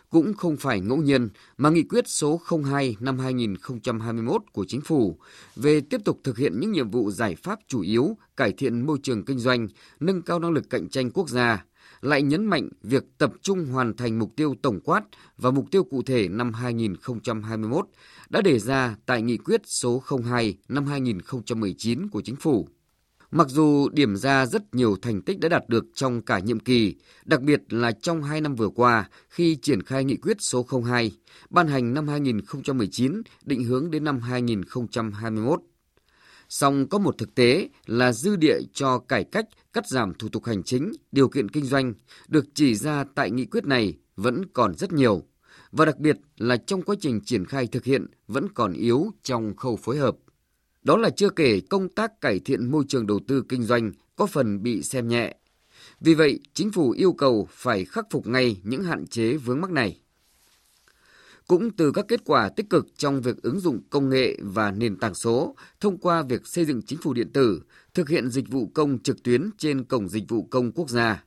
cũng 0.09 0.33
không 0.33 0.57
phải 0.57 0.79
ngẫu 0.79 0.97
nhiên 0.97 1.29
mà 1.57 1.69
nghị 1.69 1.83
quyết 1.83 2.07
số 2.07 2.41
02 2.65 2.95
năm 2.99 3.19
2021 3.19 4.41
của 4.53 4.65
chính 4.67 4.81
phủ 4.81 5.17
về 5.55 5.81
tiếp 5.81 6.01
tục 6.05 6.19
thực 6.23 6.37
hiện 6.37 6.59
những 6.59 6.71
nhiệm 6.71 6.91
vụ 6.91 7.11
giải 7.11 7.35
pháp 7.35 7.59
chủ 7.67 7.81
yếu 7.81 8.17
cải 8.37 8.51
thiện 8.51 8.85
môi 8.85 8.97
trường 9.03 9.25
kinh 9.25 9.39
doanh, 9.39 9.67
nâng 9.99 10.21
cao 10.21 10.39
năng 10.39 10.51
lực 10.51 10.69
cạnh 10.69 10.89
tranh 10.89 11.11
quốc 11.11 11.29
gia, 11.29 11.65
lại 12.05 12.21
nhấn 12.21 12.45
mạnh 12.45 12.69
việc 12.83 13.03
tập 13.17 13.33
trung 13.41 13.65
hoàn 13.65 13.95
thành 13.95 14.19
mục 14.19 14.35
tiêu 14.35 14.55
tổng 14.61 14.79
quát 14.79 15.01
và 15.37 15.51
mục 15.51 15.65
tiêu 15.71 15.83
cụ 15.83 16.01
thể 16.03 16.27
năm 16.27 16.53
2021 16.53 17.85
đã 18.29 18.41
đề 18.41 18.59
ra 18.59 18.95
tại 19.05 19.21
nghị 19.21 19.37
quyết 19.37 19.61
số 19.65 20.03
02 20.25 20.57
năm 20.67 20.85
2019 20.85 22.09
của 22.09 22.21
chính 22.21 22.35
phủ. 22.35 22.67
Mặc 23.31 23.47
dù 23.49 23.89
điểm 23.89 24.15
ra 24.15 24.45
rất 24.45 24.75
nhiều 24.75 24.95
thành 25.01 25.21
tích 25.21 25.39
đã 25.39 25.49
đạt 25.49 25.69
được 25.69 25.85
trong 25.93 26.21
cả 26.21 26.39
nhiệm 26.39 26.59
kỳ, 26.59 26.95
đặc 27.25 27.41
biệt 27.41 27.61
là 27.69 27.91
trong 27.91 28.23
hai 28.23 28.41
năm 28.41 28.55
vừa 28.55 28.69
qua 28.69 29.09
khi 29.29 29.55
triển 29.55 29.83
khai 29.83 30.03
nghị 30.03 30.15
quyết 30.15 30.37
số 30.39 30.65
02, 30.85 31.11
ban 31.49 31.67
hành 31.67 31.93
năm 31.93 32.07
2019, 32.07 33.21
định 33.45 33.63
hướng 33.63 33.91
đến 33.91 34.03
năm 34.03 34.19
2021. 34.19 35.59
Song 36.49 36.87
có 36.89 36.97
một 36.97 37.17
thực 37.17 37.35
tế 37.35 37.69
là 37.85 38.11
dư 38.11 38.35
địa 38.35 38.59
cho 38.73 38.99
cải 38.99 39.23
cách, 39.23 39.45
cắt 39.73 39.87
giảm 39.87 40.13
thủ 40.13 40.29
tục 40.29 40.45
hành 40.45 40.63
chính, 40.63 40.91
điều 41.11 41.29
kiện 41.29 41.49
kinh 41.49 41.65
doanh 41.65 41.93
được 42.27 42.45
chỉ 42.53 42.75
ra 42.75 43.03
tại 43.15 43.31
nghị 43.31 43.45
quyết 43.45 43.65
này 43.65 43.97
vẫn 44.15 44.45
còn 44.53 44.75
rất 44.75 44.93
nhiều 44.93 45.23
và 45.71 45.85
đặc 45.85 45.99
biệt 45.99 46.17
là 46.37 46.57
trong 46.57 46.81
quá 46.81 46.95
trình 46.99 47.21
triển 47.25 47.45
khai 47.45 47.67
thực 47.67 47.83
hiện 47.83 48.05
vẫn 48.27 48.47
còn 48.53 48.73
yếu 48.73 49.11
trong 49.23 49.55
khâu 49.55 49.75
phối 49.75 49.97
hợp. 49.97 50.15
Đó 50.83 50.97
là 50.97 51.09
chưa 51.09 51.29
kể 51.29 51.61
công 51.69 51.89
tác 51.89 52.21
cải 52.21 52.39
thiện 52.39 52.71
môi 52.71 52.83
trường 52.87 53.07
đầu 53.07 53.19
tư 53.27 53.43
kinh 53.49 53.63
doanh 53.63 53.91
có 54.15 54.25
phần 54.25 54.63
bị 54.63 54.81
xem 54.83 55.07
nhẹ. 55.07 55.35
Vì 56.01 56.13
vậy, 56.13 56.39
chính 56.53 56.71
phủ 56.71 56.91
yêu 56.91 57.13
cầu 57.13 57.47
phải 57.51 57.85
khắc 57.85 58.05
phục 58.11 58.27
ngay 58.27 58.57
những 58.63 58.83
hạn 58.83 59.07
chế 59.07 59.37
vướng 59.37 59.61
mắc 59.61 59.71
này. 59.71 59.99
Cũng 61.47 61.71
từ 61.71 61.91
các 61.91 62.05
kết 62.07 62.21
quả 62.25 62.49
tích 62.49 62.69
cực 62.69 62.87
trong 62.97 63.21
việc 63.21 63.41
ứng 63.41 63.59
dụng 63.59 63.81
công 63.89 64.09
nghệ 64.09 64.37
và 64.41 64.71
nền 64.71 64.95
tảng 64.95 65.15
số 65.15 65.55
thông 65.79 65.97
qua 65.97 66.21
việc 66.21 66.47
xây 66.47 66.65
dựng 66.65 66.81
chính 66.81 66.99
phủ 67.01 67.13
điện 67.13 67.29
tử, 67.33 67.61
thực 67.93 68.09
hiện 68.09 68.29
dịch 68.29 68.49
vụ 68.49 68.71
công 68.73 68.99
trực 68.99 69.23
tuyến 69.23 69.49
trên 69.57 69.83
cổng 69.83 70.09
dịch 70.09 70.23
vụ 70.29 70.47
công 70.51 70.71
quốc 70.71 70.89
gia, 70.89 71.23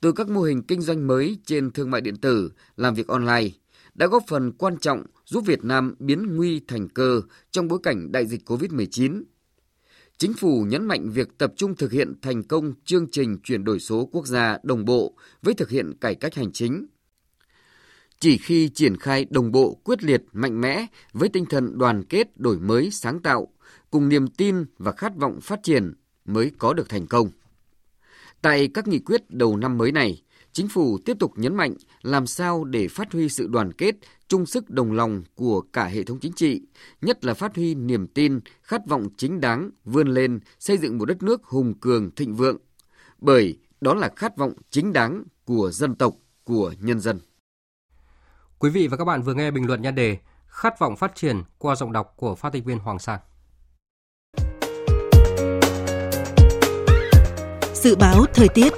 từ 0.00 0.12
các 0.12 0.28
mô 0.28 0.42
hình 0.42 0.62
kinh 0.62 0.80
doanh 0.80 1.06
mới 1.06 1.38
trên 1.46 1.70
thương 1.70 1.90
mại 1.90 2.00
điện 2.00 2.16
tử, 2.16 2.52
làm 2.76 2.94
việc 2.94 3.06
online, 3.08 3.48
đã 3.94 4.06
góp 4.06 4.22
phần 4.28 4.52
quan 4.52 4.78
trọng 4.78 5.02
giúp 5.24 5.44
Việt 5.46 5.64
Nam 5.64 5.94
biến 5.98 6.36
nguy 6.36 6.60
thành 6.68 6.88
cơ 6.88 7.20
trong 7.50 7.68
bối 7.68 7.78
cảnh 7.82 8.12
đại 8.12 8.26
dịch 8.26 8.50
COVID-19. 8.50 9.22
Chính 10.18 10.34
phủ 10.34 10.64
nhấn 10.68 10.84
mạnh 10.84 11.10
việc 11.10 11.38
tập 11.38 11.52
trung 11.56 11.76
thực 11.76 11.92
hiện 11.92 12.14
thành 12.22 12.42
công 12.42 12.72
chương 12.84 13.10
trình 13.10 13.38
chuyển 13.44 13.64
đổi 13.64 13.80
số 13.80 14.08
quốc 14.12 14.26
gia 14.26 14.58
đồng 14.62 14.84
bộ 14.84 15.16
với 15.42 15.54
thực 15.54 15.70
hiện 15.70 15.92
cải 16.00 16.14
cách 16.14 16.34
hành 16.34 16.52
chính. 16.52 16.86
Chỉ 18.20 18.38
khi 18.38 18.68
triển 18.68 18.96
khai 18.96 19.26
đồng 19.30 19.52
bộ 19.52 19.74
quyết 19.84 20.04
liệt 20.04 20.22
mạnh 20.32 20.60
mẽ 20.60 20.86
với 21.12 21.28
tinh 21.28 21.46
thần 21.46 21.78
đoàn 21.78 22.04
kết 22.04 22.36
đổi 22.36 22.58
mới 22.58 22.90
sáng 22.90 23.20
tạo, 23.22 23.48
cùng 23.90 24.08
niềm 24.08 24.26
tin 24.26 24.64
và 24.78 24.92
khát 24.92 25.16
vọng 25.16 25.40
phát 25.40 25.62
triển 25.62 25.94
mới 26.24 26.52
có 26.58 26.74
được 26.74 26.88
thành 26.88 27.06
công. 27.06 27.30
Tại 28.42 28.68
các 28.74 28.88
nghị 28.88 28.98
quyết 28.98 29.30
đầu 29.30 29.56
năm 29.56 29.78
mới 29.78 29.92
này, 29.92 30.22
Chính 30.58 30.68
phủ 30.68 30.98
tiếp 31.04 31.16
tục 31.20 31.32
nhấn 31.36 31.56
mạnh 31.56 31.74
làm 32.02 32.26
sao 32.26 32.64
để 32.64 32.88
phát 32.88 33.12
huy 33.12 33.28
sự 33.28 33.46
đoàn 33.46 33.72
kết, 33.72 33.94
chung 34.28 34.46
sức 34.46 34.70
đồng 34.70 34.92
lòng 34.92 35.22
của 35.34 35.60
cả 35.60 35.84
hệ 35.84 36.02
thống 36.02 36.18
chính 36.20 36.32
trị, 36.32 36.62
nhất 37.02 37.24
là 37.24 37.34
phát 37.34 37.56
huy 37.56 37.74
niềm 37.74 38.06
tin, 38.06 38.40
khát 38.62 38.86
vọng 38.86 39.08
chính 39.16 39.40
đáng 39.40 39.70
vươn 39.84 40.08
lên 40.08 40.40
xây 40.58 40.78
dựng 40.78 40.98
một 40.98 41.04
đất 41.04 41.22
nước 41.22 41.44
hùng 41.44 41.74
cường 41.80 42.10
thịnh 42.10 42.34
vượng. 42.34 42.56
Bởi 43.18 43.58
đó 43.80 43.94
là 43.94 44.10
khát 44.16 44.36
vọng 44.36 44.52
chính 44.70 44.92
đáng 44.92 45.24
của 45.44 45.70
dân 45.70 45.94
tộc, 45.94 46.14
của 46.44 46.74
nhân 46.80 47.00
dân. 47.00 47.18
Quý 48.60 48.70
vị 48.70 48.88
và 48.88 48.96
các 48.96 49.04
bạn 49.04 49.22
vừa 49.22 49.34
nghe 49.34 49.50
bình 49.50 49.66
luận 49.66 49.82
nhan 49.82 49.94
đề 49.94 50.16
Khát 50.46 50.78
vọng 50.78 50.96
phát 50.96 51.14
triển 51.14 51.42
qua 51.58 51.74
giọng 51.74 51.92
đọc 51.92 52.14
của 52.16 52.34
phát 52.34 52.52
thanh 52.52 52.64
viên 52.64 52.78
Hoàng 52.78 52.98
Sang. 52.98 53.20
Dự 57.74 57.96
báo 57.96 58.24
thời 58.34 58.48
tiết 58.48 58.72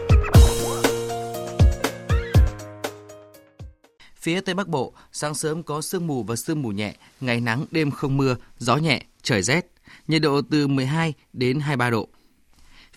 Phía 4.16 4.40
Tây 4.40 4.55
Bắc 4.55 4.69
Bộ, 4.69 4.93
sáng 5.12 5.35
sớm 5.35 5.62
có 5.62 5.81
sương 5.81 6.07
mù 6.07 6.23
và 6.23 6.37
sương 6.37 6.62
mù 6.62 6.69
nhẹ, 6.69 6.95
ngày 7.21 7.40
nắng, 7.40 7.64
đêm 7.71 7.90
không 7.90 8.16
mưa, 8.16 8.37
gió 8.59 8.77
nhẹ, 8.77 9.03
trời 9.23 9.43
rét, 9.43 9.66
nhiệt 10.09 10.23
độ 10.23 10.40
từ 10.51 10.69
12 10.69 11.14
đến 11.33 11.61
23 11.61 11.90
độ. 11.90 12.09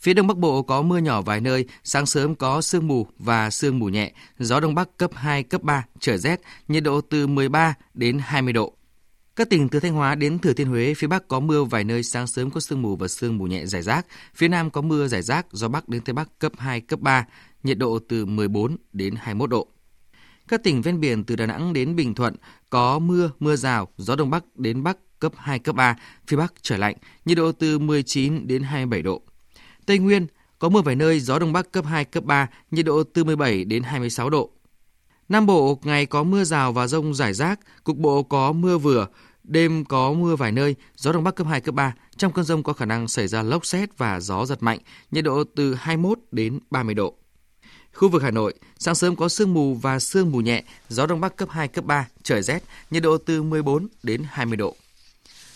Phía 0.03 0.13
Đông 0.13 0.27
Bắc 0.27 0.37
Bộ 0.37 0.61
có 0.61 0.81
mưa 0.81 0.97
nhỏ 0.97 1.21
vài 1.21 1.41
nơi, 1.41 1.65
sáng 1.83 2.05
sớm 2.05 2.35
có 2.35 2.61
sương 2.61 2.87
mù 2.87 3.07
và 3.19 3.49
sương 3.49 3.79
mù 3.79 3.89
nhẹ, 3.89 4.11
gió 4.39 4.59
Đông 4.59 4.75
Bắc 4.75 4.97
cấp 4.97 5.11
2, 5.13 5.43
cấp 5.43 5.63
3, 5.63 5.85
trời 5.99 6.17
rét, 6.17 6.41
nhiệt 6.67 6.83
độ 6.83 7.01
từ 7.01 7.27
13 7.27 7.73
đến 7.93 8.19
20 8.23 8.53
độ. 8.53 8.73
Các 9.35 9.49
tỉnh 9.49 9.69
từ 9.69 9.79
Thanh 9.79 9.93
Hóa 9.93 10.15
đến 10.15 10.39
Thừa 10.39 10.53
Thiên 10.53 10.67
Huế, 10.67 10.93
phía 10.93 11.07
Bắc 11.07 11.27
có 11.27 11.39
mưa 11.39 11.63
vài 11.63 11.83
nơi, 11.83 12.03
sáng 12.03 12.27
sớm 12.27 12.49
có 12.49 12.59
sương 12.59 12.81
mù 12.81 12.95
và 12.95 13.07
sương 13.07 13.37
mù 13.37 13.45
nhẹ 13.45 13.65
rải 13.65 13.81
rác. 13.81 14.05
Phía 14.35 14.47
Nam 14.47 14.69
có 14.69 14.81
mưa 14.81 15.07
rải 15.07 15.21
rác, 15.21 15.45
gió 15.51 15.67
Bắc 15.67 15.89
đến 15.89 16.01
Tây 16.01 16.13
Bắc 16.13 16.39
cấp 16.39 16.51
2, 16.57 16.81
cấp 16.81 16.99
3, 16.99 17.25
nhiệt 17.63 17.77
độ 17.77 17.99
từ 18.09 18.25
14 18.25 18.77
đến 18.93 19.15
21 19.17 19.49
độ. 19.49 19.67
Các 20.47 20.63
tỉnh 20.63 20.81
ven 20.81 20.99
biển 20.99 21.23
từ 21.23 21.35
Đà 21.35 21.45
Nẵng 21.45 21.73
đến 21.73 21.95
Bình 21.95 22.13
Thuận 22.13 22.35
có 22.69 22.99
mưa, 22.99 23.31
mưa 23.39 23.55
rào, 23.55 23.87
gió 23.97 24.15
Đông 24.15 24.29
Bắc 24.29 24.43
đến 24.55 24.83
Bắc 24.83 24.97
cấp 25.19 25.31
2, 25.37 25.59
cấp 25.59 25.75
3, 25.75 25.95
phía 26.27 26.37
Bắc 26.37 26.53
trở 26.61 26.77
lạnh, 26.77 26.95
nhiệt 27.25 27.37
độ 27.37 27.51
từ 27.51 27.79
19 27.79 28.47
đến 28.47 28.63
27 28.63 29.01
độ. 29.01 29.21
Tây 29.86 30.00
Nguyên 30.00 30.28
có 30.60 30.69
mưa 30.69 30.82
vài 30.82 30.96
nơi, 30.96 31.19
gió 31.19 31.39
Đông 31.39 31.54
Bắc 31.54 31.72
cấp 31.72 31.86
2, 31.86 32.06
cấp 32.06 32.24
3, 32.24 32.48
nhiệt 32.72 32.86
độ 32.86 33.04
từ 33.04 33.24
17 33.24 33.65
đến 33.65 33.84
26 33.84 34.30
độ. 34.30 34.50
Nam 35.30 35.46
Bộ 35.46 35.80
ngày 35.84 36.06
có 36.06 36.24
mưa 36.24 36.43
rào 36.43 36.74
và 36.74 36.88
rông 36.88 37.13
rải 37.13 37.34
rác, 37.34 37.60
cục 37.84 37.98
bộ 37.98 38.24
có 38.24 38.52
mưa 38.52 38.78
vừa, 38.78 39.08
đêm 39.43 39.86
có 39.86 40.13
mưa 40.13 40.36
vài 40.36 40.52
nơi, 40.52 40.76
gió 40.96 41.12
Đông 41.12 41.24
Bắc 41.24 41.36
cấp 41.36 41.48
2, 41.48 41.62
cấp 41.62 41.76
3. 41.76 41.93
Trong 42.17 42.32
cơn 42.32 42.46
rông 42.46 42.63
có 42.63 42.74
khả 42.74 42.86
năng 42.86 43.08
xảy 43.08 43.28
ra 43.28 43.41
lốc 43.41 43.65
xét 43.65 43.98
và 43.98 44.19
gió 44.19 44.46
giật 44.46 44.63
mạnh, 44.63 44.80
nhiệt 45.12 45.24
độ 45.24 45.43
từ 45.56 45.74
21 45.74 46.19
đến 46.32 46.60
30 46.72 46.96
độ. 46.96 47.13
Khu 47.93 48.10
vực 48.10 48.24
Hà 48.24 48.32
Nội, 48.32 48.54
sáng 48.80 48.96
sớm 48.96 49.15
có 49.15 49.30
sương 49.30 49.54
mù 49.54 49.74
và 49.74 50.00
sương 50.00 50.32
mù 50.32 50.41
nhẹ, 50.41 50.63
gió 50.89 51.06
đông 51.06 51.22
bắc 51.22 51.36
cấp 51.36 51.50
2, 51.52 51.67
cấp 51.67 51.86
3, 51.86 52.08
trời 52.24 52.41
rét, 52.41 52.63
nhiệt 52.91 53.04
độ 53.04 53.17
từ 53.17 53.43
14 53.43 53.88
đến 54.04 54.24
20 54.30 54.58
độ. 54.58 54.76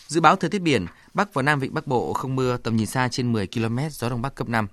Dự 0.08 0.22
báo 0.22 0.36
thời 0.36 0.50
tiết 0.50 0.60
biển, 0.60 0.86
Bắc 1.14 1.34
và 1.34 1.42
Nam 1.42 1.60
Vịnh 1.60 1.74
Bắc 1.74 1.88
Bộ 1.88 2.14
không 2.14 2.36
mưa, 2.36 2.58
tầm 2.58 2.78
nhìn 2.78 2.86
xa 2.86 3.08
trên 3.08 3.32
10 3.32 3.48
km, 3.48 3.78
gió 3.92 4.10
đông 4.10 4.22
bắc 4.22 4.36
cấp 4.36 4.50
5. 4.50 4.68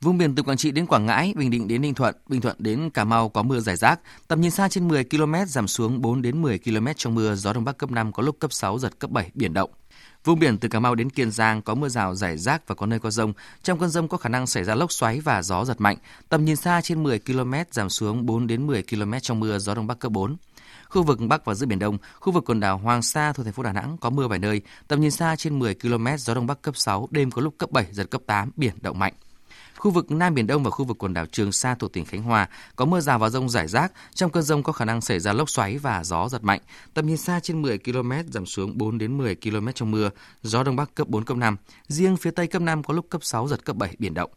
Vùng 0.00 0.18
biển 0.18 0.34
từ 0.34 0.42
Quảng 0.42 0.56
Trị 0.56 0.70
đến 0.70 0.86
Quảng 0.86 1.06
Ngãi, 1.06 1.32
Bình 1.36 1.50
Định 1.50 1.68
đến 1.68 1.82
Ninh 1.82 1.94
Thuận, 1.94 2.14
Bình 2.28 2.40
Thuận 2.40 2.56
đến 2.58 2.90
Cà 2.90 3.04
Mau 3.04 3.28
có 3.28 3.42
mưa 3.42 3.60
rải 3.60 3.76
rác, 3.76 4.00
tầm 4.28 4.40
nhìn 4.40 4.50
xa 4.50 4.68
trên 4.68 4.88
10 4.88 5.04
km 5.04 5.34
giảm 5.46 5.68
xuống 5.68 6.02
4 6.02 6.22
đến 6.22 6.42
10 6.42 6.58
km 6.58 6.86
trong 6.96 7.14
mưa, 7.14 7.34
gió 7.34 7.52
đông 7.52 7.64
bắc 7.64 7.78
cấp 7.78 7.90
5 7.90 8.12
có 8.12 8.22
lúc 8.22 8.36
cấp 8.38 8.52
6 8.52 8.78
giật 8.78 8.98
cấp 8.98 9.10
7 9.10 9.30
biển 9.34 9.54
động. 9.54 9.70
Vùng 10.24 10.38
biển 10.38 10.58
từ 10.58 10.68
Cà 10.68 10.80
Mau 10.80 10.94
đến 10.94 11.10
Kiên 11.10 11.30
Giang 11.30 11.62
có 11.62 11.74
mưa 11.74 11.88
rào 11.88 12.14
rải 12.14 12.36
rác 12.38 12.68
và 12.68 12.74
có 12.74 12.86
nơi 12.86 12.98
có 12.98 13.10
rông. 13.10 13.32
Trong 13.62 13.78
cơn 13.78 13.90
rông 13.90 14.08
có 14.08 14.16
khả 14.16 14.28
năng 14.28 14.46
xảy 14.46 14.64
ra 14.64 14.74
lốc 14.74 14.92
xoáy 14.92 15.20
và 15.20 15.42
gió 15.42 15.64
giật 15.64 15.80
mạnh. 15.80 15.96
Tầm 16.28 16.44
nhìn 16.44 16.56
xa 16.56 16.80
trên 16.80 17.02
10 17.02 17.18
km 17.18 17.54
giảm 17.70 17.90
xuống 17.90 18.26
4 18.26 18.46
đến 18.46 18.66
10 18.66 18.82
km 18.82 19.12
trong 19.22 19.40
mưa, 19.40 19.58
gió 19.58 19.74
đông 19.74 19.86
bắc 19.86 19.98
cấp 19.98 20.12
4. 20.12 20.36
Khu 20.88 21.02
vực 21.02 21.18
Bắc 21.28 21.44
và 21.44 21.54
giữa 21.54 21.66
Biển 21.66 21.78
Đông, 21.78 21.98
khu 22.20 22.32
vực 22.32 22.44
quần 22.46 22.60
đảo 22.60 22.78
Hoàng 22.78 23.02
Sa 23.02 23.32
thuộc 23.32 23.44
thành 23.46 23.52
phố 23.52 23.62
Đà 23.62 23.72
Nẵng 23.72 23.96
có 24.00 24.10
mưa 24.10 24.28
vài 24.28 24.38
nơi, 24.38 24.60
tầm 24.88 25.00
nhìn 25.00 25.10
xa 25.10 25.36
trên 25.36 25.58
10 25.58 25.74
km, 25.74 26.06
gió 26.18 26.34
đông 26.34 26.46
bắc 26.46 26.62
cấp 26.62 26.76
6, 26.76 27.08
đêm 27.10 27.30
có 27.30 27.42
lúc 27.42 27.54
cấp 27.58 27.70
7, 27.70 27.86
giật 27.92 28.10
cấp 28.10 28.22
8, 28.26 28.50
biển 28.56 28.74
động 28.80 28.98
mạnh. 28.98 29.12
Khu 29.76 29.90
vực 29.90 30.10
Nam 30.10 30.34
Biển 30.34 30.46
Đông 30.46 30.64
và 30.64 30.70
khu 30.70 30.84
vực 30.84 30.98
quần 30.98 31.14
đảo 31.14 31.26
Trường 31.26 31.52
Sa 31.52 31.74
thuộc 31.74 31.92
tỉnh 31.92 32.04
Khánh 32.04 32.22
Hòa 32.22 32.48
có 32.76 32.84
mưa 32.84 33.00
rào 33.00 33.18
và 33.18 33.28
rông 33.28 33.48
rải 33.48 33.68
rác. 33.68 33.92
Trong 34.14 34.30
cơn 34.30 34.42
rông 34.42 34.62
có 34.62 34.72
khả 34.72 34.84
năng 34.84 35.00
xảy 35.00 35.20
ra 35.20 35.32
lốc 35.32 35.50
xoáy 35.50 35.78
và 35.78 36.04
gió 36.04 36.28
giật 36.28 36.44
mạnh. 36.44 36.60
Tầm 36.94 37.06
nhìn 37.06 37.16
xa 37.16 37.40
trên 37.40 37.62
10 37.62 37.78
km, 37.78 38.12
giảm 38.30 38.46
xuống 38.46 38.78
4 38.78 38.98
đến 38.98 39.18
10 39.18 39.34
km 39.34 39.68
trong 39.74 39.90
mưa. 39.90 40.10
Gió 40.42 40.62
Đông 40.62 40.76
Bắc 40.76 40.94
cấp 40.94 41.08
4, 41.08 41.24
cấp 41.24 41.36
5. 41.36 41.56
Riêng 41.88 42.16
phía 42.16 42.30
Tây 42.30 42.46
cấp 42.46 42.62
5 42.62 42.82
có 42.82 42.94
lúc 42.94 43.06
cấp 43.10 43.24
6, 43.24 43.48
giật 43.48 43.64
cấp 43.64 43.76
7, 43.76 43.96
biển 43.98 44.14
động. 44.14 44.30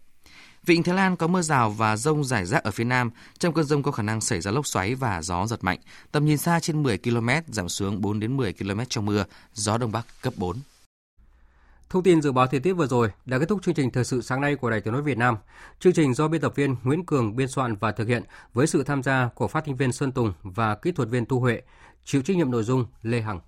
Vịnh 0.69 0.83
Thái 0.83 0.95
Lan 0.95 1.15
có 1.15 1.27
mưa 1.27 1.41
rào 1.41 1.69
và 1.69 1.97
rông 1.97 2.23
rải 2.23 2.45
rác 2.45 2.63
ở 2.63 2.71
phía 2.71 2.83
Nam. 2.83 3.11
Trong 3.39 3.53
cơn 3.53 3.65
rông 3.65 3.83
có 3.83 3.91
khả 3.91 4.03
năng 4.03 4.21
xảy 4.21 4.41
ra 4.41 4.51
lốc 4.51 4.67
xoáy 4.67 4.95
và 4.95 5.21
gió 5.21 5.47
giật 5.47 5.63
mạnh. 5.63 5.79
Tầm 6.11 6.25
nhìn 6.25 6.37
xa 6.37 6.59
trên 6.59 6.83
10 6.83 6.97
km, 6.97 7.29
giảm 7.47 7.69
xuống 7.69 8.01
4 8.01 8.19
đến 8.19 8.37
10 8.37 8.53
km 8.53 8.79
trong 8.89 9.05
mưa. 9.05 9.25
Gió 9.53 9.77
Đông 9.77 9.91
Bắc 9.91 10.05
cấp 10.21 10.33
4. 10.37 10.57
Thông 11.89 12.03
tin 12.03 12.21
dự 12.21 12.31
báo 12.31 12.47
thời 12.47 12.59
tiết 12.59 12.73
vừa 12.73 12.87
rồi 12.87 13.11
đã 13.25 13.39
kết 13.39 13.45
thúc 13.49 13.63
chương 13.63 13.75
trình 13.75 13.91
thời 13.91 14.03
sự 14.03 14.21
sáng 14.21 14.41
nay 14.41 14.55
của 14.55 14.69
Đài 14.69 14.81
Tiếng 14.81 14.93
nói 14.93 15.01
Việt 15.01 15.17
Nam. 15.17 15.37
Chương 15.79 15.93
trình 15.93 16.13
do 16.13 16.27
biên 16.27 16.41
tập 16.41 16.55
viên 16.55 16.75
Nguyễn 16.83 17.05
Cường 17.05 17.35
biên 17.35 17.47
soạn 17.47 17.75
và 17.75 17.91
thực 17.91 18.07
hiện 18.07 18.23
với 18.53 18.67
sự 18.67 18.83
tham 18.83 19.03
gia 19.03 19.29
của 19.35 19.47
phát 19.47 19.65
thanh 19.65 19.75
viên 19.75 19.91
Sơn 19.91 20.11
Tùng 20.11 20.33
và 20.43 20.75
kỹ 20.75 20.91
thuật 20.91 21.09
viên 21.09 21.25
Tu 21.25 21.39
Huệ, 21.39 21.61
chịu 22.05 22.21
trách 22.21 22.37
nhiệm 22.37 22.51
nội 22.51 22.63
dung 22.63 22.85
Lê 23.03 23.21
Hằng. 23.21 23.39